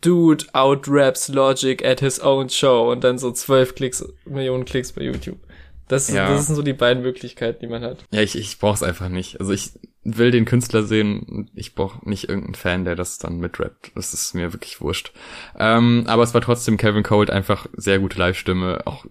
Dude 0.02 0.44
outraps 0.52 1.28
Logic 1.28 1.82
at 1.84 2.00
his 2.00 2.20
own 2.20 2.50
show 2.50 2.90
und 2.90 3.02
dann 3.02 3.18
so 3.18 3.32
zwölf 3.32 3.74
Klicks, 3.74 4.04
Millionen 4.26 4.64
Klicks 4.66 4.92
bei 4.92 5.02
YouTube. 5.02 5.38
Das, 5.90 6.08
ja. 6.08 6.28
das 6.28 6.46
sind 6.46 6.54
so 6.54 6.62
die 6.62 6.72
beiden 6.72 7.02
Möglichkeiten, 7.02 7.58
die 7.60 7.66
man 7.66 7.82
hat. 7.82 8.04
Ja, 8.12 8.20
ich, 8.20 8.38
ich 8.38 8.60
brauch's 8.60 8.84
einfach 8.84 9.08
nicht. 9.08 9.40
Also 9.40 9.52
ich 9.52 9.72
will 10.04 10.30
den 10.30 10.44
Künstler 10.44 10.84
sehen. 10.84 11.50
Ich 11.54 11.74
brauch 11.74 12.02
nicht 12.02 12.28
irgendeinen 12.28 12.54
Fan, 12.54 12.84
der 12.84 12.94
das 12.94 13.18
dann 13.18 13.38
mitrappt. 13.38 13.90
Das 13.96 14.14
ist 14.14 14.32
mir 14.34 14.52
wirklich 14.52 14.80
wurscht. 14.80 15.12
Ähm, 15.58 16.04
aber 16.06 16.22
es 16.22 16.32
war 16.32 16.42
trotzdem 16.42 16.76
Kevin 16.76 17.02
Cold 17.02 17.30
einfach 17.30 17.66
sehr 17.72 17.98
gute 17.98 18.20
Live-Stimme, 18.20 18.82
auch 18.84 19.04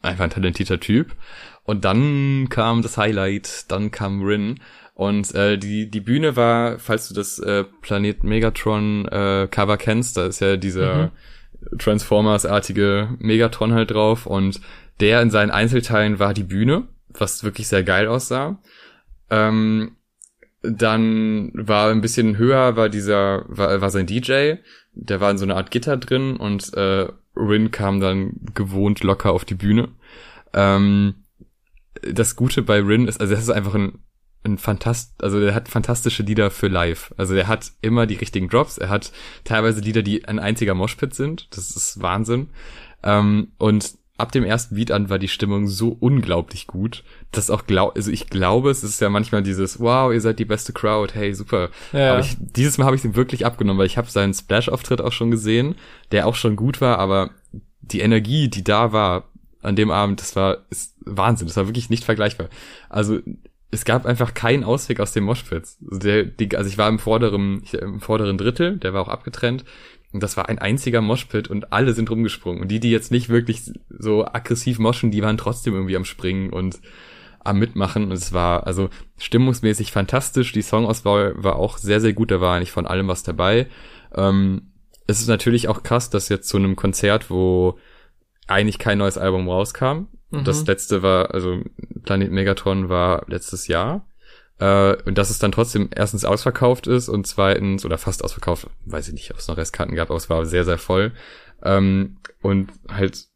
einfach 0.00 0.24
ein 0.24 0.30
talentierter 0.30 0.80
Typ. 0.80 1.14
Und 1.62 1.84
dann 1.84 2.48
kam 2.48 2.80
das 2.80 2.96
Highlight, 2.96 3.70
dann 3.70 3.90
kam 3.90 4.22
Rin. 4.22 4.60
Und 4.94 5.34
äh, 5.34 5.58
die, 5.58 5.90
die 5.90 6.00
Bühne 6.00 6.36
war, 6.36 6.78
falls 6.78 7.06
du 7.08 7.14
das 7.14 7.38
äh, 7.38 7.64
Planet 7.82 8.24
Megatron 8.24 9.06
äh, 9.08 9.46
Cover 9.50 9.76
kennst, 9.76 10.16
da 10.16 10.24
ist 10.24 10.40
ja 10.40 10.56
dieser 10.56 11.10
mhm. 11.70 11.78
Transformers-artige 11.78 13.10
Megatron 13.18 13.74
halt 13.74 13.90
drauf 13.90 14.24
und 14.24 14.60
der 15.00 15.22
in 15.22 15.30
seinen 15.30 15.50
Einzelteilen 15.50 16.18
war 16.18 16.34
die 16.34 16.44
Bühne, 16.44 16.88
was 17.08 17.44
wirklich 17.44 17.68
sehr 17.68 17.82
geil 17.82 18.06
aussah. 18.06 18.58
Ähm, 19.30 19.96
dann 20.62 21.50
war 21.54 21.90
ein 21.90 22.00
bisschen 22.00 22.38
höher, 22.38 22.76
war 22.76 22.88
dieser, 22.88 23.44
war, 23.48 23.80
war 23.80 23.90
sein 23.90 24.06
DJ, 24.06 24.54
der 24.92 25.20
war 25.20 25.30
in 25.30 25.38
so 25.38 25.44
einer 25.44 25.56
Art 25.56 25.70
Gitter 25.70 25.96
drin 25.96 26.36
und 26.36 26.72
äh, 26.74 27.08
Rin 27.36 27.70
kam 27.70 28.00
dann 28.00 28.34
gewohnt 28.54 29.02
locker 29.02 29.32
auf 29.32 29.44
die 29.44 29.54
Bühne. 29.54 29.88
Ähm, 30.52 31.24
das 32.00 32.36
Gute 32.36 32.62
bei 32.62 32.80
Rin 32.80 33.08
ist, 33.08 33.20
also 33.20 33.34
das 33.34 33.42
ist 33.42 33.50
einfach 33.50 33.74
ein, 33.74 33.98
ein 34.44 34.58
fantast, 34.58 35.22
also 35.22 35.40
der 35.40 35.54
hat 35.54 35.68
fantastische 35.68 36.22
Lieder 36.22 36.50
für 36.50 36.68
live. 36.68 37.12
Also 37.16 37.34
der 37.34 37.48
hat 37.48 37.72
immer 37.80 38.06
die 38.06 38.16
richtigen 38.16 38.48
Drops, 38.48 38.78
er 38.78 38.88
hat 38.88 39.12
teilweise 39.42 39.80
Lieder, 39.80 40.02
die 40.02 40.24
ein 40.26 40.38
einziger 40.38 40.74
Moshpit 40.74 41.14
sind. 41.14 41.48
Das 41.56 41.70
ist 41.70 42.00
Wahnsinn. 42.00 42.50
Ähm, 43.02 43.52
und 43.58 43.94
ab 44.16 44.30
dem 44.30 44.44
ersten 44.44 44.76
Beat 44.76 44.92
an 44.92 45.10
war 45.10 45.18
die 45.18 45.28
Stimmung 45.28 45.66
so 45.66 45.96
unglaublich 45.98 46.66
gut, 46.66 47.02
dass 47.32 47.50
auch 47.50 47.66
glaub, 47.66 47.96
also 47.96 48.10
ich 48.10 48.28
glaube, 48.28 48.70
es 48.70 48.84
ist 48.84 49.00
ja 49.00 49.08
manchmal 49.08 49.42
dieses, 49.42 49.80
wow, 49.80 50.12
ihr 50.12 50.20
seid 50.20 50.38
die 50.38 50.44
beste 50.44 50.72
Crowd, 50.72 51.14
hey, 51.14 51.34
super. 51.34 51.70
Ja. 51.92 52.12
Aber 52.12 52.20
ich, 52.20 52.36
dieses 52.38 52.78
Mal 52.78 52.86
habe 52.86 52.96
ich 52.96 53.04
ihm 53.04 53.16
wirklich 53.16 53.44
abgenommen, 53.44 53.78
weil 53.78 53.86
ich 53.86 53.98
habe 53.98 54.10
seinen 54.10 54.34
Splash-Auftritt 54.34 55.00
auch 55.00 55.12
schon 55.12 55.30
gesehen, 55.30 55.74
der 56.12 56.26
auch 56.26 56.36
schon 56.36 56.54
gut 56.54 56.80
war, 56.80 56.98
aber 56.98 57.30
die 57.80 58.00
Energie, 58.00 58.48
die 58.48 58.64
da 58.64 58.92
war 58.92 59.30
an 59.62 59.76
dem 59.76 59.90
Abend, 59.90 60.20
das 60.20 60.36
war 60.36 60.58
ist 60.70 60.94
Wahnsinn, 61.00 61.48
das 61.48 61.56
war 61.56 61.66
wirklich 61.66 61.90
nicht 61.90 62.04
vergleichbar. 62.04 62.48
Also 62.88 63.18
es 63.70 63.84
gab 63.84 64.06
einfach 64.06 64.34
keinen 64.34 64.62
Ausweg 64.62 65.00
aus 65.00 65.12
dem 65.12 65.24
Moshpits. 65.24 65.78
Also, 65.90 65.98
der, 65.98 66.24
die, 66.24 66.56
also 66.56 66.68
ich 66.68 66.78
war 66.78 66.88
im 66.88 67.00
vorderen, 67.00 67.64
im 67.72 68.00
vorderen 68.00 68.38
Drittel, 68.38 68.78
der 68.78 68.94
war 68.94 69.02
auch 69.02 69.08
abgetrennt. 69.08 69.64
Und 70.14 70.22
das 70.22 70.36
war 70.36 70.48
ein 70.48 70.60
einziger 70.60 71.00
Moshpit 71.00 71.48
und 71.48 71.72
alle 71.72 71.92
sind 71.92 72.08
rumgesprungen. 72.08 72.62
Und 72.62 72.68
die, 72.68 72.78
die 72.78 72.92
jetzt 72.92 73.10
nicht 73.10 73.30
wirklich 73.30 73.72
so 73.90 74.24
aggressiv 74.24 74.78
moschen, 74.78 75.10
die 75.10 75.22
waren 75.22 75.36
trotzdem 75.36 75.74
irgendwie 75.74 75.96
am 75.96 76.04
Springen 76.04 76.50
und 76.50 76.80
am 77.40 77.58
Mitmachen. 77.58 78.04
Und 78.04 78.12
es 78.12 78.32
war 78.32 78.64
also 78.64 78.90
stimmungsmäßig 79.18 79.90
fantastisch. 79.90 80.52
Die 80.52 80.62
Songauswahl 80.62 81.34
war 81.36 81.56
auch 81.56 81.78
sehr, 81.78 82.00
sehr 82.00 82.12
gut. 82.12 82.30
Da 82.30 82.40
war 82.40 82.54
eigentlich 82.54 82.70
von 82.70 82.86
allem 82.86 83.08
was 83.08 83.24
dabei. 83.24 83.66
Ähm, 84.14 84.70
es 85.08 85.20
ist 85.20 85.26
natürlich 85.26 85.66
auch 85.66 85.82
krass, 85.82 86.10
dass 86.10 86.28
jetzt 86.28 86.48
zu 86.48 86.58
einem 86.58 86.76
Konzert, 86.76 87.28
wo 87.28 87.76
eigentlich 88.46 88.78
kein 88.78 88.98
neues 88.98 89.18
Album 89.18 89.48
rauskam. 89.48 90.06
Mhm. 90.30 90.44
Das 90.44 90.64
letzte 90.64 91.02
war, 91.02 91.34
also 91.34 91.60
Planet 92.04 92.30
Megatron 92.30 92.88
war 92.88 93.24
letztes 93.26 93.66
Jahr. 93.66 94.06
Äh, 94.58 94.96
und 95.04 95.18
dass 95.18 95.30
es 95.30 95.38
dann 95.38 95.52
trotzdem 95.52 95.88
erstens 95.94 96.24
ausverkauft 96.24 96.86
ist 96.86 97.08
und 97.08 97.26
zweitens, 97.26 97.84
oder 97.84 97.98
fast 97.98 98.22
ausverkauft, 98.22 98.68
weiß 98.86 99.08
ich 99.08 99.14
nicht, 99.14 99.30
ob 99.32 99.38
es 99.38 99.48
noch 99.48 99.56
Restkarten 99.56 99.96
gab, 99.96 100.10
aber 100.10 100.16
es 100.16 100.30
war 100.30 100.46
sehr, 100.46 100.64
sehr 100.64 100.78
voll. 100.78 101.12
Ähm, 101.62 102.18
und 102.40 102.70
halt, 102.88 103.26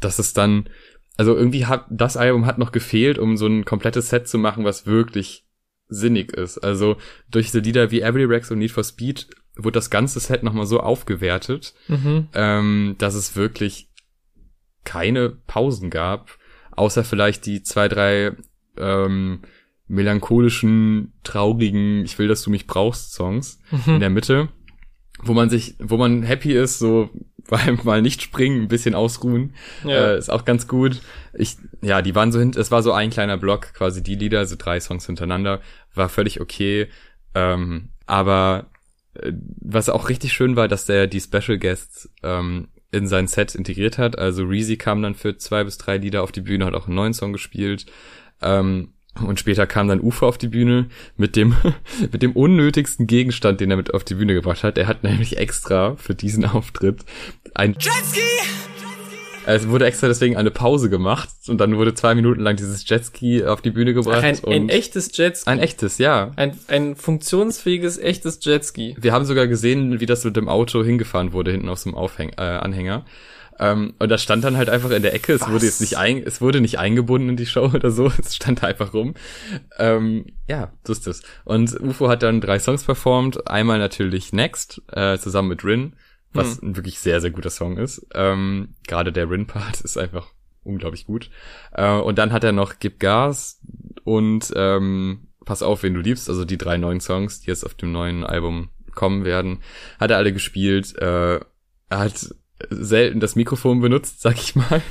dass 0.00 0.18
es 0.18 0.32
dann, 0.32 0.68
also 1.16 1.36
irgendwie 1.36 1.66
hat, 1.66 1.86
das 1.90 2.16
Album 2.16 2.46
hat 2.46 2.58
noch 2.58 2.72
gefehlt, 2.72 3.18
um 3.18 3.36
so 3.36 3.46
ein 3.46 3.64
komplettes 3.64 4.10
Set 4.10 4.28
zu 4.28 4.38
machen, 4.38 4.64
was 4.64 4.86
wirklich 4.86 5.46
sinnig 5.88 6.32
ist. 6.32 6.58
Also 6.58 6.96
durch 7.30 7.46
diese 7.46 7.58
Lieder 7.58 7.90
wie 7.90 8.00
Every 8.00 8.24
Rex 8.24 8.50
und 8.50 8.58
Need 8.58 8.70
for 8.70 8.84
Speed 8.84 9.28
wurde 9.56 9.72
das 9.72 9.90
ganze 9.90 10.20
Set 10.20 10.42
nochmal 10.42 10.66
so 10.66 10.80
aufgewertet, 10.80 11.74
mhm. 11.88 12.28
ähm, 12.34 12.94
dass 12.98 13.14
es 13.14 13.34
wirklich 13.34 13.88
keine 14.84 15.30
Pausen 15.30 15.90
gab, 15.90 16.38
außer 16.70 17.04
vielleicht 17.04 17.44
die 17.44 17.62
zwei, 17.62 17.88
drei 17.88 18.32
ähm, 18.78 19.42
melancholischen, 19.90 21.12
traurigen, 21.24 22.04
ich 22.04 22.18
will, 22.18 22.28
dass 22.28 22.42
du 22.42 22.50
mich 22.50 22.66
brauchst 22.66 23.12
Songs 23.12 23.58
mhm. 23.70 23.94
in 23.94 24.00
der 24.00 24.10
Mitte, 24.10 24.48
wo 25.22 25.34
man 25.34 25.50
sich, 25.50 25.74
wo 25.80 25.96
man 25.96 26.22
happy 26.22 26.52
ist, 26.52 26.78
so 26.78 27.10
weil 27.48 27.74
mal 27.82 28.00
nicht 28.00 28.22
springen, 28.22 28.62
ein 28.62 28.68
bisschen 28.68 28.94
ausruhen, 28.94 29.54
ja. 29.84 30.12
äh, 30.12 30.18
ist 30.18 30.30
auch 30.30 30.44
ganz 30.44 30.68
gut. 30.68 31.00
Ich, 31.34 31.56
ja, 31.82 32.00
die 32.00 32.14
waren 32.14 32.30
so 32.30 32.38
hin, 32.38 32.52
es 32.56 32.70
war 32.70 32.82
so 32.82 32.92
ein 32.92 33.10
kleiner 33.10 33.36
Block, 33.36 33.74
quasi 33.74 34.02
die 34.02 34.14
Lieder, 34.14 34.46
so 34.46 34.54
drei 34.56 34.78
Songs 34.78 35.06
hintereinander, 35.06 35.60
war 35.94 36.08
völlig 36.08 36.40
okay. 36.40 36.86
Ähm, 37.34 37.88
aber 38.06 38.70
äh, 39.14 39.32
was 39.60 39.88
auch 39.88 40.08
richtig 40.08 40.32
schön 40.32 40.54
war, 40.54 40.68
dass 40.68 40.86
der 40.86 41.08
die 41.08 41.20
Special 41.20 41.58
Guests 41.58 42.08
ähm, 42.22 42.68
in 42.92 43.08
sein 43.08 43.26
Set 43.26 43.56
integriert 43.56 43.98
hat. 43.98 44.16
Also 44.18 44.44
Reezy 44.44 44.76
kam 44.76 45.02
dann 45.02 45.16
für 45.16 45.36
zwei 45.36 45.64
bis 45.64 45.78
drei 45.78 45.96
Lieder 45.96 46.22
auf 46.22 46.30
die 46.30 46.42
Bühne, 46.42 46.64
hat 46.64 46.74
auch 46.74 46.86
einen 46.86 46.96
neuen 46.96 47.14
Song 47.14 47.32
gespielt. 47.32 47.86
Ähm, 48.42 48.92
Und 49.18 49.40
später 49.40 49.66
kam 49.66 49.88
dann 49.88 50.00
Ufer 50.00 50.26
auf 50.26 50.38
die 50.38 50.48
Bühne 50.48 50.86
mit 51.16 51.36
dem, 51.36 51.56
mit 52.12 52.22
dem 52.22 52.32
unnötigsten 52.32 53.06
Gegenstand, 53.06 53.60
den 53.60 53.70
er 53.70 53.76
mit 53.76 53.92
auf 53.92 54.04
die 54.04 54.14
Bühne 54.14 54.34
gebracht 54.34 54.62
hat. 54.62 54.78
Er 54.78 54.86
hat 54.86 55.02
nämlich 55.02 55.36
extra 55.36 55.96
für 55.96 56.14
diesen 56.14 56.44
Auftritt 56.46 57.04
ein 57.54 57.76
Jetski! 57.78 58.20
Es 59.46 59.68
wurde 59.68 59.86
extra 59.86 60.06
deswegen 60.06 60.36
eine 60.36 60.50
Pause 60.50 60.90
gemacht 60.90 61.28
und 61.48 61.58
dann 61.58 61.76
wurde 61.76 61.94
zwei 61.94 62.14
Minuten 62.14 62.40
lang 62.40 62.56
dieses 62.56 62.88
Jetski 62.88 63.44
auf 63.44 63.62
die 63.62 63.70
Bühne 63.70 63.94
gebracht. 63.94 64.18
Ach, 64.18 64.22
ein, 64.22 64.38
ein 64.44 64.68
echtes 64.68 65.16
Jetski. 65.16 65.50
Ein 65.50 65.58
echtes, 65.58 65.98
ja. 65.98 66.30
Ein, 66.36 66.56
ein 66.68 66.94
funktionsfähiges, 66.94 67.98
echtes 67.98 68.38
Jetski. 68.44 68.96
Wir 69.00 69.12
haben 69.12 69.24
sogar 69.24 69.46
gesehen, 69.46 69.98
wie 69.98 70.06
das 70.06 70.24
mit 70.24 70.36
dem 70.36 70.48
Auto 70.48 70.84
hingefahren 70.84 71.32
wurde, 71.32 71.52
hinten 71.52 71.68
auf 71.68 71.78
so 71.78 71.88
einem 71.88 71.96
Aufhäng 71.96 72.30
äh, 72.36 72.42
Anhänger. 72.42 73.04
Ähm, 73.60 73.94
und 74.00 74.08
das 74.08 74.22
stand 74.22 74.42
dann 74.42 74.56
halt 74.56 74.68
einfach 74.68 74.90
in 74.90 75.02
der 75.02 75.14
Ecke. 75.14 75.34
Es 75.34 75.42
Was? 75.42 75.50
wurde 75.50 75.66
jetzt 75.66 75.80
nicht 75.80 75.96
ein, 75.96 76.22
es 76.24 76.40
wurde 76.40 76.60
nicht 76.60 76.80
eingebunden 76.80 77.28
in 77.28 77.36
die 77.36 77.46
Show 77.46 77.70
oder 77.74 77.92
so. 77.92 78.10
Es 78.18 78.34
stand 78.34 78.62
da 78.62 78.66
einfach 78.66 78.92
rum. 78.92 79.14
Ähm, 79.78 80.26
ja, 80.48 80.72
so 80.84 80.92
ist 80.92 81.06
es. 81.06 81.22
Und 81.44 81.78
UFO 81.80 82.08
hat 82.08 82.22
dann 82.22 82.40
drei 82.40 82.58
Songs 82.58 82.84
performt. 82.84 83.48
Einmal 83.48 83.78
natürlich 83.78 84.32
Next, 84.32 84.82
äh, 84.92 85.18
zusammen 85.18 85.48
mit 85.48 85.64
Rin 85.64 85.94
was 86.32 86.60
hm. 86.60 86.70
ein 86.70 86.76
wirklich 86.76 86.98
sehr, 86.98 87.20
sehr 87.20 87.30
guter 87.30 87.50
Song 87.50 87.76
ist. 87.76 88.06
Ähm, 88.14 88.74
Gerade 88.86 89.12
der 89.12 89.28
Rin-Part 89.28 89.80
ist 89.84 89.96
einfach 89.96 90.28
unglaublich 90.62 91.06
gut. 91.06 91.30
Äh, 91.72 91.92
und 91.92 92.18
dann 92.18 92.32
hat 92.32 92.44
er 92.44 92.52
noch 92.52 92.78
Gib 92.78 93.00
Gas 93.00 93.60
und 94.04 94.52
ähm, 94.56 95.26
Pass 95.44 95.62
auf, 95.62 95.82
wen 95.82 95.94
du 95.94 96.00
liebst, 96.00 96.28
also 96.28 96.44
die 96.44 96.58
drei 96.58 96.76
neuen 96.76 97.00
Songs, 97.00 97.40
die 97.40 97.48
jetzt 97.48 97.64
auf 97.64 97.74
dem 97.74 97.92
neuen 97.92 98.24
Album 98.24 98.68
kommen 98.94 99.24
werden, 99.24 99.62
hat 99.98 100.10
er 100.10 100.18
alle 100.18 100.34
gespielt. 100.34 100.94
Äh, 100.98 101.36
er 101.36 101.98
hat 101.98 102.34
selten 102.68 103.20
das 103.20 103.36
Mikrofon 103.36 103.80
benutzt, 103.80 104.20
sag 104.20 104.36
ich 104.36 104.54
mal. 104.54 104.82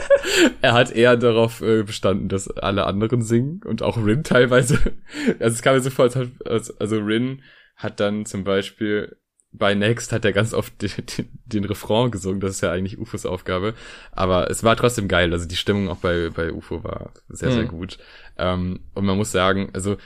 er 0.62 0.72
hat 0.72 0.92
eher 0.92 1.16
darauf 1.16 1.60
äh, 1.60 1.82
bestanden, 1.82 2.28
dass 2.28 2.48
alle 2.48 2.86
anderen 2.86 3.22
singen 3.22 3.60
und 3.64 3.82
auch 3.82 3.96
Rin 3.96 4.24
teilweise. 4.24 4.78
Also 5.38 5.54
es 5.54 5.62
kam 5.62 5.74
mir 5.74 5.82
so 5.82 5.90
vor, 5.90 6.10
als, 6.44 6.80
also 6.80 6.98
Rin 6.98 7.42
hat 7.76 8.00
dann 8.00 8.26
zum 8.26 8.44
Beispiel 8.44 9.16
bei 9.52 9.74
Next 9.74 10.12
hat 10.12 10.24
er 10.24 10.32
ganz 10.32 10.54
oft 10.54 10.80
den, 10.80 10.90
den, 11.16 11.28
den, 11.44 11.64
Refrain 11.64 12.10
gesungen, 12.10 12.40
das 12.40 12.52
ist 12.52 12.60
ja 12.60 12.70
eigentlich 12.70 12.98
UFOs 12.98 13.26
Aufgabe. 13.26 13.74
Aber 14.12 14.48
es 14.50 14.62
war 14.62 14.76
trotzdem 14.76 15.08
geil. 15.08 15.32
Also 15.32 15.46
die 15.46 15.56
Stimmung 15.56 15.88
auch 15.88 15.96
bei, 15.96 16.30
bei 16.30 16.52
UFO 16.52 16.84
war 16.84 17.12
sehr, 17.28 17.50
sehr 17.50 17.64
mhm. 17.64 17.68
gut. 17.68 17.98
Ähm, 18.38 18.80
und 18.94 19.04
man 19.04 19.16
muss 19.16 19.32
sagen, 19.32 19.70
also 19.72 19.96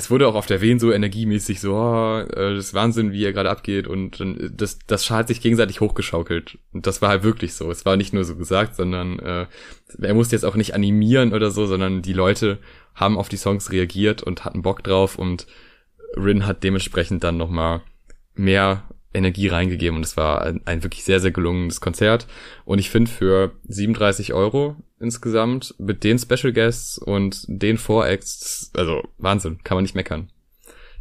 es 0.00 0.10
wurde 0.10 0.26
auch 0.26 0.34
auf 0.34 0.46
der 0.46 0.62
Wen 0.62 0.78
so 0.78 0.92
energiemäßig 0.92 1.60
so, 1.60 1.74
oh, 1.74 2.20
äh, 2.20 2.54
das 2.54 2.68
ist 2.68 2.74
Wahnsinn, 2.74 3.12
wie 3.12 3.22
er 3.22 3.34
gerade 3.34 3.50
abgeht 3.50 3.86
und 3.86 4.18
dann, 4.18 4.50
das, 4.56 4.78
das 4.86 5.10
hat 5.10 5.28
sich 5.28 5.42
gegenseitig 5.42 5.82
hochgeschaukelt. 5.82 6.58
Und 6.72 6.86
das 6.86 7.02
war 7.02 7.10
halt 7.10 7.22
wirklich 7.22 7.52
so. 7.52 7.70
Es 7.70 7.84
war 7.84 7.98
nicht 7.98 8.14
nur 8.14 8.24
so 8.24 8.34
gesagt, 8.34 8.76
sondern 8.76 9.18
äh, 9.18 9.46
er 10.00 10.14
musste 10.14 10.34
jetzt 10.34 10.44
auch 10.44 10.56
nicht 10.56 10.74
animieren 10.74 11.34
oder 11.34 11.50
so, 11.50 11.66
sondern 11.66 12.00
die 12.00 12.14
Leute 12.14 12.58
haben 12.94 13.18
auf 13.18 13.28
die 13.28 13.36
Songs 13.36 13.72
reagiert 13.72 14.22
und 14.22 14.46
hatten 14.46 14.62
Bock 14.62 14.82
drauf 14.82 15.18
und 15.18 15.46
Rin 16.16 16.46
hat 16.46 16.64
dementsprechend 16.64 17.22
dann 17.22 17.36
nochmal 17.36 17.82
mehr 18.34 18.84
Energie 19.12 19.48
reingegeben 19.48 19.96
und 19.96 20.04
es 20.04 20.16
war 20.16 20.42
ein, 20.42 20.60
ein 20.66 20.82
wirklich 20.82 21.04
sehr, 21.04 21.20
sehr 21.20 21.32
gelungenes 21.32 21.80
Konzert. 21.80 22.26
Und 22.64 22.78
ich 22.78 22.90
finde 22.90 23.10
für 23.10 23.52
37 23.68 24.32
Euro 24.32 24.76
insgesamt 25.00 25.74
mit 25.78 26.04
den 26.04 26.18
Special 26.18 26.52
Guests 26.52 26.98
und 26.98 27.44
den 27.48 27.78
Voracts, 27.78 28.70
also 28.74 29.02
Wahnsinn, 29.18 29.58
kann 29.64 29.76
man 29.76 29.82
nicht 29.82 29.94
meckern. 29.94 30.30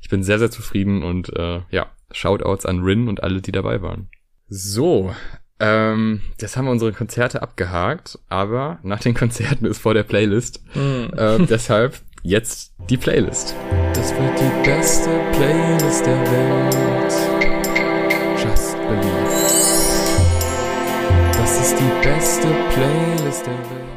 Ich 0.02 0.10
bin 0.10 0.24
sehr, 0.24 0.40
sehr 0.40 0.50
zufrieden 0.50 1.04
und 1.04 1.36
äh, 1.38 1.62
ja, 1.70 1.92
Shoutouts 2.12 2.66
an 2.66 2.82
Rin 2.82 3.08
und 3.08 3.22
alle, 3.22 3.42
die 3.42 3.52
dabei 3.52 3.82
waren. 3.82 4.10
So, 4.48 5.14
ähm, 5.60 6.22
das 6.40 6.56
haben 6.56 6.66
wir 6.66 6.72
unsere 6.72 6.94
Konzerte 6.94 7.42
abgehakt, 7.42 8.18
aber 8.30 8.80
nach 8.82 9.02
den 9.02 9.14
Konzerten 9.14 9.66
ist 9.66 9.80
vor 9.80 9.94
der 9.94 10.04
Playlist. 10.04 10.64
Mm. 10.74 11.14
Äh, 11.16 11.46
deshalb 11.46 12.02
jetzt 12.24 12.74
die 12.90 12.98
Playlist. 12.98 13.56
Das 13.94 14.14
wird 14.14 14.40
die 14.40 14.70
beste 14.70 15.10
Playlist 15.34 16.06
der 16.06 16.20
Welt. 16.32 17.39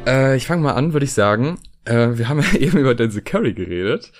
Äh, 0.05 0.37
ich 0.37 0.47
fange 0.47 0.61
mal 0.61 0.73
an, 0.73 0.93
würde 0.93 1.05
ich 1.05 1.13
sagen. 1.13 1.59
Äh, 1.85 2.17
wir 2.17 2.29
haben 2.29 2.41
ja 2.53 2.59
eben 2.59 2.77
über 2.77 2.95
Denzel 2.95 3.21
Curry 3.21 3.53
geredet. 3.53 4.11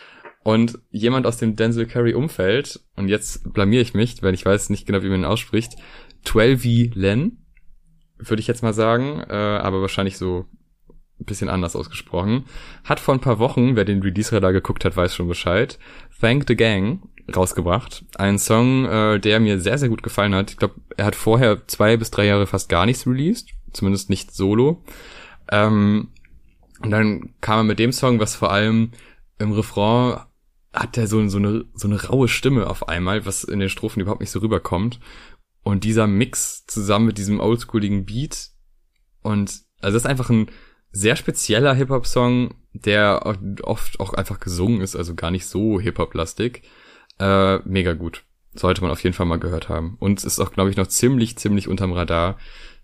Und 0.44 0.78
jemand 0.92 1.26
aus 1.26 1.38
dem 1.38 1.56
Denzel 1.56 1.86
Curry 1.86 2.14
Umfeld, 2.14 2.82
und 2.96 3.08
jetzt 3.08 3.54
blamier 3.54 3.82
ich 3.82 3.94
mich, 3.94 4.22
weil 4.22 4.34
ich 4.34 4.46
weiß 4.46 4.70
nicht 4.70 4.86
genau, 4.86 5.02
wie 5.02 5.10
man 5.10 5.22
ihn 5.22 5.26
ausspricht, 5.26 5.76
12 6.26 6.66
Len, 6.96 7.46
würde 8.18 8.42
ich 8.42 8.48
jetzt 8.48 8.64
mal 8.64 8.74
sagen, 8.74 9.22
äh, 9.30 9.34
aber 9.34 9.82
wahrscheinlich 9.82 10.18
so 10.18 10.46
ein 11.20 11.26
bisschen 11.26 11.50
anders 11.50 11.76
ausgesprochen, 11.76 12.46
hat 12.84 13.00
vor 13.00 13.14
ein 13.14 13.22
paar 13.22 13.40
Wochen, 13.40 13.76
wer 13.76 13.86
den 13.86 14.02
Release-Radar 14.02 14.52
geguckt 14.52 14.84
hat, 14.84 14.98
weiß 14.98 15.16
schon 15.16 15.28
Bescheid, 15.28 15.80
Thank 16.20 16.46
the 16.48 16.56
Gang 16.56 17.02
rausgebracht. 17.34 18.04
Ein 18.18 18.38
Song, 18.38 18.86
äh, 18.86 19.20
der 19.20 19.40
mir 19.40 19.60
sehr, 19.60 19.78
sehr 19.78 19.90
gut 19.90 20.04
gefallen 20.04 20.36
hat. 20.36 20.52
Ich 20.52 20.58
glaube, 20.58 20.76
er 20.98 21.06
hat 21.06 21.16
vorher 21.16 21.66
zwei 21.68 21.96
bis 21.96 22.12
drei 22.12 22.26
Jahre 22.26 22.48
fast 22.48 22.68
gar 22.68 22.86
nichts 22.86 23.08
released, 23.08 23.50
zumindest 23.74 24.10
nicht 24.10 24.34
solo. 24.34 24.84
Ähm, 25.52 26.10
und 26.82 26.92
dann 26.92 27.34
kam 27.42 27.60
er 27.60 27.64
mit 27.64 27.80
dem 27.80 27.92
Song, 27.92 28.20
was 28.20 28.36
vor 28.36 28.52
allem 28.52 28.92
im 29.40 29.52
Refrain 29.52 30.22
hat 30.74 30.98
er 30.98 31.08
so, 31.08 31.28
so, 31.28 31.38
eine, 31.38 31.66
so 31.76 31.88
eine 31.88 32.04
raue 32.04 32.28
Stimme 32.28 32.68
auf 32.68 32.88
einmal, 32.88 33.26
was 33.26 33.44
in 33.44 33.60
den 33.60 33.70
Strophen 33.70 34.02
überhaupt 34.02 34.22
nicht 34.22 34.32
so 34.32 34.40
rüberkommt. 34.40 35.00
Und 35.62 35.84
dieser 35.84 36.08
Mix 36.08 36.66
zusammen 36.66 37.06
mit 37.06 37.18
diesem 37.18 37.40
oldschooligen 37.40 38.06
Beat 38.06 38.50
und 39.22 39.62
also 39.82 39.96
das 39.96 40.04
ist 40.04 40.10
einfach 40.10 40.30
ein 40.30 40.48
sehr 40.92 41.16
spezieller 41.16 41.74
Hip-Hop-Song, 41.74 42.56
der 42.74 43.38
oft 43.64 44.00
auch 44.00 44.14
einfach 44.14 44.40
gesungen 44.40 44.82
ist, 44.82 44.96
also 44.96 45.16
gar 45.16 45.32
nicht 45.32 45.46
so 45.46 45.80
Hip-Hop-lastig. 45.80 46.64
Äh, 47.20 47.58
mega 47.68 47.94
gut. 47.94 48.24
Sollte 48.54 48.82
man 48.82 48.92
auf 48.92 49.04
jeden 49.04 49.16
Fall 49.16 49.26
mal 49.26 49.40
gehört 49.40 49.70
haben. 49.70 49.98
Und 50.00 50.24
ist 50.24 50.40
auch, 50.40 50.52
glaube 50.52 50.70
ich, 50.70 50.78
noch 50.78 50.88
ziemlich, 50.88 51.38
ziemlich 51.38 51.68
unterm 51.68 51.94
Radar. 51.94 52.38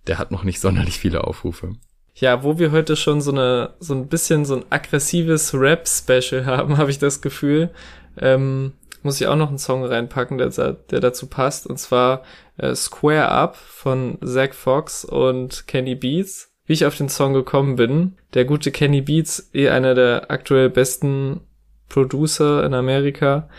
Der 0.09 0.17
hat 0.17 0.31
noch 0.31 0.43
nicht 0.43 0.59
sonderlich 0.59 0.99
viele 0.99 1.23
Aufrufe. 1.23 1.75
Ja, 2.15 2.43
wo 2.43 2.59
wir 2.59 2.71
heute 2.71 2.97
schon 2.97 3.21
so 3.21 3.31
eine, 3.31 3.75
so 3.79 3.93
ein 3.93 4.07
bisschen 4.07 4.43
so 4.43 4.57
ein 4.57 4.65
aggressives 4.69 5.53
Rap-Special 5.53 6.45
haben, 6.47 6.77
habe 6.77 6.91
ich 6.91 6.99
das 6.99 7.21
Gefühl, 7.21 7.69
ähm, 8.17 8.73
muss 9.03 9.21
ich 9.21 9.27
auch 9.27 9.37
noch 9.37 9.47
einen 9.47 9.57
Song 9.57 9.85
reinpacken, 9.85 10.37
der, 10.37 10.49
der 10.49 10.99
dazu 10.99 11.27
passt. 11.27 11.65
Und 11.65 11.77
zwar 11.79 12.23
äh, 12.57 12.75
Square 12.75 13.29
Up 13.29 13.55
von 13.55 14.17
Zach 14.21 14.53
Fox 14.53 15.05
und 15.05 15.65
Kenny 15.67 15.95
Beats 15.95 16.49
wie 16.69 16.73
ich 16.73 16.85
auf 16.85 16.95
den 16.95 17.09
Song 17.09 17.33
gekommen 17.33 17.77
bin. 17.77 18.13
Der 18.35 18.45
gute 18.45 18.69
Kenny 18.69 19.01
Beats, 19.01 19.49
eh 19.55 19.69
einer 19.69 19.95
der 19.95 20.29
aktuell 20.29 20.69
besten 20.69 21.41
Producer 21.89 22.63
in 22.63 22.75
Amerika. 22.75 23.49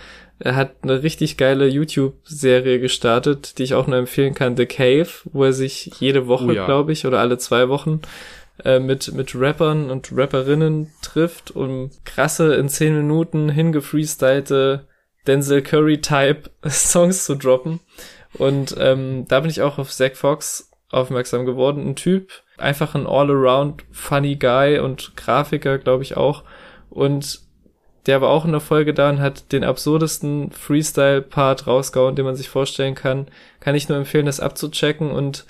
Er 0.42 0.56
hat 0.56 0.76
eine 0.82 1.02
richtig 1.02 1.36
geile 1.36 1.66
YouTube-Serie 1.66 2.80
gestartet, 2.80 3.58
die 3.58 3.62
ich 3.62 3.74
auch 3.74 3.86
nur 3.86 3.98
empfehlen 3.98 4.34
kann, 4.34 4.56
The 4.56 4.64
Cave, 4.64 5.08
wo 5.24 5.44
er 5.44 5.52
sich 5.52 5.92
jede 6.00 6.26
Woche, 6.26 6.46
oh 6.46 6.52
ja. 6.52 6.64
glaube 6.64 6.92
ich, 6.92 7.06
oder 7.06 7.20
alle 7.20 7.36
zwei 7.36 7.68
Wochen 7.68 8.00
äh, 8.64 8.80
mit, 8.80 9.12
mit 9.12 9.34
Rappern 9.34 9.90
und 9.90 10.10
Rapperinnen 10.16 10.92
trifft, 11.02 11.50
um 11.50 11.90
krasse, 12.04 12.54
in 12.54 12.70
zehn 12.70 12.96
Minuten 12.96 13.50
hingefreestylte 13.50 14.86
Denzel 15.26 15.60
Curry-Type 15.60 16.50
Songs 16.66 17.26
zu 17.26 17.34
droppen. 17.34 17.80
Und 18.38 18.74
ähm, 18.78 19.26
da 19.28 19.40
bin 19.40 19.50
ich 19.50 19.60
auch 19.60 19.78
auf 19.78 19.92
Zach 19.92 20.14
Fox 20.14 20.70
aufmerksam 20.90 21.44
geworden. 21.44 21.86
Ein 21.86 21.96
Typ, 21.96 22.30
einfach 22.56 22.94
ein 22.94 23.06
all-around 23.06 23.84
funny 23.90 24.36
Guy 24.36 24.78
und 24.78 25.16
Grafiker, 25.16 25.76
glaube 25.76 26.02
ich 26.02 26.16
auch. 26.16 26.44
Und 26.88 27.40
der 28.06 28.20
war 28.20 28.30
auch 28.30 28.44
in 28.44 28.52
der 28.52 28.60
Folge 28.60 28.94
da 28.94 29.10
und 29.10 29.20
hat 29.20 29.52
den 29.52 29.64
absurdesten 29.64 30.52
Freestyle-Part 30.52 31.66
rausgehauen, 31.66 32.16
den 32.16 32.24
man 32.24 32.36
sich 32.36 32.48
vorstellen 32.48 32.94
kann. 32.94 33.28
Kann 33.60 33.74
ich 33.74 33.88
nur 33.88 33.98
empfehlen, 33.98 34.26
das 34.26 34.40
abzuchecken. 34.40 35.10
Und 35.10 35.44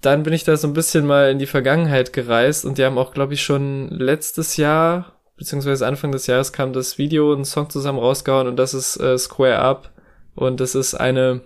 dann 0.00 0.22
bin 0.22 0.32
ich 0.32 0.44
da 0.44 0.56
so 0.56 0.66
ein 0.66 0.72
bisschen 0.72 1.06
mal 1.06 1.30
in 1.30 1.38
die 1.38 1.46
Vergangenheit 1.46 2.12
gereist 2.12 2.64
und 2.64 2.78
die 2.78 2.84
haben 2.84 2.98
auch, 2.98 3.12
glaube 3.12 3.34
ich, 3.34 3.42
schon 3.42 3.88
letztes 3.90 4.56
Jahr, 4.56 5.12
beziehungsweise 5.36 5.86
Anfang 5.86 6.10
des 6.10 6.26
Jahres 6.26 6.52
kam 6.52 6.72
das 6.72 6.98
Video, 6.98 7.32
ein 7.32 7.44
Song 7.44 7.68
zusammen 7.68 7.98
rausgehauen 7.98 8.48
und 8.48 8.56
das 8.56 8.74
ist 8.74 8.96
äh, 8.96 9.18
Square 9.18 9.58
Up. 9.58 9.90
Und 10.34 10.60
das 10.60 10.74
ist 10.74 10.94
eine, 10.94 11.42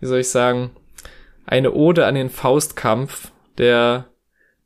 wie 0.00 0.06
soll 0.06 0.18
ich 0.18 0.28
sagen, 0.28 0.72
eine 1.46 1.72
Ode 1.72 2.06
an 2.06 2.16
den 2.16 2.28
Faustkampf 2.28 3.30
der 3.56 4.06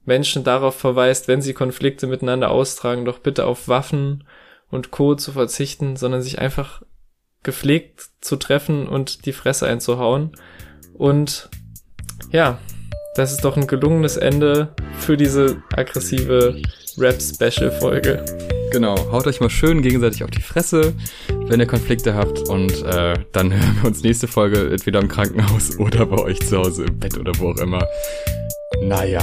Menschen 0.07 0.43
darauf 0.45 0.75
verweist, 0.75 1.29
wenn 1.29 1.43
sie 1.43 1.53
Konflikte 1.53 2.07
miteinander 2.07 2.51
austragen, 2.51 3.05
doch 3.05 3.19
bitte 3.19 3.45
auf 3.45 3.69
Waffen 3.69 4.25
und 4.71 4.91
Co. 4.91 5.15
zu 5.15 5.33
verzichten, 5.33 5.97
sondern 5.97 6.23
sich 6.23 6.39
einfach 6.39 6.83
gepflegt 7.43 8.11
zu 8.21 8.37
treffen 8.37 8.89
und 8.89 9.27
die 9.27 9.33
Fresse 9.33 9.67
einzuhauen. 9.67 10.33
Und 10.95 11.49
ja, 12.31 12.59
das 13.17 13.33
ist 13.33 13.45
doch 13.45 13.57
ein 13.57 13.67
gelungenes 13.67 14.17
Ende 14.17 14.75
für 14.99 15.17
diese 15.17 15.63
aggressive 15.75 16.61
Rap-Special-Folge. 16.99 18.25
Genau, 18.71 18.95
haut 19.11 19.27
euch 19.27 19.41
mal 19.41 19.51
schön 19.51 19.83
gegenseitig 19.83 20.23
auf 20.23 20.31
die 20.31 20.43
Fresse, 20.43 20.95
wenn 21.47 21.59
ihr 21.59 21.67
Konflikte 21.67 22.15
habt 22.15 22.49
und 22.49 22.83
äh, 22.85 23.15
dann 23.33 23.53
hören 23.53 23.79
wir 23.81 23.89
uns 23.89 24.03
nächste 24.03 24.29
Folge 24.29 24.71
entweder 24.71 25.01
im 25.01 25.09
Krankenhaus 25.09 25.77
oder 25.79 26.07
bei 26.07 26.23
euch 26.23 26.41
zu 26.41 26.59
Hause 26.59 26.85
im 26.85 26.99
Bett 26.99 27.19
oder 27.19 27.33
wo 27.39 27.51
auch 27.51 27.57
immer 27.57 27.85
Naja. 28.83 29.23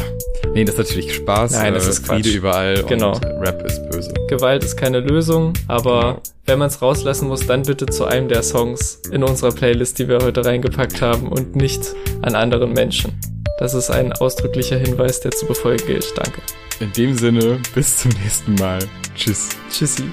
Nee, 0.53 0.63
das 0.65 0.75
ist 0.75 0.79
natürlich 0.89 1.13
Spaß. 1.15 1.51
Nein, 1.53 1.73
das 1.73 1.87
äh, 1.87 1.89
ist 1.89 2.03
Quatsch. 2.05 2.23
Friede 2.23 2.29
überall 2.37 2.83
Genau. 2.83 3.13
und 3.15 3.23
Rap 3.25 3.63
ist 3.65 3.89
böse. 3.89 4.13
Gewalt 4.27 4.63
ist 4.63 4.77
keine 4.77 4.99
Lösung, 4.99 5.53
aber 5.67 5.99
Genau. 6.01 6.21
wenn 6.45 6.59
man 6.59 6.67
es 6.69 6.81
rauslassen 6.81 7.27
muss, 7.27 7.45
dann 7.47 7.63
bitte 7.63 7.85
zu 7.87 8.05
einem 8.05 8.27
der 8.27 8.43
Songs 8.43 9.01
in 9.11 9.23
unserer 9.23 9.51
Playlist, 9.51 9.99
die 9.99 10.07
wir 10.07 10.19
heute 10.19 10.45
reingepackt 10.45 11.01
haben 11.01 11.27
und 11.27 11.55
nicht 11.55 11.81
an 12.21 12.35
anderen 12.35 12.73
Menschen. 12.73 13.19
Das 13.59 13.73
ist 13.73 13.89
ein 13.89 14.13
ausdrücklicher 14.13 14.77
Hinweis, 14.77 15.19
der 15.21 15.31
zu 15.31 15.45
befolgen 15.47 15.85
gilt. 15.87 16.13
Danke. 16.15 16.41
In 16.79 16.91
dem 16.93 17.17
Sinne, 17.17 17.59
bis 17.73 17.97
zum 17.97 18.11
nächsten 18.23 18.53
Mal. 18.55 18.79
Tschüss. 19.15 19.49
Tschüssi. 19.71 20.03